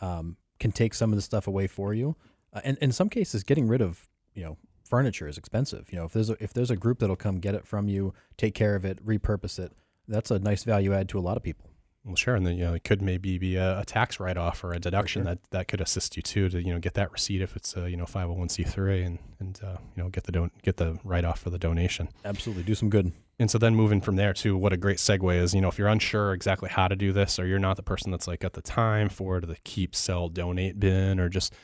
um, 0.00 0.36
can 0.58 0.72
take 0.72 0.92
some 0.94 1.12
of 1.12 1.16
the 1.16 1.22
stuff 1.22 1.46
away 1.46 1.66
for 1.68 1.94
you. 1.94 2.16
Uh, 2.52 2.60
and 2.64 2.76
in 2.78 2.90
some 2.90 3.08
cases, 3.08 3.44
getting 3.44 3.68
rid 3.68 3.80
of, 3.80 4.08
you 4.34 4.42
know, 4.42 4.56
furniture 4.88 5.28
is 5.28 5.38
expensive. 5.38 5.92
You 5.92 5.98
know, 5.98 6.04
if 6.04 6.12
there's 6.12 6.30
a, 6.30 6.36
if 6.40 6.52
there's 6.52 6.70
a 6.70 6.76
group 6.76 6.98
that'll 6.98 7.16
come 7.16 7.38
get 7.38 7.54
it 7.54 7.66
from 7.66 7.88
you, 7.88 8.14
take 8.36 8.54
care 8.54 8.74
of 8.74 8.84
it, 8.84 9.04
repurpose 9.04 9.58
it, 9.58 9.72
that's 10.08 10.30
a 10.30 10.38
nice 10.38 10.64
value 10.64 10.92
add 10.94 11.08
to 11.10 11.18
a 11.18 11.20
lot 11.20 11.36
of 11.36 11.42
people. 11.42 11.70
Well, 12.04 12.16
sure, 12.16 12.34
and 12.34 12.46
then 12.46 12.56
you 12.56 12.64
know 12.64 12.74
it 12.74 12.84
could 12.84 13.02
maybe 13.02 13.36
be 13.36 13.56
a, 13.56 13.80
a 13.80 13.84
tax 13.84 14.18
write-off 14.18 14.64
or 14.64 14.72
a 14.72 14.78
deduction 14.78 15.24
sure. 15.24 15.34
that 15.34 15.50
that 15.50 15.68
could 15.68 15.80
assist 15.80 16.16
you 16.16 16.22
too 16.22 16.48
to 16.48 16.62
you 16.62 16.72
know 16.72 16.78
get 16.78 16.94
that 16.94 17.12
receipt 17.12 17.42
if 17.42 17.54
it's 17.54 17.76
a 17.76 17.90
you 17.90 17.96
know 17.96 18.06
501c3 18.06 19.04
and 19.04 19.18
and 19.40 19.60
uh, 19.62 19.76
you 19.94 20.02
know 20.02 20.08
get 20.08 20.24
the 20.24 20.32
don- 20.32 20.50
get 20.62 20.78
the 20.78 20.98
write-off 21.04 21.40
for 21.40 21.50
the 21.50 21.58
donation. 21.58 22.08
Absolutely, 22.24 22.62
do 22.62 22.74
some 22.74 22.88
good. 22.88 23.12
And 23.40 23.50
so 23.50 23.58
then 23.58 23.74
moving 23.74 24.00
from 24.00 24.16
there 24.16 24.32
to 24.34 24.56
what 24.56 24.72
a 24.72 24.76
great 24.76 24.96
segue 24.96 25.36
is, 25.36 25.54
you 25.54 25.60
know, 25.60 25.68
if 25.68 25.78
you're 25.78 25.86
unsure 25.86 26.32
exactly 26.32 26.68
how 26.68 26.88
to 26.88 26.96
do 26.96 27.12
this, 27.12 27.38
or 27.38 27.46
you're 27.46 27.60
not 27.60 27.76
the 27.76 27.84
person 27.84 28.10
that's 28.10 28.26
like 28.26 28.42
at 28.42 28.54
the 28.54 28.62
time 28.62 29.08
for 29.08 29.40
the 29.40 29.56
keep, 29.62 29.94
sell, 29.94 30.28
donate 30.28 30.80
bin, 30.80 31.20
or 31.20 31.28
just, 31.28 31.54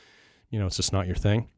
you 0.49 0.57
know, 0.57 0.67
it's 0.67 0.77
just 0.77 0.93
not 0.93 1.05
your 1.05 1.17
thing, 1.17 1.49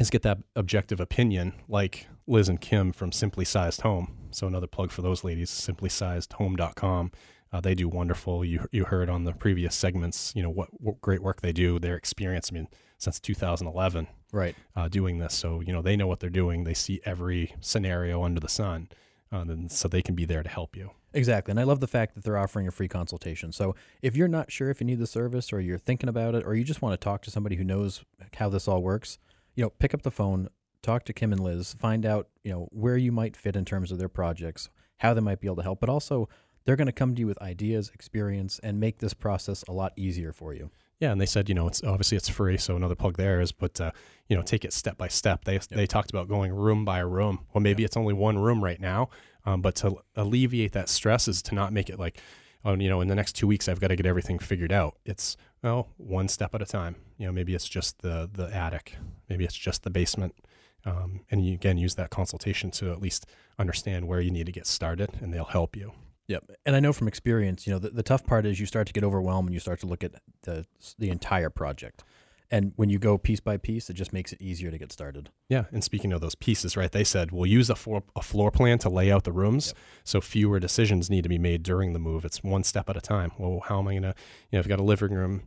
is 0.00 0.10
get 0.10 0.22
that 0.22 0.38
objective 0.56 1.00
opinion 1.00 1.54
like 1.68 2.08
Liz 2.26 2.48
and 2.48 2.60
Kim 2.60 2.92
from 2.92 3.12
Simply 3.12 3.44
Sized 3.44 3.82
Home. 3.82 4.16
So 4.30 4.46
another 4.46 4.66
plug 4.66 4.90
for 4.90 5.02
those 5.02 5.22
ladies, 5.24 5.50
simplysizedhome.com. 5.50 7.12
Uh, 7.52 7.60
they 7.60 7.74
do 7.74 7.88
wonderful. 7.88 8.44
You 8.44 8.66
you 8.72 8.84
heard 8.84 9.08
on 9.08 9.24
the 9.24 9.32
previous 9.32 9.76
segments, 9.76 10.32
you 10.34 10.42
know 10.42 10.50
what, 10.50 10.68
what 10.80 11.00
great 11.00 11.22
work 11.22 11.40
they 11.40 11.52
do. 11.52 11.78
Their 11.78 11.94
experience, 11.94 12.50
I 12.50 12.54
mean, 12.54 12.68
since 12.98 13.20
2011, 13.20 14.08
Right. 14.32 14.56
uh, 14.74 14.88
doing 14.88 15.18
this. 15.18 15.34
So, 15.34 15.60
you 15.60 15.72
know, 15.72 15.80
they 15.82 15.94
know 15.94 16.08
what 16.08 16.18
they're 16.18 16.30
doing. 16.30 16.64
They 16.64 16.74
see 16.74 17.00
every 17.04 17.54
scenario 17.60 18.24
under 18.24 18.40
the 18.40 18.48
sun. 18.48 18.88
Uh, 19.32 19.42
and 19.42 19.70
so 19.70 19.86
they 19.88 20.02
can 20.02 20.14
be 20.16 20.24
there 20.24 20.42
to 20.42 20.48
help 20.48 20.76
you. 20.76 20.90
Exactly. 21.12 21.52
And 21.52 21.60
I 21.60 21.64
love 21.64 21.78
the 21.78 21.86
fact 21.86 22.14
that 22.14 22.24
they're 22.24 22.38
offering 22.38 22.66
a 22.66 22.72
free 22.72 22.88
consultation. 22.88 23.52
So 23.52 23.76
if 24.02 24.16
you're 24.16 24.26
not 24.28 24.50
sure 24.50 24.70
if 24.70 24.80
you 24.80 24.86
need 24.86 24.98
the 24.98 25.06
service 25.06 25.52
or 25.52 25.60
you're 25.60 25.78
thinking 25.78 26.08
about 26.08 26.34
it 26.34 26.44
or 26.44 26.54
you 26.56 26.64
just 26.64 26.82
want 26.82 26.98
to 26.98 27.04
talk 27.04 27.22
to 27.22 27.30
somebody 27.30 27.54
who 27.56 27.62
knows 27.64 28.04
how 28.36 28.48
this 28.48 28.66
all 28.66 28.82
works, 28.82 29.18
you 29.54 29.62
know, 29.62 29.70
pick 29.70 29.94
up 29.94 30.02
the 30.02 30.10
phone, 30.10 30.48
talk 30.82 31.04
to 31.04 31.12
Kim 31.12 31.32
and 31.32 31.42
Liz, 31.42 31.74
find 31.74 32.04
out, 32.04 32.28
you 32.42 32.52
know, 32.52 32.68
where 32.70 32.96
you 32.96 33.12
might 33.12 33.36
fit 33.36 33.56
in 33.56 33.64
terms 33.64 33.90
of 33.90 33.98
their 33.98 34.08
projects, 34.08 34.68
how 34.98 35.14
they 35.14 35.20
might 35.20 35.40
be 35.40 35.46
able 35.46 35.56
to 35.56 35.62
help, 35.62 35.80
but 35.80 35.88
also 35.88 36.28
they're 36.64 36.76
going 36.76 36.86
to 36.86 36.92
come 36.92 37.14
to 37.14 37.20
you 37.20 37.26
with 37.26 37.40
ideas, 37.42 37.90
experience 37.94 38.58
and 38.62 38.80
make 38.80 38.98
this 38.98 39.14
process 39.14 39.64
a 39.68 39.72
lot 39.72 39.92
easier 39.96 40.32
for 40.32 40.54
you. 40.54 40.70
Yeah, 41.00 41.12
and 41.12 41.20
they 41.20 41.26
said, 41.26 41.48
you 41.48 41.54
know, 41.54 41.66
it's 41.66 41.82
obviously 41.82 42.16
it's 42.16 42.28
free, 42.28 42.56
so 42.56 42.76
another 42.76 42.94
plug 42.94 43.16
there 43.16 43.40
is, 43.40 43.52
but 43.52 43.80
uh, 43.80 43.90
you 44.28 44.36
know, 44.36 44.42
take 44.42 44.64
it 44.64 44.72
step 44.72 44.96
by 44.96 45.08
step. 45.08 45.44
They 45.44 45.58
they 45.58 45.86
talked 45.86 46.10
about 46.10 46.28
going 46.28 46.52
room 46.52 46.84
by 46.84 47.00
room. 47.00 47.44
Well, 47.52 47.60
maybe 47.60 47.84
it's 47.84 47.96
only 47.96 48.14
one 48.14 48.38
room 48.38 48.62
right 48.62 48.80
now, 48.80 49.10
um, 49.44 49.60
but 49.60 49.74
to 49.76 49.96
alleviate 50.14 50.72
that 50.72 50.88
stress 50.88 51.26
is 51.28 51.42
to 51.42 51.54
not 51.54 51.72
make 51.72 51.90
it 51.90 51.98
like, 51.98 52.20
oh, 52.64 52.74
you 52.74 52.88
know, 52.88 53.00
in 53.00 53.08
the 53.08 53.14
next 53.14 53.32
two 53.32 53.46
weeks 53.46 53.68
I've 53.68 53.80
got 53.80 53.88
to 53.88 53.96
get 53.96 54.06
everything 54.06 54.38
figured 54.38 54.72
out. 54.72 54.96
It's 55.04 55.36
well, 55.62 55.88
one 55.96 56.28
step 56.28 56.54
at 56.54 56.62
a 56.62 56.66
time. 56.66 56.96
You 57.18 57.26
know, 57.26 57.32
maybe 57.32 57.54
it's 57.54 57.68
just 57.68 58.00
the 58.00 58.30
the 58.32 58.54
attic, 58.54 58.96
maybe 59.28 59.44
it's 59.44 59.54
just 59.56 59.82
the 59.82 59.90
basement, 59.90 60.34
um, 60.84 61.20
and 61.30 61.44
you 61.46 61.54
again 61.54 61.78
use 61.78 61.94
that 61.96 62.10
consultation 62.10 62.70
to 62.72 62.92
at 62.92 63.00
least 63.00 63.26
understand 63.58 64.06
where 64.08 64.20
you 64.20 64.30
need 64.30 64.46
to 64.46 64.52
get 64.52 64.66
started, 64.66 65.10
and 65.20 65.32
they'll 65.32 65.44
help 65.44 65.76
you. 65.76 65.92
Yep. 66.26 66.50
And 66.64 66.74
I 66.74 66.80
know 66.80 66.92
from 66.94 67.06
experience, 67.06 67.66
you 67.66 67.72
know, 67.72 67.78
the, 67.78 67.90
the 67.90 68.02
tough 68.02 68.24
part 68.24 68.46
is 68.46 68.58
you 68.58 68.64
start 68.66 68.86
to 68.86 68.92
get 68.94 69.04
overwhelmed 69.04 69.48
and 69.48 69.54
you 69.54 69.60
start 69.60 69.80
to 69.80 69.86
look 69.86 70.02
at 70.02 70.12
the 70.42 70.66
the 70.98 71.10
entire 71.10 71.50
project. 71.50 72.02
And 72.50 72.72
when 72.76 72.88
you 72.88 72.98
go 72.98 73.18
piece 73.18 73.40
by 73.40 73.56
piece, 73.56 73.90
it 73.90 73.94
just 73.94 74.12
makes 74.12 74.32
it 74.32 74.40
easier 74.40 74.70
to 74.70 74.78
get 74.78 74.92
started. 74.92 75.30
Yeah, 75.48 75.64
and 75.72 75.82
speaking 75.82 76.12
of 76.12 76.20
those 76.20 76.34
pieces, 76.34 76.76
right? 76.76 76.92
They 76.92 77.02
said 77.02 77.32
we'll 77.32 77.46
use 77.46 77.68
a 77.68 77.74
floor, 77.74 78.04
a 78.14 78.22
floor 78.22 78.50
plan 78.50 78.78
to 78.80 78.88
lay 78.88 79.10
out 79.10 79.24
the 79.24 79.32
rooms, 79.32 79.68
Yep. 79.68 79.76
so 80.04 80.20
fewer 80.20 80.60
decisions 80.60 81.10
need 81.10 81.22
to 81.22 81.28
be 81.28 81.38
made 81.38 81.62
during 81.62 81.94
the 81.94 81.98
move. 81.98 82.24
It's 82.24 82.44
one 82.44 82.62
step 82.62 82.88
at 82.88 82.96
a 82.96 83.00
time. 83.00 83.32
Well, 83.38 83.60
how 83.66 83.80
am 83.80 83.88
I 83.88 83.94
gonna? 83.94 84.14
You 84.50 84.56
know, 84.56 84.58
I've 84.60 84.68
got 84.68 84.78
a 84.78 84.84
living 84.84 85.12
room 85.12 85.42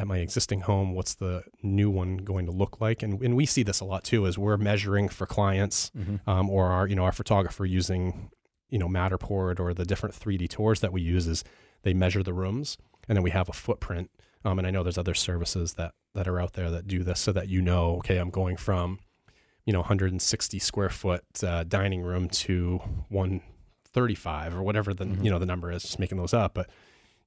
at 0.00 0.06
my 0.06 0.18
existing 0.18 0.60
home. 0.62 0.94
What's 0.94 1.14
the 1.14 1.42
new 1.62 1.90
one 1.90 2.16
going 2.18 2.46
to 2.46 2.52
look 2.52 2.80
like? 2.80 3.02
And 3.02 3.20
and 3.22 3.36
we 3.36 3.44
see 3.46 3.62
this 3.62 3.80
a 3.80 3.84
lot 3.84 4.02
too, 4.02 4.26
as 4.26 4.38
we're 4.38 4.56
measuring 4.56 5.08
for 5.08 5.26
clients, 5.26 5.90
um, 6.26 6.48
or 6.48 6.66
our 6.66 6.86
you 6.86 6.96
know 6.96 7.04
our 7.04 7.12
photographer 7.12 7.64
using 7.66 8.30
you 8.70 8.78
know 8.78 8.88
Matterport 8.88 9.60
or 9.60 9.74
the 9.74 9.84
different 9.84 10.14
3D 10.14 10.48
tours 10.48 10.80
that 10.80 10.92
we 10.92 11.02
use 11.02 11.26
is 11.26 11.44
they 11.82 11.92
measure 11.94 12.22
the 12.22 12.32
rooms, 12.32 12.78
and 13.08 13.16
then 13.16 13.22
we 13.22 13.30
have 13.30 13.48
a 13.48 13.52
footprint. 13.52 14.10
Um, 14.44 14.58
and 14.58 14.66
I 14.66 14.70
know 14.70 14.82
there's 14.82 14.96
other 14.98 15.14
services 15.14 15.74
that 15.74 15.92
that 16.14 16.26
are 16.26 16.40
out 16.40 16.54
there 16.54 16.70
that 16.70 16.86
do 16.88 17.02
this, 17.04 17.20
so 17.20 17.30
that 17.32 17.48
you 17.48 17.60
know, 17.60 17.96
okay, 17.98 18.16
I'm 18.16 18.30
going 18.30 18.56
from 18.56 18.98
you 19.66 19.72
know 19.74 19.80
160 19.80 20.58
square 20.58 20.88
foot 20.88 21.24
uh, 21.44 21.64
dining 21.64 22.00
room 22.00 22.28
to 22.30 22.80
135 23.08 24.54
or 24.54 24.62
whatever 24.62 24.94
the 24.94 25.04
Mhm. 25.04 25.24
you 25.24 25.30
know 25.30 25.38
the 25.38 25.46
number 25.46 25.70
is 25.70 25.82
just 25.82 25.98
making 25.98 26.18
those 26.18 26.32
up 26.34 26.54
but 26.54 26.68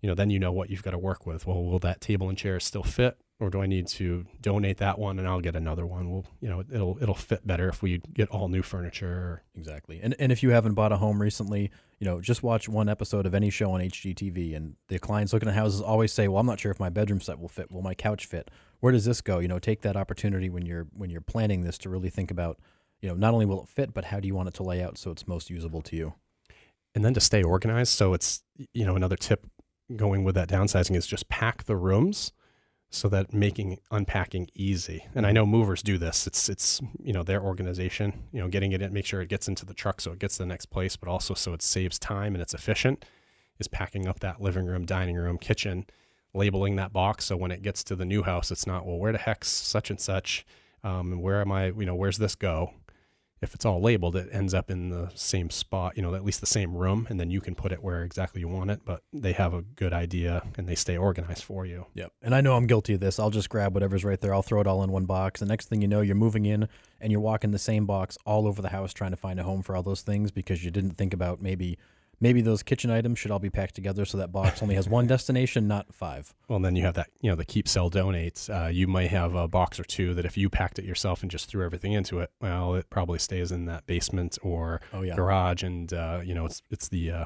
you 0.04 0.08
know 0.10 0.14
then 0.14 0.30
you 0.30 0.38
know 0.38 0.52
what 0.52 0.70
you've 0.70 0.84
got 0.84 0.92
to 0.92 1.00
work 1.00 1.26
with 1.26 1.48
well 1.48 1.64
will 1.64 1.80
that 1.80 2.00
table 2.02 2.30
and 2.30 2.38
chair 2.38 2.60
still 2.60 2.84
fit 2.84 3.18
or 3.40 3.50
do 3.50 3.62
i 3.62 3.66
need 3.66 3.88
to 3.88 4.26
donate 4.42 4.78
that 4.78 5.00
one 5.00 5.18
and 5.18 5.28
i'll 5.28 5.42
get 5.42 5.56
another 5.56 5.86
one 5.86 6.12
well 6.12 6.26
you 6.42 6.50
know 6.50 6.62
it'll 6.72 6.98
it'll 7.02 7.16
fit 7.16 7.48
better 7.48 7.68
if 7.70 7.82
we 7.82 8.00
get 8.14 8.30
all 8.30 8.48
new 8.50 8.62
furniture 8.62 9.42
Exactly. 9.56 10.00
And 10.04 10.14
and 10.20 10.32
if 10.32 10.44
you 10.44 10.50
haven't 10.50 10.74
bought 10.74 10.92
a 10.92 10.98
home 10.98 11.22
recently, 11.22 11.72
you 12.00 12.06
know, 12.06 12.20
just 12.20 12.44
watch 12.44 12.68
one 12.68 12.90
episode 12.90 13.26
of 13.26 13.34
any 13.34 13.50
show 13.50 13.72
on 13.72 13.82
HGTV 13.82 14.56
and 14.58 14.76
the 14.90 15.00
clients 15.00 15.32
looking 15.32 15.48
at 15.48 15.56
houses 15.56 15.80
always 15.80 16.12
say, 16.12 16.28
"Well, 16.28 16.40
I'm 16.40 16.46
not 16.46 16.60
sure 16.60 16.72
if 16.72 16.80
my 16.80 16.90
bedroom 16.90 17.22
set 17.22 17.40
will 17.40 17.48
fit. 17.48 17.72
Will 17.72 17.82
my 17.84 17.94
couch 17.94 18.26
fit? 18.26 18.50
Where 18.82 18.92
does 18.92 19.06
this 19.06 19.22
go?" 19.22 19.40
You 19.40 19.48
know, 19.48 19.60
take 19.60 19.82
that 19.84 19.96
opportunity 19.96 20.50
when 20.50 20.66
you're 20.66 20.88
when 20.92 21.10
you're 21.12 21.22
planning 21.22 21.62
this 21.64 21.78
to 21.80 21.90
really 21.90 22.10
think 22.10 22.32
about, 22.32 22.60
you 23.02 23.08
know, 23.10 23.16
not 23.16 23.34
only 23.34 23.46
will 23.46 23.62
it 23.64 23.70
fit, 23.70 23.94
but 23.94 24.06
how 24.06 24.20
do 24.20 24.28
you 24.28 24.36
want 24.36 24.50
it 24.50 24.56
to 24.56 24.64
lay 24.64 24.82
out 24.84 24.98
so 24.98 25.12
it's 25.12 25.28
most 25.28 25.50
usable 25.50 25.82
to 25.84 25.96
you. 25.96 26.14
and 26.96 27.06
then 27.06 27.14
to 27.14 27.22
stay 27.22 27.42
organized 27.44 27.94
so 27.94 28.14
it's 28.14 28.44
you 28.74 28.86
know 28.86 28.96
another 28.96 29.16
tip 29.16 29.48
going 29.96 30.24
with 30.24 30.36
that 30.36 30.50
downsizing 30.50 30.96
is 30.96 31.08
just 31.08 31.30
pack 31.30 31.64
the 31.66 31.76
rooms 31.76 32.32
so 32.90 33.10
that 33.10 33.34
making 33.34 33.80
unpacking 33.90 34.48
easy. 34.54 35.08
And 35.16 35.26
i 35.26 35.32
know 35.32 35.46
movers 35.46 35.82
do 35.82 35.98
this. 35.98 36.28
It's 36.28 36.48
it's 36.48 36.82
you 37.02 37.14
know 37.14 37.24
their 37.24 37.42
organization 37.42 38.24
you 38.32 38.40
know 38.40 38.48
getting 38.48 38.72
it 38.72 38.82
in 38.82 38.94
make 38.94 39.06
sure 39.06 39.22
it 39.22 39.30
gets 39.30 39.48
into 39.48 39.66
the 39.66 39.74
truck 39.74 40.00
so 40.00 40.12
it 40.12 40.20
gets 40.20 40.38
to 40.38 40.44
the 40.44 40.48
next 40.48 40.68
place 40.68 40.96
but 40.96 41.10
also 41.10 41.34
so 41.34 41.54
it 41.54 41.62
saves 41.62 41.98
time 42.00 42.36
and 42.36 42.42
it's 42.42 42.54
efficient 42.54 43.06
is 43.60 43.68
packing 43.68 44.08
up 44.08 44.20
that 44.20 44.42
living 44.42 44.66
room 44.66 44.86
dining 44.86 45.16
room 45.16 45.38
kitchen 45.38 45.86
labeling 46.34 46.76
that 46.78 46.92
box. 46.94 47.26
So 47.26 47.38
when 47.38 47.52
it 47.52 47.62
gets 47.62 47.84
to 47.86 47.96
the 47.96 48.06
new 48.06 48.24
house 48.24 48.52
it's 48.52 48.68
not 48.68 48.86
well 48.86 48.98
where 48.98 49.12
the 49.12 49.18
heck's 49.18 49.50
such 49.50 49.90
and 49.90 50.00
such? 50.00 50.46
Um, 50.84 51.14
and 51.14 51.22
where 51.22 51.42
am 51.42 51.52
i 51.52 51.68
you 51.68 51.86
know 51.86 51.96
where's 51.96 52.18
this 52.18 52.36
go 52.36 52.74
if 53.44 53.54
it's 53.54 53.66
all 53.66 53.82
labeled, 53.82 54.16
it 54.16 54.30
ends 54.32 54.54
up 54.54 54.72
in 54.72 54.90
the 54.90 55.12
same 55.14 55.50
spot, 55.50 55.96
you 55.98 56.02
know, 56.02 56.16
at 56.16 56.24
least 56.24 56.40
the 56.40 56.48
same 56.48 56.76
room, 56.76 57.06
and 57.10 57.20
then 57.20 57.30
you 57.30 57.42
can 57.42 57.56
put 57.56 57.72
it 57.72 57.84
where 57.84 58.04
exactly 58.04 58.40
you 58.40 58.48
want 58.48 58.72
it. 58.72 58.82
But 58.86 59.04
they 59.12 59.34
have 59.34 59.54
a 59.54 59.62
good 59.62 59.94
idea 59.94 60.44
and 60.58 60.68
they 60.68 60.76
stay 60.76 60.98
organized 60.98 61.44
for 61.44 61.66
you. 61.66 61.86
Yep. 61.94 62.12
And 62.22 62.34
I 62.34 62.42
know 62.42 62.56
I'm 62.56 62.68
guilty 62.68 62.94
of 62.94 63.00
this. 63.00 63.20
I'll 63.20 63.30
just 63.30 63.50
grab 63.50 63.74
whatever's 63.74 64.06
right 64.06 64.20
there. 64.20 64.34
I'll 64.34 64.42
throw 64.42 64.62
it 64.62 64.68
all 64.68 64.84
in 64.84 64.92
one 64.92 65.06
box. 65.06 65.42
The 65.42 65.46
next 65.46 65.68
thing 65.68 65.82
you 65.82 65.88
know, 65.88 66.02
you're 66.02 66.16
moving 66.16 66.46
in 66.46 66.68
and 67.02 67.12
you're 67.12 67.22
walking 67.22 67.52
the 67.52 67.60
same 67.60 67.86
box 67.86 68.18
all 68.26 68.48
over 68.48 68.62
the 68.62 68.70
house 68.70 68.94
trying 68.94 69.12
to 69.12 69.18
find 69.18 69.40
a 69.40 69.44
home 69.44 69.62
for 69.62 69.76
all 69.76 69.84
those 69.84 70.02
things 70.02 70.32
because 70.32 70.64
you 70.64 70.72
didn't 70.72 70.98
think 70.98 71.14
about 71.14 71.42
maybe 71.42 71.78
maybe 72.20 72.42
those 72.42 72.64
kitchen 72.64 72.90
items 72.90 73.20
should 73.20 73.32
all 73.32 73.40
be 73.40 73.50
packed 73.50 73.76
together 73.76 74.06
so 74.06 74.18
that 74.18 74.32
box 74.32 74.62
only 74.62 74.76
has 74.76 74.88
one 74.88 75.08
destination, 75.16 75.68
not 75.68 75.94
five. 75.94 76.34
Well, 76.48 76.60
then 76.60 76.76
you 76.76 76.84
have 76.84 76.96
that, 76.96 77.10
you 77.22 77.30
know, 77.30 77.36
the 77.36 77.46
keep, 77.46 77.68
sell, 77.68 77.90
donate. 77.90 78.48
Uh, 78.52 78.68
you 78.68 78.88
might 78.88 79.10
have 79.10 79.36
a 79.36 79.48
box 79.48 79.80
or 79.80 79.84
two 79.84 80.14
that 80.14 80.26
if 80.26 80.38
you 80.38 80.50
packed 80.50 80.80
it 80.80 80.86
yourself 80.86 81.22
and 81.22 81.32
just 81.32 81.50
threw 81.50 81.66
everything 81.66 81.94
into 81.94 82.20
it, 82.20 82.32
well, 82.42 82.76
it 82.76 82.90
probably 82.90 83.20
stays 83.20 83.52
in 83.52 83.66
that 83.66 83.86
basement 83.86 84.38
or 84.42 84.82
oh, 84.94 85.02
yeah. 85.02 85.16
garage, 85.16 85.64
and 85.64 85.94
uh, 85.94 86.22
you 86.24 86.34
know, 86.34 86.46
it's 86.46 86.62
it's 86.70 86.88
the 86.90 87.12
uh, 87.12 87.26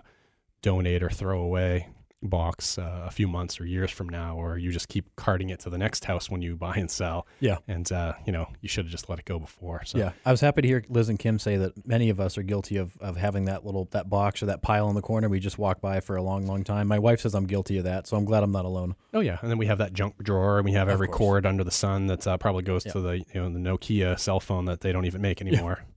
donate 0.62 1.04
or 1.04 1.10
throw 1.10 1.42
away 1.42 1.88
box 2.24 2.78
uh, 2.78 3.04
a 3.06 3.12
few 3.12 3.28
months 3.28 3.60
or 3.60 3.66
years 3.66 3.92
from 3.92 4.10
now, 4.10 4.36
or 4.36 4.58
you 4.58 4.72
just 4.72 4.88
keep 4.88 5.16
carting 5.16 5.50
it 5.50 5.60
to 5.62 5.70
the 5.70 5.78
next 5.78 6.06
house 6.06 6.30
when 6.30 6.42
you 6.42 6.56
buy 6.56 6.76
and 6.76 6.90
sell. 6.90 7.28
Yeah. 7.40 7.58
And, 7.68 7.92
uh, 7.92 8.14
you 8.26 8.32
know, 8.32 8.48
you 8.62 8.70
should 8.70 8.86
have 8.86 8.92
just 8.92 9.10
let 9.10 9.20
it 9.20 9.26
go 9.26 9.40
before. 9.40 9.84
So. 9.86 9.98
Yeah. 9.98 10.12
I 10.26 10.32
was 10.32 10.42
happy 10.42 10.62
to 10.64 10.68
hear 10.68 10.84
Liz 10.90 11.10
and 11.10 11.20
Kim 11.20 11.40
say 11.40 11.58
that 11.58 11.86
many 11.86 12.10
of 12.10 12.20
us 12.20 12.38
are 12.38 12.44
guilty 12.44 12.78
of, 12.78 12.98
of 13.00 13.18
having 13.18 13.46
that 13.46 13.66
little, 13.66 13.88
that 13.92 14.10
box 14.10 14.42
or 14.42 14.48
that 14.48 14.62
pile 14.62 14.90
in 14.90 14.96
the 14.96 15.02
corner 15.02 15.30
we 15.30 15.40
just 15.40 15.58
walk 15.58 15.82
by 15.82 16.00
for 16.00 16.16
a 16.16 16.24
long, 16.24 16.48
long 16.48 16.64
time. 16.64 16.88
My 16.88 17.00
wife 17.00 17.22
says 17.22 17.36
I'm 17.36 17.46
guilty 17.46 17.78
of 17.78 17.84
that. 17.84 18.08
So 18.08 18.18
I'm 18.18 18.26
glad 18.26 18.44
I'm 18.44 18.52
not 18.52 18.66
alone. 18.66 18.96
Oh, 19.14 19.20
yeah. 19.20 19.38
And 19.42 19.52
then 19.52 19.58
we 19.58 19.68
have 19.68 19.78
that 19.78 19.94
junk 19.94 20.22
drawer 20.24 20.58
and 20.58 20.66
we 20.66 20.74
have 20.74 20.90
every 20.90 21.08
cord 21.08 21.46
under 21.46 21.64
the 21.64 21.72
sun 21.72 22.08
that 22.08 22.26
uh, 22.26 22.38
probably 22.38 22.64
goes 22.64 22.84
to 22.86 23.00
the, 23.00 23.18
you 23.18 23.42
know, 23.42 23.50
the 23.50 23.60
Nokia 23.60 24.20
cell 24.20 24.40
phone 24.40 24.66
that 24.66 24.82
they 24.82 24.92
don't 24.92 25.06
even 25.06 25.22
make 25.22 25.42
anymore. 25.42 25.80
Yeah. 25.80 25.94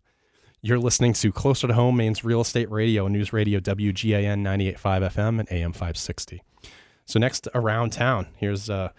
You're 0.62 0.78
listening 0.78 1.14
to 1.14 1.32
Closer 1.32 1.68
to 1.68 1.72
Home, 1.72 1.96
Maine's 1.96 2.22
Real 2.22 2.42
Estate 2.42 2.70
Radio, 2.70 3.08
News 3.08 3.32
Radio 3.32 3.60
WGAN 3.60 4.42
98.5 4.42 4.76
FM 5.10 5.40
and 5.40 5.50
AM 5.50 5.72
560. 5.72 6.42
So 7.06 7.18
next 7.18 7.48
around 7.54 7.94
town, 7.94 8.26
here's 8.36 8.68
uh, 8.68 8.90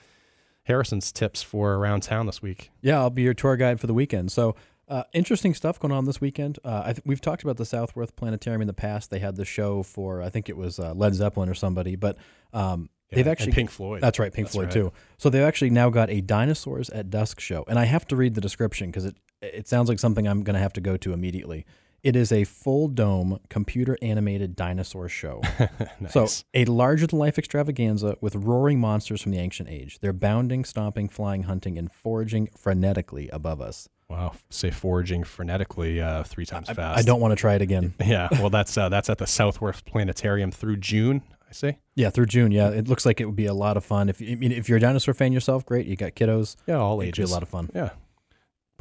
Harrison's 0.63 1.11
tips 1.11 1.43
for 1.43 1.75
around 1.75 2.01
town 2.01 2.25
this 2.25 2.41
week. 2.41 2.71
Yeah, 2.81 2.97
I'll 2.97 3.11
be 3.11 3.21
your 3.21 3.35
tour 3.35 3.57
guide 3.57 3.79
for 3.79 3.85
the 3.85 3.93
weekend. 3.93 4.31
So 4.31 4.55
uh, 4.89 5.03
interesting 5.13 5.53
stuff 5.53 5.79
going 5.79 5.91
on 5.91 6.05
this 6.05 6.19
weekend. 6.19 6.57
Uh, 6.63 6.93
th- 6.93 7.01
we've 7.05 7.21
talked 7.21 7.43
about 7.43 7.57
the 7.57 7.65
Southworth 7.65 8.15
Planetarium 8.15 8.61
in 8.61 8.67
the 8.67 8.73
past. 8.73 9.11
They 9.11 9.19
had 9.19 9.35
the 9.35 9.45
show 9.45 9.83
for 9.83 10.23
I 10.23 10.29
think 10.29 10.49
it 10.49 10.57
was 10.57 10.79
uh, 10.79 10.93
Led 10.95 11.13
Zeppelin 11.13 11.47
or 11.47 11.53
somebody, 11.53 11.95
but 11.95 12.17
um, 12.53 12.89
yeah, 13.11 13.17
they've 13.17 13.27
actually 13.27 13.51
Pink 13.51 13.69
Floyd. 13.69 14.01
That's 14.01 14.19
right, 14.19 14.33
Pink 14.33 14.47
that's 14.47 14.55
Floyd 14.55 14.65
right. 14.65 14.73
too. 14.73 14.93
So 15.17 15.29
they've 15.29 15.43
actually 15.43 15.69
now 15.69 15.89
got 15.89 16.09
a 16.09 16.21
Dinosaurs 16.21 16.89
at 16.89 17.09
Dusk 17.09 17.39
show, 17.39 17.65
and 17.67 17.77
I 17.77 17.85
have 17.85 18.07
to 18.07 18.15
read 18.15 18.35
the 18.35 18.41
description 18.41 18.89
because 18.89 19.05
it 19.05 19.15
it 19.41 19.67
sounds 19.67 19.89
like 19.89 19.99
something 19.99 20.27
I'm 20.27 20.43
going 20.43 20.53
to 20.53 20.59
have 20.59 20.73
to 20.73 20.81
go 20.81 20.97
to 20.97 21.13
immediately. 21.13 21.65
It 22.03 22.15
is 22.15 22.31
a 22.31 22.45
full 22.45 22.87
dome 22.87 23.39
computer 23.49 23.95
animated 24.01 24.55
dinosaur 24.55 25.07
show. 25.07 25.41
nice. 25.99 26.13
So, 26.13 26.27
a 26.53 26.65
larger 26.65 27.05
than 27.05 27.19
life 27.19 27.37
extravaganza 27.37 28.17
with 28.21 28.35
roaring 28.35 28.79
monsters 28.79 29.21
from 29.21 29.31
the 29.31 29.37
ancient 29.37 29.69
age. 29.69 29.99
They're 29.99 30.13
bounding, 30.13 30.65
stomping, 30.65 31.09
flying, 31.09 31.43
hunting, 31.43 31.77
and 31.77 31.91
foraging 31.91 32.47
frenetically 32.47 33.29
above 33.31 33.61
us. 33.61 33.87
Wow, 34.09 34.33
say 34.49 34.71
foraging 34.71 35.23
frenetically 35.23 36.01
uh, 36.01 36.23
three 36.23 36.45
times 36.45 36.69
I, 36.69 36.73
fast. 36.73 36.99
I 36.99 37.01
don't 37.03 37.21
want 37.21 37.33
to 37.33 37.35
try 37.35 37.53
it 37.53 37.61
again. 37.61 37.93
yeah, 38.03 38.29
well, 38.31 38.49
that's 38.49 38.77
uh, 38.77 38.89
that's 38.89 39.09
at 39.09 39.19
the 39.19 39.27
Southworth 39.27 39.85
Planetarium 39.85 40.51
through 40.51 40.77
June. 40.77 41.21
I 41.51 41.53
see. 41.53 41.77
Yeah, 41.95 42.09
through 42.09 42.27
June. 42.27 42.51
Yeah, 42.51 42.69
it 42.69 42.87
looks 42.87 43.05
like 43.05 43.19
it 43.19 43.25
would 43.25 43.35
be 43.35 43.45
a 43.45 43.53
lot 43.53 43.75
of 43.75 43.83
fun. 43.83 44.07
If 44.07 44.21
I 44.21 44.35
mean, 44.35 44.53
if 44.53 44.69
you're 44.69 44.77
a 44.77 44.81
dinosaur 44.81 45.13
fan 45.13 45.33
yourself, 45.33 45.65
great. 45.65 45.85
You 45.85 45.97
got 45.97 46.15
kiddos. 46.15 46.55
Yeah, 46.65 46.77
all 46.77 47.01
ages. 47.01 47.29
a 47.29 47.33
lot 47.33 47.43
of 47.43 47.49
fun. 47.49 47.69
Yeah, 47.75 47.89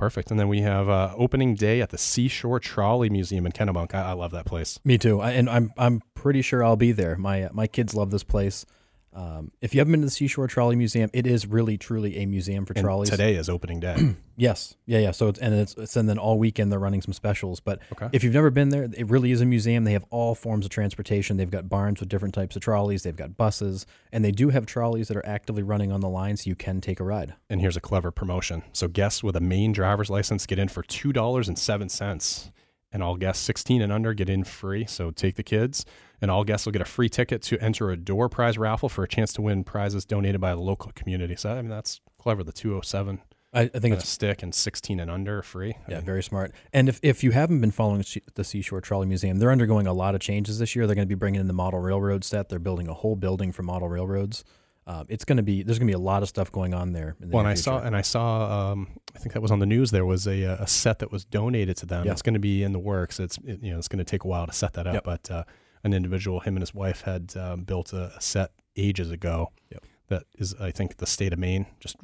Perfect. 0.00 0.30
And 0.30 0.40
then 0.40 0.48
we 0.48 0.62
have 0.62 0.88
uh, 0.88 1.12
opening 1.18 1.54
day 1.54 1.82
at 1.82 1.90
the 1.90 1.98
Seashore 1.98 2.58
Trolley 2.58 3.10
Museum 3.10 3.44
in 3.44 3.52
Kennebunk. 3.52 3.94
I, 3.94 4.10
I 4.10 4.12
love 4.12 4.30
that 4.30 4.46
place. 4.46 4.80
Me 4.82 4.96
too. 4.96 5.20
I, 5.20 5.32
and 5.32 5.50
I'm 5.50 5.74
I'm 5.76 6.00
pretty 6.14 6.40
sure 6.40 6.64
I'll 6.64 6.76
be 6.76 6.92
there. 6.92 7.16
My 7.16 7.50
my 7.52 7.66
kids 7.66 7.92
love 7.92 8.10
this 8.10 8.24
place. 8.24 8.64
Um, 9.12 9.50
if 9.60 9.74
you 9.74 9.80
haven't 9.80 9.92
been 9.92 10.00
to 10.02 10.06
the 10.06 10.10
Seashore 10.10 10.46
Trolley 10.46 10.76
Museum, 10.76 11.10
it 11.12 11.26
is 11.26 11.44
really 11.44 11.76
truly 11.76 12.18
a 12.18 12.26
museum 12.26 12.64
for 12.64 12.74
and 12.74 12.84
trolleys. 12.84 13.10
Today 13.10 13.34
is 13.34 13.48
opening 13.48 13.80
day. 13.80 14.14
yes, 14.36 14.76
yeah, 14.86 15.00
yeah. 15.00 15.10
So 15.10 15.28
it's 15.28 15.38
and 15.40 15.52
it's, 15.52 15.74
it's 15.74 15.96
and 15.96 16.08
then 16.08 16.16
all 16.16 16.38
weekend 16.38 16.70
they're 16.70 16.78
running 16.78 17.02
some 17.02 17.12
specials. 17.12 17.58
But 17.58 17.80
okay. 17.92 18.08
if 18.12 18.22
you've 18.22 18.34
never 18.34 18.50
been 18.50 18.68
there, 18.68 18.84
it 18.84 19.10
really 19.10 19.32
is 19.32 19.40
a 19.40 19.44
museum. 19.44 19.82
They 19.82 19.94
have 19.94 20.04
all 20.10 20.36
forms 20.36 20.64
of 20.64 20.70
transportation. 20.70 21.38
They've 21.38 21.50
got 21.50 21.68
barns 21.68 21.98
with 21.98 22.08
different 22.08 22.34
types 22.34 22.54
of 22.54 22.62
trolleys. 22.62 23.02
They've 23.02 23.16
got 23.16 23.36
buses, 23.36 23.84
and 24.12 24.24
they 24.24 24.30
do 24.30 24.50
have 24.50 24.64
trolleys 24.64 25.08
that 25.08 25.16
are 25.16 25.26
actively 25.26 25.64
running 25.64 25.90
on 25.90 26.00
the 26.00 26.08
line, 26.08 26.36
so 26.36 26.48
you 26.48 26.54
can 26.54 26.80
take 26.80 27.00
a 27.00 27.04
ride. 27.04 27.34
And 27.48 27.60
here's 27.60 27.76
a 27.76 27.80
clever 27.80 28.12
promotion. 28.12 28.62
So 28.72 28.86
guests 28.86 29.24
with 29.24 29.34
a 29.34 29.40
Maine 29.40 29.72
driver's 29.72 30.10
license 30.10 30.46
get 30.46 30.60
in 30.60 30.68
for 30.68 30.84
two 30.84 31.12
dollars 31.12 31.48
and 31.48 31.58
seven 31.58 31.88
cents, 31.88 32.52
and 32.92 33.02
all 33.02 33.16
guests 33.16 33.44
16 33.44 33.82
and 33.82 33.92
under 33.92 34.14
get 34.14 34.28
in 34.28 34.44
free. 34.44 34.84
So 34.86 35.10
take 35.10 35.34
the 35.34 35.42
kids 35.42 35.84
and 36.20 36.30
all 36.30 36.44
guests 36.44 36.66
will 36.66 36.72
get 36.72 36.82
a 36.82 36.86
free 36.86 37.08
ticket 37.08 37.42
to 37.42 37.58
enter 37.62 37.90
a 37.90 37.96
door 37.96 38.28
prize 38.28 38.58
raffle 38.58 38.88
for 38.88 39.04
a 39.04 39.08
chance 39.08 39.32
to 39.34 39.42
win 39.42 39.64
prizes 39.64 40.04
donated 40.04 40.40
by 40.40 40.54
the 40.54 40.60
local 40.60 40.92
community. 40.92 41.36
So 41.36 41.50
I 41.50 41.62
mean 41.62 41.70
that's 41.70 42.00
clever. 42.18 42.44
The 42.44 42.52
207. 42.52 43.20
I, 43.52 43.62
I 43.62 43.66
think 43.66 43.94
it's 43.94 44.04
a 44.04 44.06
stick 44.06 44.44
and 44.44 44.54
16 44.54 45.00
and 45.00 45.10
under 45.10 45.42
free. 45.42 45.74
Yeah, 45.88 45.96
I 45.96 45.98
mean, 45.98 46.06
very 46.06 46.22
smart. 46.22 46.52
And 46.72 46.88
if, 46.88 47.00
if 47.02 47.24
you 47.24 47.32
haven't 47.32 47.60
been 47.60 47.72
following 47.72 48.04
the 48.34 48.44
Seashore 48.44 48.80
Trolley 48.80 49.06
Museum, 49.06 49.38
they're 49.38 49.50
undergoing 49.50 49.88
a 49.88 49.92
lot 49.92 50.14
of 50.14 50.20
changes 50.20 50.60
this 50.60 50.76
year. 50.76 50.86
They're 50.86 50.94
going 50.94 51.08
to 51.08 51.12
be 51.12 51.18
bringing 51.18 51.40
in 51.40 51.48
the 51.48 51.52
model 51.52 51.80
railroad 51.80 52.22
set. 52.22 52.48
They're 52.48 52.60
building 52.60 52.86
a 52.86 52.94
whole 52.94 53.16
building 53.16 53.50
for 53.50 53.64
model 53.64 53.88
railroads. 53.88 54.44
Uh, 54.86 55.04
it's 55.08 55.24
going 55.24 55.36
to 55.36 55.42
be 55.42 55.62
there's 55.62 55.78
going 55.78 55.86
to 55.86 55.90
be 55.90 55.96
a 55.96 55.98
lot 55.98 56.22
of 56.22 56.28
stuff 56.28 56.50
going 56.50 56.74
on 56.74 56.92
there. 56.92 57.14
The 57.20 57.28
well, 57.28 57.40
and 57.40 57.48
I 57.48 57.54
saw 57.54 57.80
and 57.80 57.96
I 57.96 58.00
saw 58.00 58.72
um, 58.72 58.88
I 59.14 59.18
think 59.18 59.34
that 59.34 59.42
was 59.42 59.50
on 59.50 59.58
the 59.58 59.66
news. 59.66 59.90
There 59.90 60.06
was 60.06 60.26
a, 60.26 60.42
a 60.42 60.66
set 60.66 61.00
that 61.00 61.12
was 61.12 61.24
donated 61.24 61.76
to 61.78 61.86
them. 61.86 62.06
Yeah. 62.06 62.12
It's 62.12 62.22
going 62.22 62.34
to 62.34 62.40
be 62.40 62.62
in 62.62 62.72
the 62.72 62.78
works. 62.78 63.20
It's 63.20 63.38
it, 63.44 63.62
you 63.62 63.72
know 63.72 63.78
it's 63.78 63.88
going 63.88 63.98
to 63.98 64.04
take 64.04 64.24
a 64.24 64.28
while 64.28 64.46
to 64.46 64.52
set 64.52 64.72
that 64.74 64.86
up, 64.86 64.94
yep. 64.94 65.04
but 65.04 65.30
uh, 65.30 65.44
an 65.82 65.92
individual, 65.92 66.40
him 66.40 66.56
and 66.56 66.62
his 66.62 66.74
wife 66.74 67.02
had 67.02 67.34
um, 67.36 67.62
built 67.62 67.92
a, 67.92 68.12
a, 68.16 68.20
set 68.20 68.52
ages 68.76 69.10
ago. 69.10 69.50
Yep. 69.70 69.84
That 70.08 70.22
is, 70.38 70.54
I 70.60 70.70
think, 70.70 70.96
the 70.96 71.06
state 71.06 71.32
of 71.32 71.38
Maine. 71.38 71.66
Just 71.78 71.96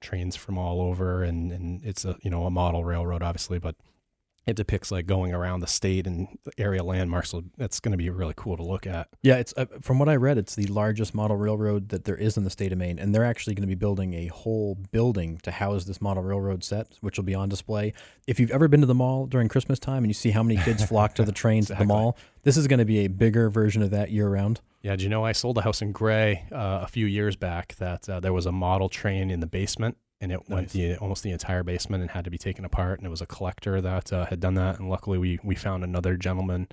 trains 0.00 0.36
from 0.36 0.58
all 0.58 0.80
over, 0.80 1.22
and 1.22 1.52
and 1.52 1.84
it's 1.84 2.04
a 2.04 2.16
you 2.22 2.30
know 2.30 2.44
a 2.46 2.50
model 2.50 2.84
railroad, 2.84 3.22
obviously, 3.22 3.58
but 3.58 3.76
it 4.46 4.56
depicts 4.56 4.90
like 4.90 5.06
going 5.06 5.32
around 5.32 5.60
the 5.60 5.66
state 5.66 6.06
and 6.06 6.26
the 6.44 6.52
area 6.58 6.82
landmarks. 6.82 7.30
So 7.30 7.44
that's 7.56 7.78
going 7.78 7.92
to 7.92 7.98
be 7.98 8.10
really 8.10 8.34
cool 8.36 8.56
to 8.56 8.62
look 8.62 8.86
at. 8.86 9.08
Yeah, 9.22 9.36
it's 9.36 9.54
uh, 9.56 9.66
from 9.80 9.98
what 9.98 10.08
I 10.08 10.16
read, 10.16 10.36
it's 10.36 10.56
the 10.56 10.66
largest 10.66 11.14
model 11.14 11.36
railroad 11.36 11.90
that 11.90 12.04
there 12.04 12.16
is 12.16 12.36
in 12.36 12.44
the 12.44 12.50
state 12.50 12.72
of 12.72 12.78
Maine, 12.78 12.98
and 12.98 13.14
they're 13.14 13.24
actually 13.24 13.54
going 13.54 13.62
to 13.62 13.68
be 13.68 13.76
building 13.76 14.14
a 14.14 14.26
whole 14.26 14.74
building 14.90 15.38
to 15.44 15.52
house 15.52 15.84
this 15.84 16.00
model 16.00 16.22
railroad 16.24 16.64
set, 16.64 16.98
which 17.00 17.16
will 17.18 17.24
be 17.24 17.34
on 17.34 17.48
display. 17.48 17.92
If 18.26 18.40
you've 18.40 18.50
ever 18.50 18.66
been 18.66 18.80
to 18.80 18.86
the 18.86 18.94
mall 18.94 19.26
during 19.26 19.48
Christmas 19.48 19.78
time 19.78 19.98
and 19.98 20.08
you 20.08 20.14
see 20.14 20.30
how 20.30 20.42
many 20.42 20.60
kids 20.60 20.84
flock 20.84 21.14
to 21.16 21.24
the 21.24 21.32
trains 21.42 21.66
exactly. 21.66 21.84
at 21.84 21.88
the 21.88 21.94
mall, 21.94 22.16
this 22.42 22.56
is 22.56 22.66
going 22.66 22.78
to 22.80 22.84
be 22.84 23.04
a 23.04 23.08
bigger 23.08 23.48
version 23.48 23.82
of 23.82 23.90
that 23.90 24.10
year 24.10 24.28
round. 24.28 24.60
Yeah, 24.82 24.96
do 24.96 25.04
you 25.04 25.08
know 25.08 25.24
I 25.24 25.30
sold 25.30 25.58
a 25.58 25.62
house 25.62 25.80
in 25.80 25.92
Gray 25.92 26.44
uh, 26.50 26.80
a 26.82 26.88
few 26.88 27.06
years 27.06 27.36
back 27.36 27.76
that 27.76 28.08
uh, 28.08 28.18
there 28.18 28.32
was 28.32 28.46
a 28.46 28.52
model 28.52 28.88
train 28.88 29.30
in 29.30 29.38
the 29.38 29.46
basement 29.46 29.96
and 30.22 30.30
it 30.30 30.38
nice. 30.48 30.48
went 30.48 30.68
the 30.70 30.96
almost 30.96 31.24
the 31.24 31.32
entire 31.32 31.64
basement 31.64 32.00
and 32.00 32.10
had 32.10 32.24
to 32.24 32.30
be 32.30 32.38
taken 32.38 32.64
apart. 32.64 32.98
And 32.98 33.06
it 33.06 33.10
was 33.10 33.20
a 33.20 33.26
collector 33.26 33.80
that 33.80 34.12
uh, 34.12 34.24
had 34.26 34.40
done 34.40 34.54
that. 34.54 34.78
And 34.78 34.88
luckily, 34.88 35.18
we 35.18 35.38
we 35.42 35.56
found 35.56 35.82
another 35.82 36.16
gentleman, 36.16 36.68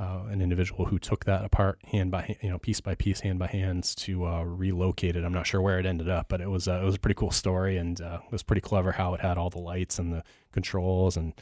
uh, 0.00 0.22
an 0.30 0.40
individual 0.40 0.86
who 0.86 0.98
took 0.98 1.26
that 1.26 1.44
apart 1.44 1.78
hand 1.84 2.10
by 2.10 2.22
hand, 2.22 2.38
you 2.42 2.48
know, 2.48 2.58
piece 2.58 2.80
by 2.80 2.94
piece, 2.94 3.20
hand 3.20 3.38
by 3.38 3.48
hands 3.48 3.94
to 3.96 4.26
uh, 4.26 4.42
relocate 4.42 5.14
it. 5.14 5.24
I'm 5.24 5.34
not 5.34 5.46
sure 5.46 5.60
where 5.60 5.78
it 5.78 5.86
ended 5.86 6.08
up, 6.08 6.26
but 6.30 6.40
it 6.40 6.48
was 6.48 6.66
uh, 6.66 6.80
it 6.82 6.84
was 6.84 6.96
a 6.96 6.98
pretty 6.98 7.14
cool 7.14 7.30
story 7.30 7.76
and 7.76 8.00
uh, 8.00 8.20
it 8.24 8.32
was 8.32 8.42
pretty 8.42 8.62
clever 8.62 8.92
how 8.92 9.12
it 9.14 9.20
had 9.20 9.36
all 9.36 9.50
the 9.50 9.60
lights 9.60 9.98
and 9.98 10.12
the 10.12 10.24
controls 10.50 11.18
and 11.18 11.34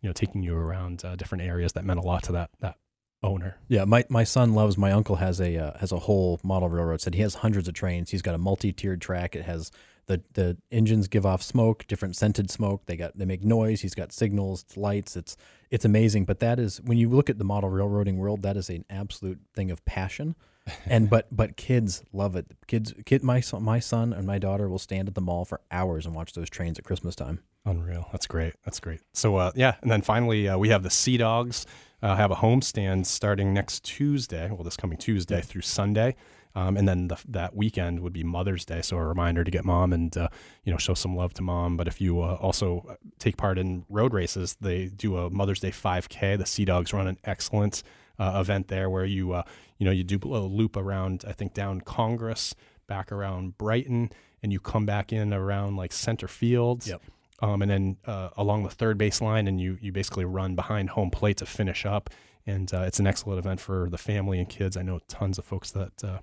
you 0.00 0.08
know 0.08 0.12
taking 0.12 0.44
you 0.44 0.56
around 0.56 1.04
uh, 1.04 1.16
different 1.16 1.42
areas 1.42 1.72
that 1.72 1.84
meant 1.84 1.98
a 1.98 2.04
lot 2.04 2.22
to 2.22 2.32
that 2.32 2.50
that 2.60 2.76
owner. 3.22 3.58
Yeah, 3.68 3.84
my, 3.84 4.04
my 4.08 4.24
son 4.24 4.54
loves. 4.54 4.78
My 4.78 4.92
uncle 4.92 5.16
has 5.16 5.40
a 5.40 5.56
uh, 5.56 5.78
has 5.80 5.90
a 5.90 5.98
whole 5.98 6.38
model 6.44 6.68
railroad 6.68 7.00
set. 7.00 7.14
He 7.14 7.22
has 7.22 7.34
hundreds 7.34 7.66
of 7.66 7.74
trains. 7.74 8.10
He's 8.10 8.22
got 8.22 8.36
a 8.36 8.38
multi 8.38 8.72
tiered 8.72 9.00
track. 9.00 9.34
It 9.34 9.42
has 9.42 9.72
the 10.10 10.20
the 10.32 10.56
engines 10.72 11.06
give 11.06 11.24
off 11.24 11.40
smoke, 11.40 11.86
different 11.86 12.16
scented 12.16 12.50
smoke. 12.50 12.86
They 12.86 12.96
got 12.96 13.16
they 13.16 13.24
make 13.24 13.44
noise. 13.44 13.80
He's 13.82 13.94
got 13.94 14.12
signals, 14.12 14.64
lights. 14.76 15.16
It's 15.16 15.36
it's 15.70 15.84
amazing. 15.84 16.24
But 16.24 16.40
that 16.40 16.58
is 16.58 16.80
when 16.82 16.98
you 16.98 17.08
look 17.08 17.30
at 17.30 17.38
the 17.38 17.44
model 17.44 17.70
railroading 17.70 18.18
world, 18.18 18.42
that 18.42 18.56
is 18.56 18.68
an 18.68 18.84
absolute 18.90 19.38
thing 19.54 19.70
of 19.70 19.84
passion. 19.84 20.34
and 20.86 21.08
but 21.08 21.28
but 21.30 21.56
kids 21.56 22.02
love 22.12 22.34
it. 22.34 22.46
Kids, 22.66 22.92
kid, 23.06 23.22
my 23.22 23.40
son, 23.40 23.62
my 23.62 23.78
son 23.78 24.12
and 24.12 24.26
my 24.26 24.38
daughter 24.38 24.68
will 24.68 24.78
stand 24.78 25.08
at 25.08 25.14
the 25.14 25.20
mall 25.20 25.44
for 25.44 25.60
hours 25.70 26.06
and 26.06 26.14
watch 26.14 26.32
those 26.32 26.50
trains 26.50 26.78
at 26.78 26.84
Christmas 26.84 27.14
time. 27.14 27.40
Unreal. 27.64 28.08
That's 28.10 28.26
great. 28.26 28.54
That's 28.64 28.80
great. 28.80 29.00
So 29.14 29.36
uh, 29.36 29.52
yeah, 29.54 29.76
and 29.80 29.90
then 29.90 30.02
finally 30.02 30.48
uh, 30.48 30.58
we 30.58 30.70
have 30.70 30.82
the 30.82 30.90
Sea 30.90 31.18
Dogs 31.18 31.66
uh, 32.02 32.16
have 32.16 32.30
a 32.30 32.36
homestand 32.36 33.06
starting 33.06 33.54
next 33.54 33.84
Tuesday. 33.84 34.50
Well, 34.50 34.64
this 34.64 34.76
coming 34.76 34.98
Tuesday 34.98 35.40
through 35.40 35.62
Sunday. 35.62 36.16
Um, 36.54 36.76
and 36.76 36.88
then 36.88 37.08
the, 37.08 37.16
that 37.28 37.54
weekend 37.54 38.00
would 38.00 38.12
be 38.12 38.24
Mother's 38.24 38.64
Day, 38.64 38.82
so 38.82 38.96
a 38.96 39.06
reminder 39.06 39.44
to 39.44 39.50
get 39.50 39.64
mom 39.64 39.92
and 39.92 40.16
uh, 40.16 40.28
you 40.64 40.72
know 40.72 40.78
show 40.78 40.94
some 40.94 41.14
love 41.14 41.32
to 41.34 41.42
mom. 41.42 41.76
But 41.76 41.86
if 41.86 42.00
you 42.00 42.20
uh, 42.22 42.34
also 42.34 42.96
take 43.18 43.36
part 43.36 43.58
in 43.58 43.84
road 43.88 44.12
races, 44.12 44.56
they 44.60 44.86
do 44.86 45.16
a 45.16 45.30
Mother's 45.30 45.60
Day 45.60 45.70
5K. 45.70 46.38
The 46.38 46.46
Sea 46.46 46.64
Dogs 46.64 46.92
run 46.92 47.06
an 47.06 47.18
excellent 47.24 47.82
uh, 48.18 48.38
event 48.40 48.68
there 48.68 48.90
where 48.90 49.04
you 49.04 49.32
uh, 49.32 49.42
you 49.78 49.84
know 49.84 49.92
you 49.92 50.02
do 50.02 50.18
a 50.24 50.38
loop 50.38 50.76
around 50.76 51.24
I 51.26 51.32
think 51.32 51.54
down 51.54 51.82
Congress, 51.82 52.54
back 52.88 53.12
around 53.12 53.56
Brighton, 53.56 54.10
and 54.42 54.52
you 54.52 54.58
come 54.58 54.86
back 54.86 55.12
in 55.12 55.32
around 55.32 55.76
like 55.76 55.92
center 55.92 56.28
fields. 56.28 56.88
Yep. 56.88 57.02
Um, 57.42 57.62
and 57.62 57.70
then 57.70 57.96
uh, 58.04 58.28
along 58.36 58.64
the 58.64 58.70
third 58.70 58.98
base 58.98 59.22
line, 59.22 59.46
and 59.46 59.60
you 59.60 59.78
you 59.80 59.92
basically 59.92 60.24
run 60.24 60.56
behind 60.56 60.90
home 60.90 61.10
plate 61.10 61.38
to 61.38 61.46
finish 61.46 61.86
up. 61.86 62.10
And 62.46 62.72
uh, 62.72 62.80
it's 62.80 62.98
an 62.98 63.06
excellent 63.06 63.38
event 63.38 63.60
for 63.60 63.88
the 63.90 63.98
family 63.98 64.38
and 64.38 64.48
kids. 64.48 64.76
I 64.76 64.82
know 64.82 64.98
tons 65.08 65.38
of 65.38 65.44
folks 65.44 65.70
that 65.72 66.22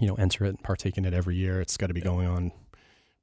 you 0.00 0.06
know, 0.06 0.14
enter 0.14 0.44
it 0.44 0.50
and 0.50 0.62
partake 0.62 0.96
in 0.98 1.04
it 1.04 1.14
every 1.14 1.36
year. 1.36 1.60
It's 1.60 1.76
got 1.76 1.88
to 1.88 1.94
be 1.94 2.00
going 2.00 2.26
on 2.26 2.52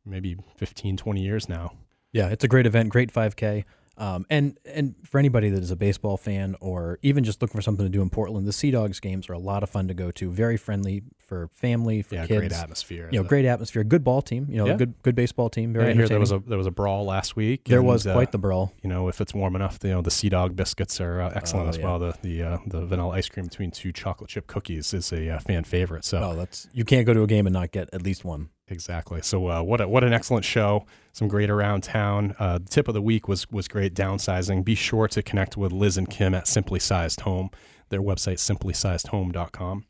maybe 0.06 0.38
15, 0.58 0.98
20 0.98 1.22
years 1.22 1.50
now. 1.50 1.74
Yeah, 2.12 2.30
it's 2.30 2.44
a 2.44 2.48
great 2.48 2.66
event, 2.66 2.90
great 2.90 3.12
5K. 3.12 3.66
Um, 3.98 4.26
and 4.30 4.58
and 4.66 4.96
for 5.06 5.20
anybody 5.20 5.50
that 5.50 5.64
is 5.64 5.72
a 5.72 5.76
baseball 5.76 6.18
fan 6.18 6.56
or 6.60 7.00
even 7.02 7.24
just 7.24 7.42
looking 7.42 7.58
for 7.58 7.62
something 7.62 7.86
to 7.86 7.90
do 7.90 8.02
in 8.02 8.10
Portland, 8.10 8.46
the 8.46 8.52
Sea 8.54 8.72
Dogs 8.72 9.00
games 9.00 9.30
are 9.30 9.34
a 9.34 9.40
lot 9.40 9.64
of 9.64 9.70
fun 9.70 9.88
to 9.88 9.94
go 9.94 10.12
to. 10.12 10.30
Very 10.30 10.58
friendly 10.58 11.04
for 11.18 11.48
family, 11.54 12.02
for 12.02 12.16
yeah, 12.16 12.26
kids. 12.28 12.40
great 12.40 12.52
atmosphere. 12.52 13.10
You 13.12 13.22
know, 13.24 13.28
great 13.28 13.46
atmosphere. 13.46 13.84
Good 13.86 14.04
ball 14.04 14.22
team. 14.22 14.48
You 14.50 14.58
know, 14.58 14.66
Yeah. 14.68 14.76
good 14.76 14.94
good 15.02 15.16
baseball 15.16 15.50
team. 15.50 15.72
Very 15.74 15.86
Yeah, 15.86 15.92
I 15.92 15.94
hear 15.96 16.08
there 16.10 16.20
was 16.20 16.32
a 16.34 16.40
there 16.40 16.58
was 16.58 16.68
a 16.68 16.72
brawl 16.72 17.06
last 17.06 17.36
week. 17.38 17.66
there 17.70 17.80
and, 17.80 17.88
was 17.88 18.06
uh, 18.06 18.14
quite 18.14 18.32
the 18.34 18.38
brawl. 18.38 18.74
you 18.84 18.90
know, 18.90 19.08
if 19.08 19.22
it's 19.22 19.34
warm 19.34 19.56
enough, 19.56 19.80
you 19.84 19.92
know, 19.92 20.02
the 20.02 20.12
Sea 20.12 20.30
Dog 20.30 20.56
biscuits 20.58 21.00
are 21.00 21.22
uh, 21.22 21.32
excellent 21.34 21.68
Oh, 21.68 21.70
as 21.70 21.78
yeah. 21.78 21.84
well. 21.86 22.00
The 22.00 22.14
the 22.22 22.44
uh, 22.44 22.58
the 22.68 22.86
vanilla 22.86 23.12
ice 23.16 23.30
cream 23.30 23.46
between 23.46 23.72
two 23.72 23.92
chocolate 23.94 24.30
chip 24.30 24.48
cookies 24.48 24.94
is 24.94 25.12
a 25.14 25.30
uh, 25.36 25.40
fan 25.40 25.64
favorite. 25.64 26.04
So 26.04 26.22
Oh, 26.22 26.36
that's 26.36 26.68
you 26.74 26.84
can't 26.84 27.06
go 27.06 27.14
to 27.14 27.24
a 27.24 27.28
game 27.28 27.48
and 27.48 27.54
not 27.54 27.72
get 27.72 27.90
at 27.94 28.02
least 28.04 28.26
one. 28.26 28.50
Exactly. 28.68 29.22
So 29.22 29.50
uh, 29.50 29.62
what 29.62 29.82
a, 29.82 29.88
what 29.88 30.04
an 30.04 30.14
excellent 30.14 30.46
show. 30.46 30.86
Some 31.14 31.28
great 31.28 31.50
around 31.50 31.84
town. 31.84 32.36
Uh, 32.40 32.58
the 32.58 32.70
tip 32.70 32.88
of 32.88 32.94
the 32.94 33.02
week 33.02 33.28
was 33.28 33.50
was 33.52 33.68
great 33.68 33.94
downsizing. 33.94 34.64
Be 34.64 34.76
sure 34.76 35.08
to 35.08 35.22
connect 35.22 35.58
with 35.58 35.72
Liz 35.72 35.98
and 35.98 36.10
Kim 36.10 36.34
at 36.34 36.48
Simply 36.48 36.80
Sized 36.80 37.22
Home. 37.22 37.50
Their 37.90 38.02
website 38.02 38.38
simplysizedhome.com. 38.40 39.86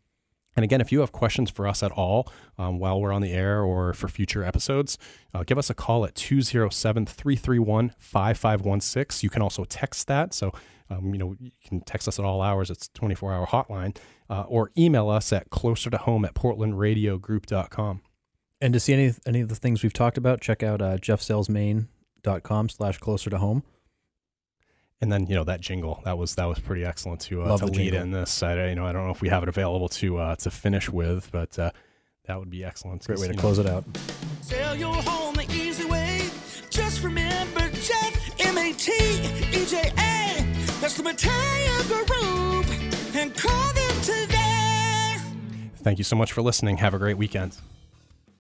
And 0.55 0.63
again, 0.63 0.79
if 0.79 0.91
you 0.91 1.01
have 1.01 1.11
questions 1.11 1.51
for 1.51 1.67
us 1.67 1.83
at 1.83 1.91
all 1.91 2.31
um, 2.57 2.79
while 2.79 2.99
we're 2.99 3.11
on 3.11 3.21
the 3.21 3.33
air 3.33 3.61
or 3.61 3.93
for 3.93 4.07
future 4.07 4.43
episodes, 4.43 4.97
uh, 5.33 5.43
give 5.43 5.57
us 5.57 5.69
a 5.69 5.73
call 5.73 6.05
at 6.05 6.15
207 6.15 7.05
331 7.05 7.91
5516. 7.99 9.25
You 9.25 9.29
can 9.29 9.41
also 9.41 9.65
text 9.65 10.07
that. 10.07 10.33
So, 10.33 10.53
um, 10.89 11.13
you 11.13 11.19
know, 11.19 11.35
you 11.39 11.51
can 11.65 11.81
text 11.81 12.07
us 12.07 12.19
at 12.19 12.25
all 12.25 12.41
hours. 12.41 12.69
It's 12.69 12.87
24 12.89 13.33
hour 13.33 13.47
hotline. 13.47 13.97
Uh, 14.29 14.43
or 14.47 14.71
email 14.77 15.09
us 15.09 15.31
at 15.33 15.49
closer 15.49 15.89
to 15.89 15.97
home 15.97 16.25
at 16.25 16.33
portlandradiogroup.com. 16.33 18.01
And 18.61 18.73
to 18.73 18.79
see 18.79 18.93
any 18.93 19.13
any 19.25 19.41
of 19.41 19.49
the 19.49 19.55
things 19.55 19.83
we've 19.83 19.93
talked 19.93 20.17
about, 20.17 20.41
check 20.41 20.63
out 20.63 20.81
uh, 20.81 20.97
jeffsellsmaine.com 20.97 22.69
slash 22.69 22.97
closer 22.99 23.29
to 23.29 23.37
home. 23.37 23.63
And 25.01 25.11
then 25.11 25.27
you 25.27 25.35
know 25.35 25.43
that 25.43 25.59
jingle 25.61 26.01
that 26.05 26.17
was 26.17 26.35
that 26.35 26.45
was 26.45 26.59
pretty 26.59 26.85
excellent 26.85 27.21
to 27.21 27.43
uh, 27.43 27.47
Love 27.47 27.59
to 27.59 27.65
the 27.65 27.71
lead 27.73 27.91
jingle. 27.91 28.01
in 28.01 28.11
this. 28.11 28.41
I, 28.41 28.69
you 28.69 28.75
know 28.75 28.85
I 28.85 28.93
don't 28.93 29.05
know 29.05 29.11
if 29.11 29.21
we 29.21 29.29
have 29.29 29.43
it 29.43 29.49
available 29.49 29.89
to 29.89 30.17
uh, 30.17 30.35
to 30.37 30.49
finish 30.49 30.89
with, 30.89 31.29
but 31.31 31.57
uh, 31.59 31.71
that 32.25 32.39
would 32.39 32.49
be 32.49 32.63
excellent. 32.63 33.05
Great 33.05 33.19
way 33.19 33.27
to 33.27 33.33
know, 33.33 33.39
close 33.39 33.59
it 33.59 33.67
out. 33.67 33.83
Sell 34.41 34.75
your 34.75 34.95
home 34.95 35.35
the 35.35 35.45
easy 35.51 35.85
way. 35.85 36.21
Just 36.69 37.03
remember 37.03 37.69
Jeff, 37.71 38.39
M 38.39 38.57
A 38.57 38.71
T 38.73 38.91
E 38.91 39.65
J 39.65 39.91
A. 39.97 40.45
That's 40.79 40.95
the 40.97 41.03
Mateja 41.03 41.83
Group. 42.07 42.65
And 43.15 43.35
call 43.35 43.73
them 43.73 44.01
today. 44.01 45.17
Thank 45.77 45.97
you 45.99 46.03
so 46.03 46.15
much 46.15 46.31
for 46.31 46.41
listening. 46.41 46.77
Have 46.77 46.93
a 46.93 46.97
great 46.97 47.17
weekend. 47.17 47.57